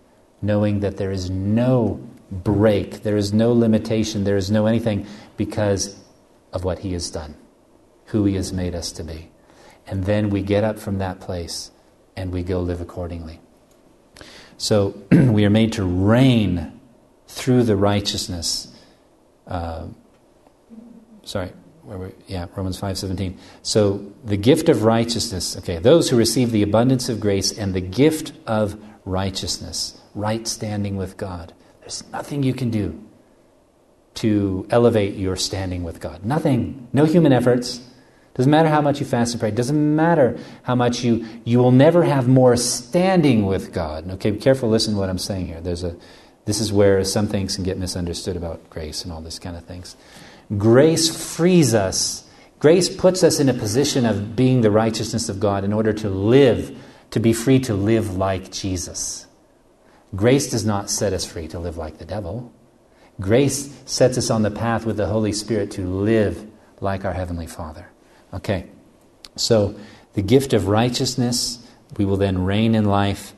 knowing 0.42 0.80
that 0.80 0.96
there 0.96 1.12
is 1.12 1.30
no 1.30 2.00
break, 2.30 3.04
there 3.04 3.16
is 3.16 3.32
no 3.32 3.52
limitation, 3.52 4.24
there 4.24 4.36
is 4.36 4.50
no 4.50 4.66
anything 4.66 5.06
because 5.36 5.96
of 6.52 6.64
what 6.64 6.80
he 6.80 6.92
has 6.92 7.10
done, 7.10 7.36
who 8.06 8.24
he 8.24 8.34
has 8.34 8.52
made 8.52 8.74
us 8.74 8.90
to 8.92 9.04
be. 9.04 9.30
And 9.86 10.04
then 10.04 10.30
we 10.30 10.42
get 10.42 10.64
up 10.64 10.78
from 10.78 10.98
that 10.98 11.20
place 11.20 11.70
and 12.16 12.32
we 12.32 12.42
go 12.42 12.60
live 12.60 12.80
accordingly. 12.80 13.40
So 14.58 14.94
we 15.10 15.44
are 15.44 15.50
made 15.50 15.72
to 15.74 15.84
reign 15.84 16.80
through 17.28 17.62
the 17.62 17.76
righteousness. 17.76 18.68
Uh, 19.46 19.86
sorry, 21.22 21.52
where 21.84 21.98
we, 21.98 22.08
yeah, 22.26 22.46
Romans 22.54 22.78
5:17. 22.78 23.36
So 23.62 24.04
the 24.24 24.36
gift 24.36 24.68
of 24.68 24.84
righteousness, 24.84 25.56
okay, 25.58 25.78
those 25.78 26.10
who 26.10 26.16
receive 26.16 26.50
the 26.50 26.62
abundance 26.62 27.08
of 27.08 27.20
grace 27.20 27.56
and 27.56 27.74
the 27.74 27.80
gift 27.80 28.32
of 28.46 28.76
righteousness, 29.04 30.00
right 30.14 30.46
standing 30.46 30.96
with 30.96 31.16
God. 31.16 31.52
There's 31.80 32.04
nothing 32.12 32.42
you 32.42 32.54
can 32.54 32.70
do 32.70 33.00
to 34.14 34.66
elevate 34.70 35.16
your 35.16 35.36
standing 35.36 35.82
with 35.82 36.00
God. 36.00 36.24
Nothing. 36.24 36.88
No 36.92 37.04
human 37.04 37.32
efforts. 37.32 37.80
Doesn't 38.34 38.50
matter 38.50 38.68
how 38.68 38.80
much 38.80 39.00
you 39.00 39.06
fast 39.06 39.34
and 39.34 39.40
pray. 39.40 39.50
Doesn't 39.50 39.96
matter 39.96 40.38
how 40.62 40.74
much 40.74 41.02
you 41.04 41.26
you 41.44 41.58
will 41.58 41.70
never 41.70 42.04
have 42.04 42.28
more 42.28 42.56
standing 42.56 43.46
with 43.46 43.72
God. 43.72 44.10
Okay, 44.12 44.30
be 44.30 44.38
careful. 44.38 44.68
Listen 44.68 44.94
to 44.94 45.00
what 45.00 45.10
I'm 45.10 45.18
saying 45.18 45.46
here. 45.46 45.60
There's 45.60 45.82
a 45.82 45.96
this 46.44 46.60
is 46.60 46.72
where 46.72 47.04
some 47.04 47.28
things 47.28 47.54
can 47.56 47.64
get 47.64 47.78
misunderstood 47.78 48.36
about 48.36 48.68
grace 48.70 49.04
and 49.04 49.12
all 49.12 49.20
this 49.20 49.38
kind 49.38 49.56
of 49.56 49.64
things. 49.64 49.96
Grace 50.58 51.34
frees 51.34 51.74
us. 51.74 52.28
Grace 52.58 52.94
puts 52.94 53.24
us 53.24 53.40
in 53.40 53.48
a 53.48 53.54
position 53.54 54.04
of 54.04 54.36
being 54.36 54.60
the 54.60 54.70
righteousness 54.70 55.28
of 55.28 55.40
God 55.40 55.64
in 55.64 55.72
order 55.72 55.92
to 55.92 56.08
live, 56.08 56.76
to 57.10 57.20
be 57.20 57.32
free 57.32 57.58
to 57.60 57.74
live 57.74 58.16
like 58.16 58.52
Jesus. 58.52 59.26
Grace 60.14 60.50
does 60.50 60.64
not 60.64 60.90
set 60.90 61.12
us 61.12 61.24
free 61.24 61.48
to 61.48 61.58
live 61.58 61.76
like 61.76 61.98
the 61.98 62.04
devil. 62.04 62.52
Grace 63.20 63.72
sets 63.86 64.18
us 64.18 64.30
on 64.30 64.42
the 64.42 64.50
path 64.50 64.84
with 64.84 64.96
the 64.96 65.06
Holy 65.06 65.32
Spirit 65.32 65.70
to 65.72 65.86
live 65.86 66.46
like 66.80 67.04
our 67.04 67.12
Heavenly 67.12 67.46
Father. 67.46 67.88
Okay, 68.34 68.66
so 69.36 69.74
the 70.14 70.22
gift 70.22 70.52
of 70.52 70.68
righteousness, 70.68 71.66
we 71.96 72.04
will 72.04 72.16
then 72.16 72.44
reign 72.44 72.74
in 72.74 72.84
life. 72.84 73.34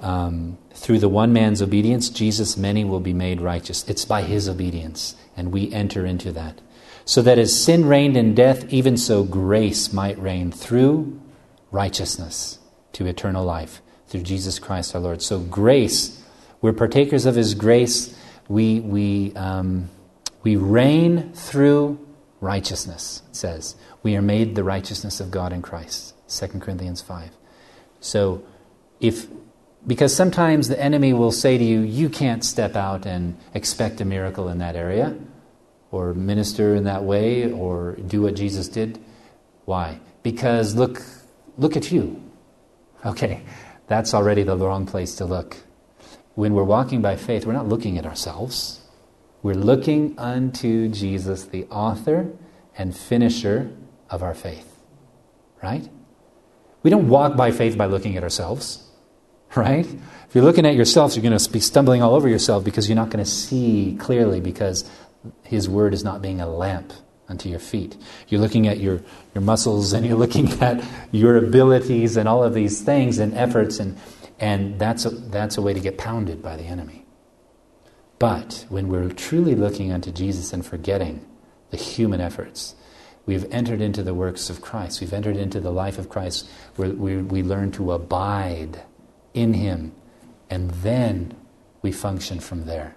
Um, 0.00 0.58
through 0.72 1.00
the 1.00 1.08
one 1.08 1.32
man's 1.32 1.60
obedience, 1.60 2.08
Jesus, 2.08 2.56
many 2.56 2.84
will 2.84 3.00
be 3.00 3.12
made 3.12 3.40
righteous. 3.40 3.88
It's 3.88 4.04
by 4.04 4.22
his 4.22 4.48
obedience 4.48 5.16
and 5.36 5.52
we 5.52 5.72
enter 5.72 6.04
into 6.04 6.32
that. 6.32 6.60
So 7.04 7.22
that 7.22 7.38
as 7.38 7.58
sin 7.58 7.86
reigned 7.86 8.16
in 8.16 8.34
death, 8.34 8.70
even 8.72 8.96
so 8.96 9.24
grace 9.24 9.92
might 9.92 10.18
reign 10.18 10.52
through 10.52 11.20
righteousness 11.70 12.58
to 12.92 13.06
eternal 13.06 13.44
life 13.44 13.80
through 14.08 14.22
Jesus 14.22 14.58
Christ 14.58 14.94
our 14.94 15.00
Lord. 15.00 15.22
So 15.22 15.38
grace, 15.38 16.22
we're 16.60 16.72
partakers 16.72 17.24
of 17.24 17.34
His 17.34 17.54
grace. 17.54 18.18
We 18.48 18.80
we 18.80 19.34
um, 19.36 19.88
we 20.42 20.56
reign 20.56 21.32
through 21.32 21.98
righteousness. 22.40 23.22
It 23.30 23.36
says 23.36 23.76
we 24.02 24.16
are 24.16 24.22
made 24.22 24.54
the 24.54 24.64
righteousness 24.64 25.20
of 25.20 25.30
God 25.30 25.52
in 25.52 25.62
Christ. 25.62 26.14
2 26.28 26.58
Corinthians 26.58 27.00
five. 27.00 27.30
So 28.00 28.42
if 29.00 29.28
because 29.86 30.14
sometimes 30.14 30.68
the 30.68 30.80
enemy 30.80 31.12
will 31.12 31.32
say 31.32 31.56
to 31.56 31.64
you, 31.64 31.80
you 31.80 32.08
can't 32.08 32.44
step 32.44 32.76
out 32.76 33.06
and 33.06 33.36
expect 33.54 34.00
a 34.00 34.04
miracle 34.04 34.48
in 34.48 34.58
that 34.58 34.76
area. 34.76 35.16
or 35.90 36.14
minister 36.14 36.74
in 36.74 36.84
that 36.84 37.04
way 37.04 37.50
or 37.50 37.92
do 38.06 38.22
what 38.22 38.34
Jesus 38.34 38.68
did. 38.68 38.98
Why? 39.64 40.00
Because 40.22 40.74
look, 40.74 41.02
look 41.56 41.76
at 41.76 41.90
you. 41.90 42.22
Okay, 43.04 43.42
that's 43.86 44.12
already 44.14 44.42
the 44.42 44.56
wrong 44.56 44.86
place 44.86 45.14
to 45.16 45.24
look. 45.24 45.56
When 46.34 46.54
we're 46.54 46.64
walking 46.64 47.00
by 47.02 47.16
faith, 47.16 47.46
we're 47.46 47.52
not 47.52 47.68
looking 47.68 47.98
at 47.98 48.06
ourselves. 48.06 48.80
We're 49.42 49.54
looking 49.54 50.18
unto 50.18 50.88
Jesus, 50.88 51.44
the 51.44 51.64
author 51.66 52.30
and 52.76 52.96
finisher 52.96 53.70
of 54.10 54.22
our 54.22 54.34
faith. 54.34 54.82
Right? 55.62 55.88
We 56.82 56.90
don't 56.90 57.08
walk 57.08 57.36
by 57.36 57.50
faith 57.50 57.76
by 57.76 57.86
looking 57.86 58.16
at 58.16 58.22
ourselves. 58.22 58.87
Right? 59.54 59.86
If 59.86 60.34
you're 60.34 60.44
looking 60.44 60.66
at 60.66 60.74
yourself, 60.74 61.16
you're 61.16 61.22
going 61.22 61.36
to 61.36 61.50
be 61.50 61.60
stumbling 61.60 62.02
all 62.02 62.14
over 62.14 62.28
yourself 62.28 62.64
because 62.64 62.88
you're 62.88 62.96
not 62.96 63.10
going 63.10 63.24
to 63.24 63.30
see 63.30 63.96
clearly 63.98 64.40
because 64.40 64.88
His 65.42 65.68
Word 65.68 65.94
is 65.94 66.04
not 66.04 66.20
being 66.20 66.40
a 66.40 66.46
lamp 66.46 66.92
unto 67.28 67.48
your 67.48 67.58
feet. 67.58 67.96
You're 68.28 68.40
looking 68.40 68.66
at 68.68 68.78
your, 68.78 69.00
your 69.34 69.42
muscles 69.42 69.92
and 69.92 70.04
you're 70.04 70.16
looking 70.16 70.50
at 70.60 70.84
your 71.12 71.36
abilities 71.36 72.16
and 72.16 72.28
all 72.28 72.42
of 72.42 72.54
these 72.54 72.80
things 72.82 73.18
and 73.18 73.34
efforts, 73.34 73.78
and, 73.78 73.98
and 74.38 74.78
that's, 74.78 75.04
a, 75.04 75.10
that's 75.10 75.56
a 75.56 75.62
way 75.62 75.74
to 75.74 75.80
get 75.80 75.98
pounded 75.98 76.42
by 76.42 76.56
the 76.56 76.64
enemy. 76.64 77.04
But 78.18 78.66
when 78.68 78.88
we're 78.88 79.10
truly 79.10 79.54
looking 79.54 79.92
unto 79.92 80.10
Jesus 80.10 80.52
and 80.52 80.64
forgetting 80.66 81.24
the 81.70 81.76
human 81.76 82.20
efforts, 82.20 82.74
we've 83.26 83.50
entered 83.52 83.80
into 83.80 84.02
the 84.02 84.14
works 84.14 84.50
of 84.50 84.60
Christ. 84.60 85.00
We've 85.00 85.12
entered 85.12 85.36
into 85.36 85.60
the 85.60 85.70
life 85.70 85.98
of 85.98 86.08
Christ 86.08 86.48
where 86.76 86.90
we, 86.90 87.18
we 87.18 87.42
learn 87.42 87.70
to 87.72 87.92
abide 87.92 88.82
in 89.34 89.54
Him, 89.54 89.92
and 90.50 90.70
then 90.70 91.34
we 91.82 91.92
function 91.92 92.40
from 92.40 92.66
there. 92.66 92.96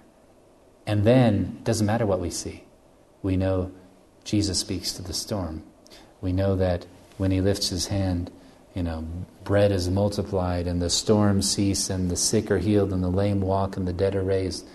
And 0.86 1.04
then, 1.04 1.56
it 1.58 1.64
doesn't 1.64 1.86
matter 1.86 2.06
what 2.06 2.20
we 2.20 2.30
see. 2.30 2.64
We 3.22 3.36
know 3.36 3.70
Jesus 4.24 4.58
speaks 4.58 4.92
to 4.94 5.02
the 5.02 5.12
storm. 5.12 5.62
We 6.20 6.32
know 6.32 6.56
that 6.56 6.86
when 7.18 7.30
he 7.30 7.40
lifts 7.40 7.68
his 7.68 7.88
hand, 7.88 8.30
you 8.74 8.82
know, 8.82 9.06
bread 9.44 9.70
is 9.70 9.88
multiplied 9.90 10.66
and 10.66 10.80
the 10.80 10.90
storms 10.90 11.50
cease 11.50 11.90
and 11.90 12.10
the 12.10 12.16
sick 12.16 12.50
are 12.50 12.58
healed 12.58 12.92
and 12.92 13.02
the 13.02 13.08
lame 13.08 13.40
walk 13.40 13.76
and 13.76 13.86
the 13.86 13.92
dead 13.92 14.14
are 14.14 14.22
raised. 14.22 14.66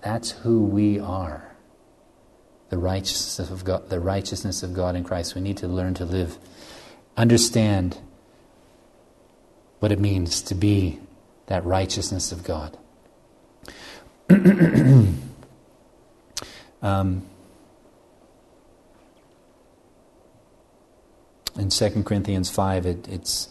That's 0.00 0.30
who 0.30 0.64
we 0.64 0.98
are. 0.98 1.54
The 2.70 2.78
righteousness 2.78 3.50
of 3.50 3.64
God, 3.64 3.90
the 3.90 4.00
righteousness 4.00 4.62
of 4.62 4.74
God 4.74 4.96
in 4.96 5.04
Christ. 5.04 5.34
We 5.34 5.40
need 5.40 5.58
to 5.58 5.68
learn 5.68 5.94
to 5.94 6.04
live, 6.04 6.38
understand 7.16 7.98
what 9.80 9.90
it 9.90 9.98
means 9.98 10.40
to 10.42 10.54
be 10.54 11.00
that 11.46 11.64
righteousness 11.64 12.30
of 12.30 12.44
God. 12.44 12.78
um, 16.82 17.26
in 21.58 21.68
2 21.68 22.02
Corinthians 22.04 22.48
5, 22.48 22.86
it, 22.86 23.48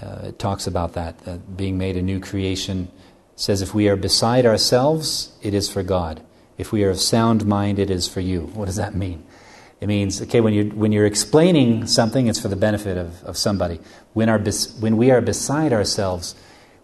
uh, 0.00 0.20
it 0.24 0.38
talks 0.38 0.66
about 0.66 0.92
that, 0.92 1.56
being 1.56 1.78
made 1.78 1.96
a 1.96 2.02
new 2.02 2.20
creation. 2.20 2.88
It 3.34 3.40
says, 3.40 3.62
if 3.62 3.74
we 3.74 3.88
are 3.88 3.96
beside 3.96 4.44
ourselves, 4.44 5.32
it 5.40 5.54
is 5.54 5.70
for 5.70 5.82
God. 5.82 6.20
If 6.58 6.72
we 6.72 6.84
are 6.84 6.90
of 6.90 7.00
sound 7.00 7.46
mind, 7.46 7.78
it 7.78 7.90
is 7.90 8.06
for 8.06 8.20
you. 8.20 8.42
What 8.42 8.66
does 8.66 8.76
that 8.76 8.94
mean? 8.94 9.24
It 9.80 9.86
means, 9.88 10.20
okay, 10.22 10.40
when, 10.40 10.52
you're, 10.52 10.66
when 10.66 10.92
you're 10.92 11.06
explaining 11.06 11.86
something, 11.86 12.26
it's 12.26 12.38
for 12.38 12.48
the 12.48 12.56
benefit 12.56 12.98
of, 12.98 13.24
of 13.24 13.38
somebody. 13.38 13.80
When, 14.12 14.28
our, 14.28 14.38
when 14.38 14.98
we 14.98 15.10
are 15.10 15.22
beside 15.22 15.72
ourselves, 15.72 16.34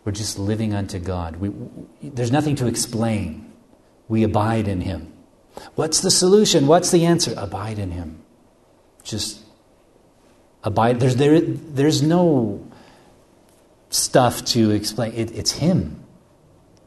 we're 0.04 0.12
just 0.12 0.38
living 0.38 0.72
unto 0.72 0.98
God. 0.98 1.36
We, 1.36 1.50
there's 2.02 2.32
nothing 2.32 2.56
to 2.56 2.66
explain. 2.66 3.52
We 4.08 4.22
abide 4.22 4.66
in 4.66 4.80
Him. 4.80 5.12
What's 5.74 6.00
the 6.00 6.10
solution? 6.10 6.66
What's 6.66 6.90
the 6.90 7.04
answer? 7.04 7.34
Abide 7.36 7.78
in 7.78 7.90
Him. 7.90 8.22
Just 9.02 9.40
abide. 10.62 11.00
There's, 11.00 11.16
there, 11.16 11.40
there's 11.40 12.02
no 12.02 12.66
stuff 13.90 14.44
to 14.46 14.70
explain. 14.70 15.12
It, 15.12 15.32
it's 15.32 15.52
Him. 15.52 16.02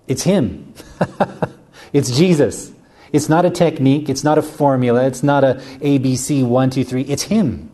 It's 0.08 0.24
Him. 0.24 0.74
it's 1.94 2.16
Jesus. 2.18 2.72
It's 3.12 3.30
not 3.30 3.46
a 3.46 3.50
technique. 3.50 4.10
It's 4.10 4.24
not 4.24 4.38
a 4.38 4.42
formula. 4.42 5.06
It's 5.06 5.24
not 5.24 5.44
a 5.44 5.56
ABC 5.82 6.46
one, 6.46 6.70
two, 6.70 6.84
three. 6.84 7.02
It's 7.04 7.24
Him. 7.24 7.72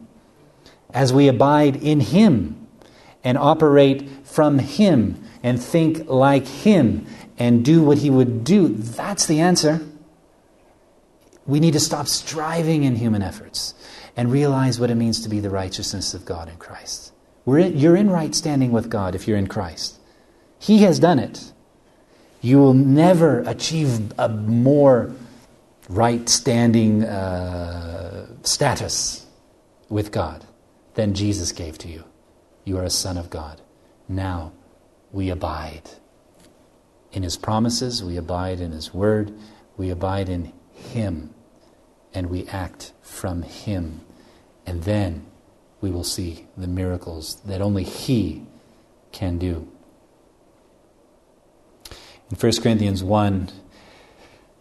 As 0.93 1.11
we 1.11 1.27
abide 1.27 1.75
in 1.77 1.99
Him 1.99 2.67
and 3.23 3.37
operate 3.37 4.09
from 4.23 4.59
Him 4.59 5.21
and 5.43 5.61
think 5.61 6.07
like 6.07 6.47
Him 6.47 7.05
and 7.37 7.65
do 7.65 7.83
what 7.83 7.97
He 7.97 8.09
would 8.09 8.43
do, 8.43 8.69
that's 8.69 9.25
the 9.25 9.39
answer. 9.41 9.81
We 11.45 11.59
need 11.59 11.73
to 11.73 11.79
stop 11.79 12.07
striving 12.07 12.83
in 12.83 12.95
human 12.95 13.21
efforts 13.21 13.75
and 14.17 14.31
realize 14.31 14.79
what 14.79 14.89
it 14.89 14.95
means 14.95 15.21
to 15.21 15.29
be 15.29 15.39
the 15.39 15.49
righteousness 15.49 16.13
of 16.13 16.25
God 16.25 16.49
in 16.49 16.55
Christ. 16.57 17.11
In, 17.45 17.77
you're 17.77 17.95
in 17.95 18.09
right 18.09 18.33
standing 18.33 18.71
with 18.71 18.89
God 18.89 19.13
if 19.13 19.27
you're 19.27 19.37
in 19.37 19.47
Christ. 19.47 19.99
He 20.57 20.79
has 20.79 20.99
done 20.99 21.19
it. 21.19 21.51
You 22.41 22.59
will 22.59 22.73
never 22.73 23.41
achieve 23.41 24.13
a 24.17 24.29
more 24.29 25.13
right 25.89 26.27
standing 26.27 27.03
uh, 27.03 28.27
status 28.43 29.25
with 29.89 30.11
God 30.11 30.45
than 30.95 31.13
Jesus 31.13 31.51
gave 31.51 31.77
to 31.79 31.87
you. 31.87 32.03
You 32.63 32.77
are 32.77 32.83
a 32.83 32.89
son 32.89 33.17
of 33.17 33.29
God. 33.29 33.61
Now 34.07 34.53
we 35.11 35.29
abide 35.29 35.89
in 37.11 37.23
His 37.23 37.37
promises, 37.37 38.03
we 38.03 38.17
abide 38.17 38.59
in 38.59 38.71
His 38.71 38.93
word, 38.93 39.33
we 39.77 39.89
abide 39.89 40.27
in 40.27 40.51
Him, 40.73 41.33
and 42.13 42.29
we 42.29 42.47
act 42.47 42.91
from 43.01 43.43
Him. 43.43 44.01
And 44.65 44.83
then 44.83 45.25
we 45.79 45.91
will 45.91 46.03
see 46.03 46.47
the 46.57 46.67
miracles 46.67 47.41
that 47.45 47.61
only 47.61 47.83
He 47.83 48.45
can 49.11 49.37
do. 49.37 49.67
In 52.31 52.37
1 52.37 52.61
Corinthians 52.61 53.03
1 53.03 53.49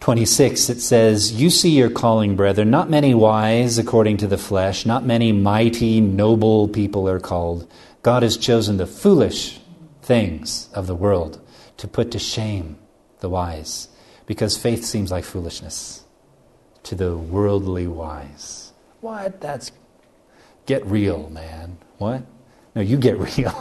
26, 0.05 0.69
it 0.69 0.83
says, 0.83 1.33
You 1.33 1.49
see 1.49 1.71
your 1.71 1.89
calling, 1.89 2.37
brethren. 2.37 2.69
Not 2.69 2.91
many 2.91 3.15
wise 3.15 3.79
according 3.79 4.19
to 4.19 4.27
the 4.27 4.37
flesh, 4.37 4.85
not 4.85 5.07
many 5.07 5.33
mighty, 5.33 5.99
noble 5.99 6.69
people 6.69 7.09
are 7.09 7.19
called. 7.19 7.67
God 8.03 8.23
has 8.23 8.37
chosen 8.37 8.77
the 8.77 8.87
foolish 8.87 9.61
things 10.03 10.69
of 10.75 10.87
the 10.87 10.95
world 10.95 11.41
to 11.79 11.89
put 11.89 12.11
to 12.11 12.19
shame 12.19 12.77
the 13.21 13.31
wise, 13.31 13.89
because 14.27 14.59
faith 14.59 14.85
seems 14.85 15.11
like 15.11 15.25
foolishness 15.25 16.05
to 16.83 16.95
the 16.95 17.17
worldly 17.17 17.87
wise. 17.87 18.75
What? 19.01 19.41
That's 19.41 19.73
Get 20.67 20.85
real, 20.85 21.31
man. 21.31 21.79
What? 21.97 22.25
No, 22.75 22.83
you 22.83 22.99
get 22.99 23.19
real. 23.39 23.53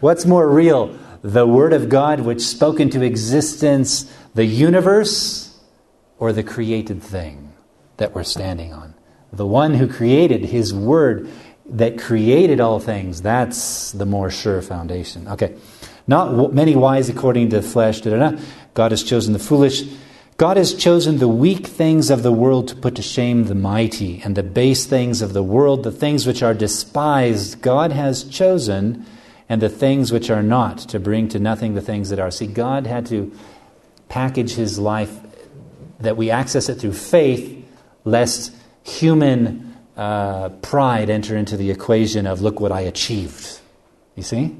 What's 0.00 0.26
more 0.26 0.50
real? 0.50 0.98
The 1.22 1.46
Word 1.46 1.72
of 1.72 1.88
God, 1.88 2.20
which 2.20 2.42
spoke 2.42 2.78
into 2.78 3.00
existence 3.00 4.14
the 4.34 4.44
universe, 4.44 5.51
or 6.22 6.32
the 6.32 6.42
created 6.44 7.02
thing 7.02 7.52
that 7.96 8.14
we're 8.14 8.22
standing 8.22 8.72
on? 8.72 8.94
The 9.32 9.46
one 9.46 9.74
who 9.74 9.88
created 9.88 10.44
His 10.44 10.72
Word 10.72 11.28
that 11.66 11.98
created 11.98 12.60
all 12.60 12.78
things, 12.78 13.22
that's 13.22 13.90
the 13.90 14.06
more 14.06 14.30
sure 14.30 14.62
foundation. 14.62 15.26
Okay. 15.26 15.56
Not 16.06 16.52
many 16.52 16.76
wise 16.76 17.08
according 17.08 17.50
to 17.50 17.56
the 17.56 17.66
flesh. 17.66 18.00
Da, 18.02 18.10
da, 18.10 18.30
da. 18.30 18.42
God 18.74 18.92
has 18.92 19.02
chosen 19.02 19.32
the 19.32 19.38
foolish 19.38 19.82
God 20.38 20.56
has 20.56 20.74
chosen 20.74 21.18
the 21.18 21.28
weak 21.28 21.66
things 21.66 22.10
of 22.10 22.22
the 22.22 22.32
world 22.32 22.68
to 22.68 22.74
put 22.74 22.96
to 22.96 23.02
shame 23.02 23.44
the 23.44 23.54
mighty, 23.54 24.20
and 24.24 24.34
the 24.34 24.42
base 24.42 24.86
things 24.86 25.22
of 25.22 25.34
the 25.34 25.42
world, 25.42 25.84
the 25.84 25.92
things 25.92 26.26
which 26.26 26.42
are 26.42 26.54
despised, 26.54 27.60
God 27.60 27.92
has 27.92 28.24
chosen, 28.24 29.06
and 29.48 29.60
the 29.60 29.68
things 29.68 30.10
which 30.10 30.30
are 30.30 30.42
not, 30.42 30.78
to 30.78 30.98
bring 30.98 31.28
to 31.28 31.38
nothing 31.38 31.74
the 31.74 31.80
things 31.80 32.08
that 32.08 32.18
are. 32.18 32.30
See, 32.30 32.46
God 32.46 32.86
had 32.86 33.06
to 33.06 33.30
package 34.08 34.54
his 34.54 34.78
life 34.78 35.20
that 36.02 36.16
we 36.16 36.30
access 36.30 36.68
it 36.68 36.76
through 36.76 36.92
faith, 36.92 37.64
lest 38.04 38.54
human 38.84 39.76
uh, 39.96 40.48
pride 40.60 41.10
enter 41.10 41.36
into 41.36 41.56
the 41.56 41.70
equation 41.70 42.26
of, 42.26 42.40
look 42.40 42.60
what 42.60 42.72
I 42.72 42.80
achieved. 42.80 43.60
You 44.16 44.22
see? 44.22 44.56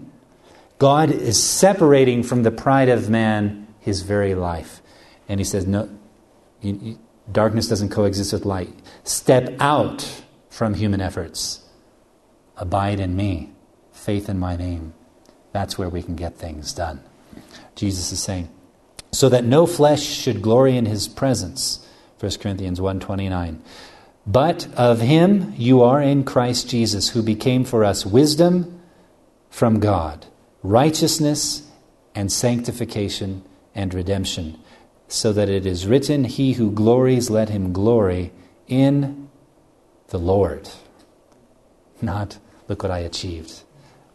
God 0.78 1.10
is 1.10 1.42
separating 1.42 2.22
from 2.22 2.42
the 2.42 2.50
pride 2.50 2.88
of 2.88 3.08
man 3.08 3.66
his 3.80 4.02
very 4.02 4.34
life. 4.34 4.80
And 5.28 5.38
he 5.38 5.44
says, 5.44 5.66
No, 5.66 5.88
you, 6.60 6.78
you, 6.82 6.98
darkness 7.30 7.68
doesn't 7.68 7.90
coexist 7.90 8.32
with 8.32 8.44
light. 8.44 8.72
Step 9.04 9.54
out 9.60 10.22
from 10.50 10.74
human 10.74 11.00
efforts. 11.00 11.62
Abide 12.56 13.00
in 13.00 13.16
me, 13.16 13.52
faith 13.92 14.28
in 14.28 14.38
my 14.38 14.56
name. 14.56 14.94
That's 15.52 15.78
where 15.78 15.88
we 15.88 16.02
can 16.02 16.16
get 16.16 16.36
things 16.36 16.72
done. 16.72 17.00
Jesus 17.74 18.12
is 18.12 18.22
saying, 18.22 18.48
so 19.12 19.28
that 19.28 19.44
no 19.44 19.66
flesh 19.66 20.02
should 20.02 20.42
glory 20.42 20.76
in 20.76 20.86
his 20.86 21.06
presence. 21.06 21.86
1 22.18 22.40
Corinthians 22.40 22.80
1:29. 22.80 23.60
But 24.26 24.68
of 24.76 25.00
him 25.00 25.54
you 25.56 25.82
are 25.82 26.00
in 26.00 26.24
Christ 26.24 26.68
Jesus, 26.68 27.10
who 27.10 27.22
became 27.22 27.64
for 27.64 27.84
us 27.84 28.06
wisdom 28.06 28.80
from 29.50 29.80
God, 29.80 30.26
righteousness 30.62 31.62
and 32.14 32.30
sanctification 32.30 33.42
and 33.74 33.92
redemption 33.92 34.56
so 35.12 35.32
that 35.32 35.48
it 35.48 35.66
is 35.66 35.86
written, 35.86 36.24
He 36.24 36.54
who 36.54 36.70
glories, 36.70 37.28
let 37.28 37.50
him 37.50 37.72
glory 37.72 38.32
in 38.66 39.28
the 40.08 40.18
Lord. 40.18 40.70
Not, 42.00 42.38
look 42.66 42.82
what 42.82 42.92
I 42.92 43.00
achieved. 43.00 43.62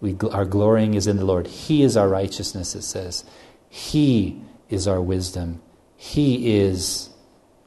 We, 0.01 0.15
our 0.31 0.45
glorying 0.45 0.95
is 0.95 1.07
in 1.07 1.17
the 1.17 1.25
Lord. 1.25 1.47
He 1.47 1.83
is 1.83 1.95
our 1.95 2.09
righteousness, 2.09 2.75
it 2.75 2.81
says. 2.81 3.23
He 3.69 4.41
is 4.69 4.87
our 4.87 5.01
wisdom. 5.01 5.61
He 5.95 6.57
is 6.57 7.09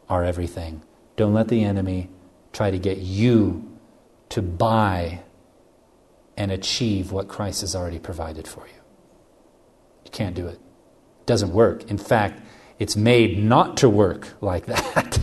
our 0.09 0.25
everything. 0.25 0.83
Don't 1.17 1.35
let 1.35 1.49
the 1.49 1.65
enemy 1.65 2.11
try 2.53 2.71
to 2.71 2.79
get 2.79 2.99
you 2.99 3.71
to 4.31 4.43
buy 4.43 5.23
and 6.37 6.51
achieve 6.51 7.13
what 7.13 7.29
Christ 7.29 7.61
has 7.61 7.77
already 7.77 7.99
provided 7.99 8.49
for 8.49 8.67
you. 8.67 8.81
You 10.05 10.11
can't 10.11 10.35
do 10.35 10.47
it. 10.47 10.55
It 11.21 11.27
doesn't 11.27 11.53
work. 11.53 11.91
In 11.91 11.99
fact, 11.99 12.41
it's 12.79 12.97
made 12.97 13.39
not 13.39 13.77
to 13.79 13.89
work 13.89 14.29
like 14.41 14.67
that. 14.67 15.19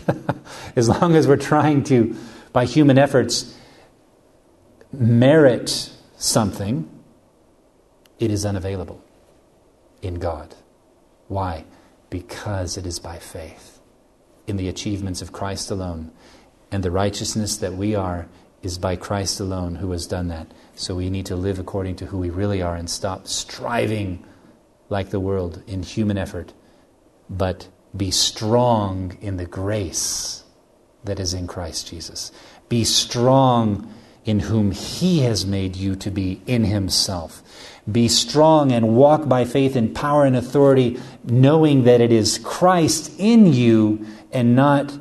as 0.75 0.88
long 0.88 1.15
as 1.15 1.28
we're 1.28 1.38
trying 1.38 1.84
to, 1.86 2.15
by 2.53 2.65
human 2.65 2.97
efforts, 2.97 3.55
merit 4.93 5.91
something, 6.17 6.89
it 8.19 8.32
is 8.32 8.45
unavailable 8.45 9.03
in 10.01 10.15
God. 10.15 10.55
Why? 11.28 11.65
Because 12.09 12.78
it 12.78 12.86
is 12.86 12.99
by 12.99 13.17
faith 13.17 13.80
in 14.45 14.57
the 14.57 14.67
achievements 14.67 15.21
of 15.21 15.34
Christ 15.34 15.69
alone. 15.69 16.11
And 16.71 16.84
the 16.84 16.91
righteousness 16.91 17.57
that 17.57 17.73
we 17.73 17.95
are 17.95 18.28
is 18.61 18.78
by 18.78 18.95
Christ 18.95 19.39
alone 19.39 19.75
who 19.75 19.91
has 19.91 20.07
done 20.07 20.30
that. 20.30 20.47
So 20.75 20.95
we 20.95 21.09
need 21.09 21.25
to 21.28 21.36
live 21.36 21.59
according 21.59 21.95
to 21.97 22.07
who 22.07 22.17
we 22.17 22.30
really 22.30 22.61
are 22.61 22.75
and 22.75 22.89
stop 22.89 23.28
striving 23.28 24.23
like 24.89 25.09
the 25.09 25.19
world 25.19 25.63
in 25.67 25.84
human 25.84 26.17
effort, 26.17 26.53
but 27.30 27.67
be 27.95 28.11
strong 28.11 29.17
in 29.21 29.38
the 29.38 29.45
grace 29.45 30.43
that 31.03 31.19
is 31.19 31.34
in 31.34 31.47
Christ 31.47 31.88
Jesus. 31.88 32.32
Be 32.69 32.84
strong 32.84 33.93
in 34.25 34.39
whom 34.41 34.71
He 34.71 35.19
has 35.19 35.45
made 35.45 35.75
you 35.75 35.95
to 35.95 36.11
be 36.11 36.41
in 36.45 36.65
Himself. 36.65 37.41
Be 37.89 38.07
strong 38.07 38.71
and 38.71 38.95
walk 38.95 39.29
by 39.29 39.45
faith 39.45 39.75
in 39.75 39.93
power 39.93 40.25
and 40.25 40.35
authority, 40.35 40.99
knowing 41.23 41.83
that 41.83 42.01
it 42.01 42.11
is 42.11 42.38
Christ 42.38 43.13
in 43.17 43.53
you 43.53 44.05
and 44.31 44.55
not 44.55 44.97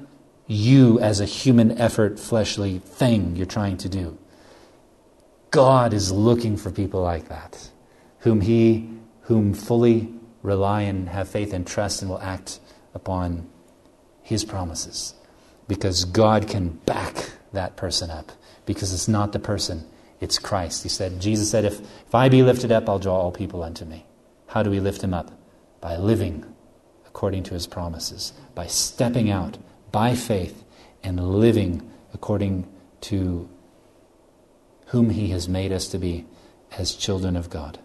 you 0.46 1.00
as 1.00 1.20
a 1.20 1.24
human 1.24 1.76
effort, 1.78 2.20
fleshly 2.20 2.78
thing 2.78 3.34
you're 3.34 3.46
trying 3.46 3.76
to 3.78 3.88
do. 3.88 4.16
God 5.50 5.92
is 5.92 6.12
looking 6.12 6.56
for 6.56 6.70
people 6.70 7.02
like 7.02 7.28
that, 7.28 7.70
whom 8.20 8.40
He, 8.40 8.88
whom 9.22 9.54
fully 9.54 10.12
rely 10.42 10.82
and 10.82 11.08
have 11.08 11.28
faith 11.28 11.52
and 11.52 11.66
trust 11.66 12.02
and 12.02 12.10
will 12.10 12.20
act 12.20 12.60
upon 12.94 13.48
His 14.22 14.44
promises. 14.44 15.14
Because 15.66 16.04
God 16.04 16.46
can 16.46 16.68
back 16.68 17.30
that 17.52 17.76
person 17.76 18.10
up. 18.10 18.30
Because 18.64 18.92
it's 18.92 19.08
not 19.08 19.32
the 19.32 19.38
person, 19.38 19.84
it's 20.20 20.38
Christ. 20.38 20.82
He 20.82 20.88
said, 20.88 21.20
Jesus 21.20 21.50
said, 21.50 21.64
if, 21.64 21.80
if 21.80 22.14
I 22.14 22.28
be 22.28 22.42
lifted 22.42 22.72
up, 22.72 22.88
I'll 22.88 22.98
draw 22.98 23.16
all 23.16 23.32
people 23.32 23.62
unto 23.62 23.84
me. 23.84 24.06
How 24.48 24.62
do 24.62 24.70
we 24.70 24.80
lift 24.80 25.02
him 25.02 25.12
up? 25.12 25.30
By 25.80 25.96
living 25.96 26.44
according 27.06 27.42
to 27.44 27.54
his 27.54 27.66
promises, 27.66 28.32
by 28.54 28.66
stepping 28.66 29.30
out 29.30 29.58
by 29.92 30.14
faith 30.14 30.64
and 31.02 31.18
living 31.18 31.90
according 32.12 32.68
to 33.00 33.48
whom 34.86 35.10
he 35.10 35.28
has 35.28 35.48
made 35.48 35.72
us 35.72 35.88
to 35.88 35.98
be 35.98 36.26
as 36.76 36.94
children 36.94 37.36
of 37.36 37.50
God. 37.50 37.78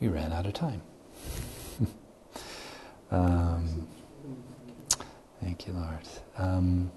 We 0.00 0.08
ran 0.08 0.32
out 0.32 0.46
of 0.46 0.52
time. 0.52 0.82
um, 3.10 3.88
thank 5.42 5.66
you, 5.66 5.72
Lord. 5.72 6.08
Um, 6.36 6.90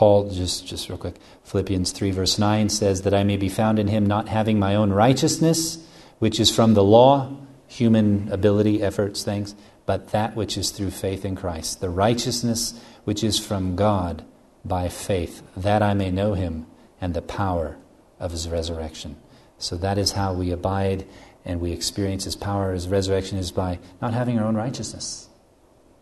Paul, 0.00 0.30
just, 0.30 0.66
just 0.66 0.88
real 0.88 0.96
quick, 0.96 1.16
Philippians 1.44 1.92
3, 1.92 2.10
verse 2.12 2.38
9 2.38 2.70
says, 2.70 3.02
That 3.02 3.12
I 3.12 3.22
may 3.22 3.36
be 3.36 3.50
found 3.50 3.78
in 3.78 3.88
him, 3.88 4.06
not 4.06 4.28
having 4.28 4.58
my 4.58 4.74
own 4.74 4.94
righteousness, 4.94 5.86
which 6.20 6.40
is 6.40 6.50
from 6.50 6.72
the 6.72 6.82
law, 6.82 7.36
human 7.66 8.32
ability, 8.32 8.82
efforts, 8.82 9.22
things, 9.22 9.54
but 9.84 10.08
that 10.12 10.34
which 10.34 10.56
is 10.56 10.70
through 10.70 10.92
faith 10.92 11.22
in 11.26 11.36
Christ, 11.36 11.82
the 11.82 11.90
righteousness 11.90 12.80
which 13.04 13.22
is 13.22 13.38
from 13.38 13.76
God 13.76 14.24
by 14.64 14.88
faith, 14.88 15.42
that 15.54 15.82
I 15.82 15.92
may 15.92 16.10
know 16.10 16.32
him 16.32 16.64
and 16.98 17.12
the 17.12 17.20
power 17.20 17.76
of 18.18 18.30
his 18.30 18.48
resurrection. 18.48 19.18
So 19.58 19.76
that 19.76 19.98
is 19.98 20.12
how 20.12 20.32
we 20.32 20.50
abide 20.50 21.04
and 21.44 21.60
we 21.60 21.72
experience 21.72 22.24
his 22.24 22.36
power, 22.36 22.72
his 22.72 22.88
resurrection 22.88 23.36
is 23.36 23.52
by 23.52 23.78
not 24.00 24.14
having 24.14 24.38
our 24.38 24.46
own 24.46 24.56
righteousness 24.56 25.28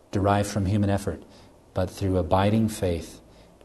derived 0.09 0.47
from 0.47 0.67
human 0.67 0.89
effort, 0.89 1.21
but 1.73 1.89
through 1.89 2.17
abiding 2.17 2.69
faith 2.69 3.18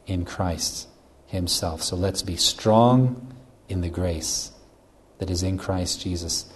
in 0.06 0.24
Christ 0.24 0.88
Himself. 1.26 1.82
So 1.82 1.96
let's 1.96 2.22
be 2.22 2.36
strong 2.36 3.34
in 3.68 3.80
the 3.80 3.88
grace 3.88 4.52
that 5.18 5.30
is 5.30 5.42
in 5.42 5.58
Christ 5.58 6.00
Jesus. 6.00 6.46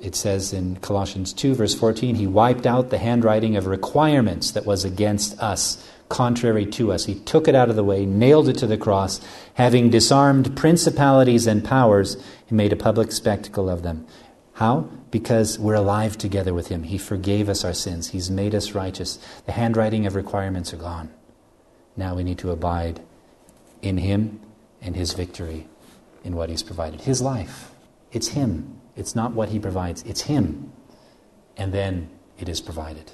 It 0.00 0.14
says 0.14 0.54
in 0.54 0.76
Colossians 0.76 1.32
2, 1.34 1.54
verse 1.54 1.74
14, 1.74 2.14
He 2.14 2.26
wiped 2.26 2.66
out 2.66 2.88
the 2.88 2.98
handwriting 2.98 3.56
of 3.56 3.66
requirements 3.66 4.50
that 4.52 4.64
was 4.64 4.84
against 4.84 5.38
us, 5.40 5.86
contrary 6.08 6.64
to 6.64 6.90
us. 6.90 7.04
He 7.04 7.16
took 7.16 7.46
it 7.46 7.54
out 7.54 7.68
of 7.68 7.76
the 7.76 7.84
way, 7.84 8.06
nailed 8.06 8.48
it 8.48 8.56
to 8.58 8.66
the 8.66 8.78
cross. 8.78 9.20
Having 9.54 9.90
disarmed 9.90 10.56
principalities 10.56 11.46
and 11.46 11.62
powers, 11.62 12.16
He 12.46 12.54
made 12.54 12.72
a 12.72 12.76
public 12.76 13.12
spectacle 13.12 13.68
of 13.68 13.82
them. 13.82 14.06
How? 14.54 14.88
Because 15.10 15.58
we're 15.58 15.74
alive 15.74 16.16
together 16.16 16.54
with 16.54 16.68
Him. 16.68 16.84
He 16.84 16.96
forgave 16.96 17.50
us 17.50 17.62
our 17.62 17.74
sins, 17.74 18.08
He's 18.08 18.30
made 18.30 18.54
us 18.54 18.72
righteous. 18.72 19.18
The 19.44 19.52
handwriting 19.52 20.06
of 20.06 20.14
requirements 20.14 20.72
are 20.72 20.78
gone. 20.78 21.10
Now 21.96 22.14
we 22.14 22.24
need 22.24 22.38
to 22.38 22.50
abide 22.50 23.00
in 23.82 23.98
Him 23.98 24.40
and 24.80 24.96
His 24.96 25.12
victory 25.12 25.66
in 26.24 26.36
what 26.36 26.50
He's 26.50 26.62
provided. 26.62 27.02
His 27.02 27.20
life. 27.20 27.72
It's 28.12 28.28
Him. 28.28 28.80
It's 28.96 29.14
not 29.14 29.32
what 29.32 29.50
He 29.50 29.58
provides, 29.58 30.02
it's 30.02 30.22
Him. 30.22 30.72
And 31.56 31.72
then 31.72 32.10
it 32.38 32.48
is 32.48 32.60
provided. 32.60 33.12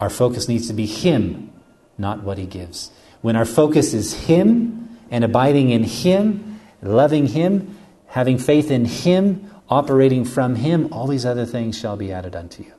Our 0.00 0.10
focus 0.10 0.48
needs 0.48 0.66
to 0.68 0.74
be 0.74 0.86
Him, 0.86 1.52
not 1.98 2.22
what 2.22 2.38
He 2.38 2.46
gives. 2.46 2.90
When 3.22 3.36
our 3.36 3.44
focus 3.44 3.94
is 3.94 4.12
Him 4.12 4.98
and 5.10 5.24
abiding 5.24 5.70
in 5.70 5.84
Him, 5.84 6.60
loving 6.82 7.26
Him, 7.26 7.76
having 8.06 8.38
faith 8.38 8.70
in 8.70 8.84
Him, 8.84 9.50
operating 9.68 10.24
from 10.24 10.56
Him, 10.56 10.92
all 10.92 11.06
these 11.06 11.24
other 11.24 11.46
things 11.46 11.78
shall 11.78 11.96
be 11.96 12.12
added 12.12 12.36
unto 12.36 12.62
you. 12.62 12.72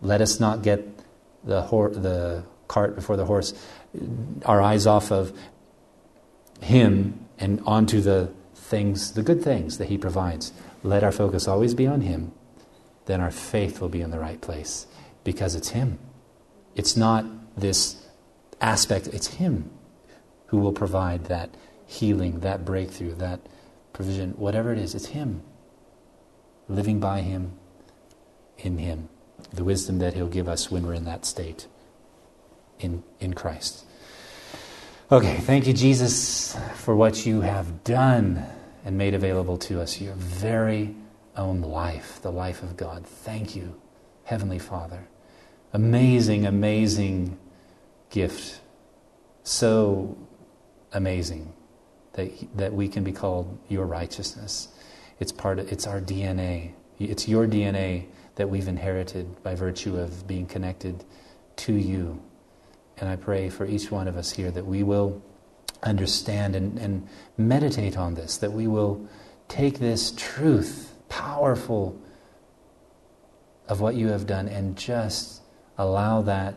Let 0.00 0.20
us 0.20 0.38
not 0.38 0.62
get 0.62 0.86
the, 1.44 1.62
the 1.62 2.44
cart 2.68 2.94
before 2.94 3.16
the 3.16 3.24
horse, 3.24 3.54
our 4.44 4.60
eyes 4.60 4.86
off 4.86 5.10
of 5.10 5.36
Him 6.60 7.26
and 7.38 7.60
onto 7.66 8.00
the 8.00 8.30
things, 8.54 9.12
the 9.12 9.22
good 9.22 9.42
things 9.42 9.78
that 9.78 9.88
He 9.88 9.98
provides. 9.98 10.52
Let 10.82 11.02
our 11.02 11.12
focus 11.12 11.48
always 11.48 11.74
be 11.74 11.86
on 11.86 12.02
Him. 12.02 12.32
Then 13.06 13.20
our 13.20 13.30
faith 13.30 13.80
will 13.80 13.88
be 13.88 14.02
in 14.02 14.10
the 14.10 14.18
right 14.18 14.40
place 14.40 14.86
because 15.24 15.54
it's 15.54 15.70
Him. 15.70 15.98
It's 16.76 16.96
not 16.96 17.24
this 17.56 18.06
aspect, 18.60 19.08
it's 19.08 19.26
Him 19.26 19.70
who 20.46 20.58
will 20.58 20.72
provide 20.72 21.24
that 21.24 21.54
healing, 21.86 22.40
that 22.40 22.64
breakthrough, 22.64 23.14
that 23.14 23.40
provision, 23.92 24.32
whatever 24.32 24.72
it 24.72 24.78
is, 24.78 24.94
it's 24.94 25.06
Him. 25.06 25.42
Living 26.68 27.00
by 27.00 27.22
Him, 27.22 27.52
in 28.58 28.78
Him. 28.78 29.08
The 29.52 29.64
wisdom 29.64 29.98
that 29.98 30.14
He'll 30.14 30.28
give 30.28 30.48
us 30.48 30.70
when 30.70 30.86
we're 30.86 30.94
in 30.94 31.04
that 31.04 31.24
state 31.24 31.66
in, 32.80 33.02
in 33.20 33.34
Christ. 33.34 33.84
Okay, 35.10 35.36
thank 35.36 35.66
you, 35.66 35.72
Jesus, 35.72 36.56
for 36.74 36.94
what 36.94 37.24
you 37.24 37.40
have 37.40 37.82
done 37.82 38.44
and 38.84 38.98
made 38.98 39.14
available 39.14 39.56
to 39.58 39.80
us, 39.80 40.00
your 40.00 40.14
very 40.14 40.94
own 41.36 41.62
life, 41.62 42.20
the 42.22 42.32
life 42.32 42.62
of 42.62 42.76
God. 42.76 43.06
Thank 43.06 43.56
you, 43.56 43.80
Heavenly 44.24 44.58
Father. 44.58 45.08
Amazing, 45.72 46.46
amazing 46.46 47.38
gift. 48.10 48.60
So 49.44 50.18
amazing 50.92 51.52
that, 52.14 52.30
that 52.56 52.72
we 52.72 52.88
can 52.88 53.04
be 53.04 53.12
called 53.12 53.58
your 53.68 53.86
righteousness. 53.86 54.68
It's 55.20 55.32
part 55.32 55.58
of, 55.58 55.70
it's 55.72 55.86
our 55.86 56.00
DNA. 56.00 56.72
It's 56.98 57.28
your 57.28 57.46
DNA 57.46 58.06
that 58.34 58.48
we've 58.48 58.68
inherited 58.68 59.42
by 59.42 59.54
virtue 59.54 59.96
of 59.96 60.26
being 60.26 60.46
connected 60.46 61.04
to 61.56 61.72
you. 61.72 62.22
And 63.00 63.08
I 63.08 63.16
pray 63.16 63.48
for 63.48 63.66
each 63.66 63.90
one 63.90 64.08
of 64.08 64.16
us 64.16 64.32
here 64.32 64.50
that 64.50 64.66
we 64.66 64.82
will 64.82 65.22
understand 65.82 66.56
and, 66.56 66.78
and 66.78 67.08
meditate 67.36 67.96
on 67.96 68.14
this, 68.14 68.38
that 68.38 68.52
we 68.52 68.66
will 68.66 69.08
take 69.48 69.78
this 69.78 70.12
truth, 70.16 70.92
powerful, 71.08 72.00
of 73.68 73.80
what 73.80 73.94
you 73.94 74.08
have 74.08 74.26
done, 74.26 74.48
and 74.48 74.76
just 74.76 75.42
allow 75.76 76.22
that 76.22 76.54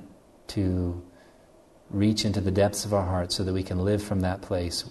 to 0.47 1.01
reach 1.89 2.25
into 2.25 2.41
the 2.41 2.51
depths 2.51 2.85
of 2.85 2.93
our 2.93 3.05
hearts 3.05 3.35
so 3.35 3.43
that 3.43 3.53
we 3.53 3.63
can 3.63 3.79
live 3.79 4.01
from 4.01 4.21
that 4.21 4.41
place 4.41 4.89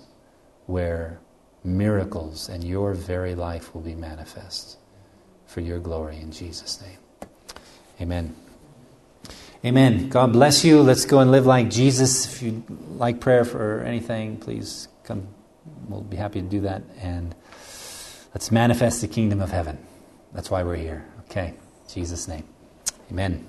where 0.66 1.18
miracles 1.64 2.48
and 2.48 2.62
your 2.62 2.94
very 2.94 3.34
life 3.34 3.74
will 3.74 3.82
be 3.82 3.94
manifest. 3.94 4.76
for 5.46 5.60
your 5.62 5.80
glory 5.80 6.16
in 6.20 6.30
Jesus' 6.30 6.80
name. 6.80 6.98
Amen. 8.00 8.49
Amen. 9.64 10.08
God 10.08 10.32
bless 10.32 10.64
you. 10.64 10.80
Let's 10.80 11.04
go 11.04 11.20
and 11.20 11.30
live 11.30 11.44
like 11.44 11.68
Jesus. 11.68 12.26
If 12.26 12.42
you 12.42 12.64
like 12.96 13.20
prayer 13.20 13.44
for 13.44 13.82
anything, 13.82 14.38
please 14.38 14.88
come. 15.04 15.28
We'll 15.88 16.00
be 16.00 16.16
happy 16.16 16.40
to 16.40 16.48
do 16.48 16.62
that. 16.62 16.82
And 16.98 17.34
let's 18.34 18.50
manifest 18.50 19.02
the 19.02 19.08
kingdom 19.08 19.40
of 19.42 19.50
heaven. 19.50 19.78
That's 20.32 20.50
why 20.50 20.62
we're 20.62 20.76
here. 20.76 21.04
Okay. 21.28 21.48
In 21.48 21.94
Jesus' 21.94 22.26
name. 22.26 22.44
Amen. 23.10 23.46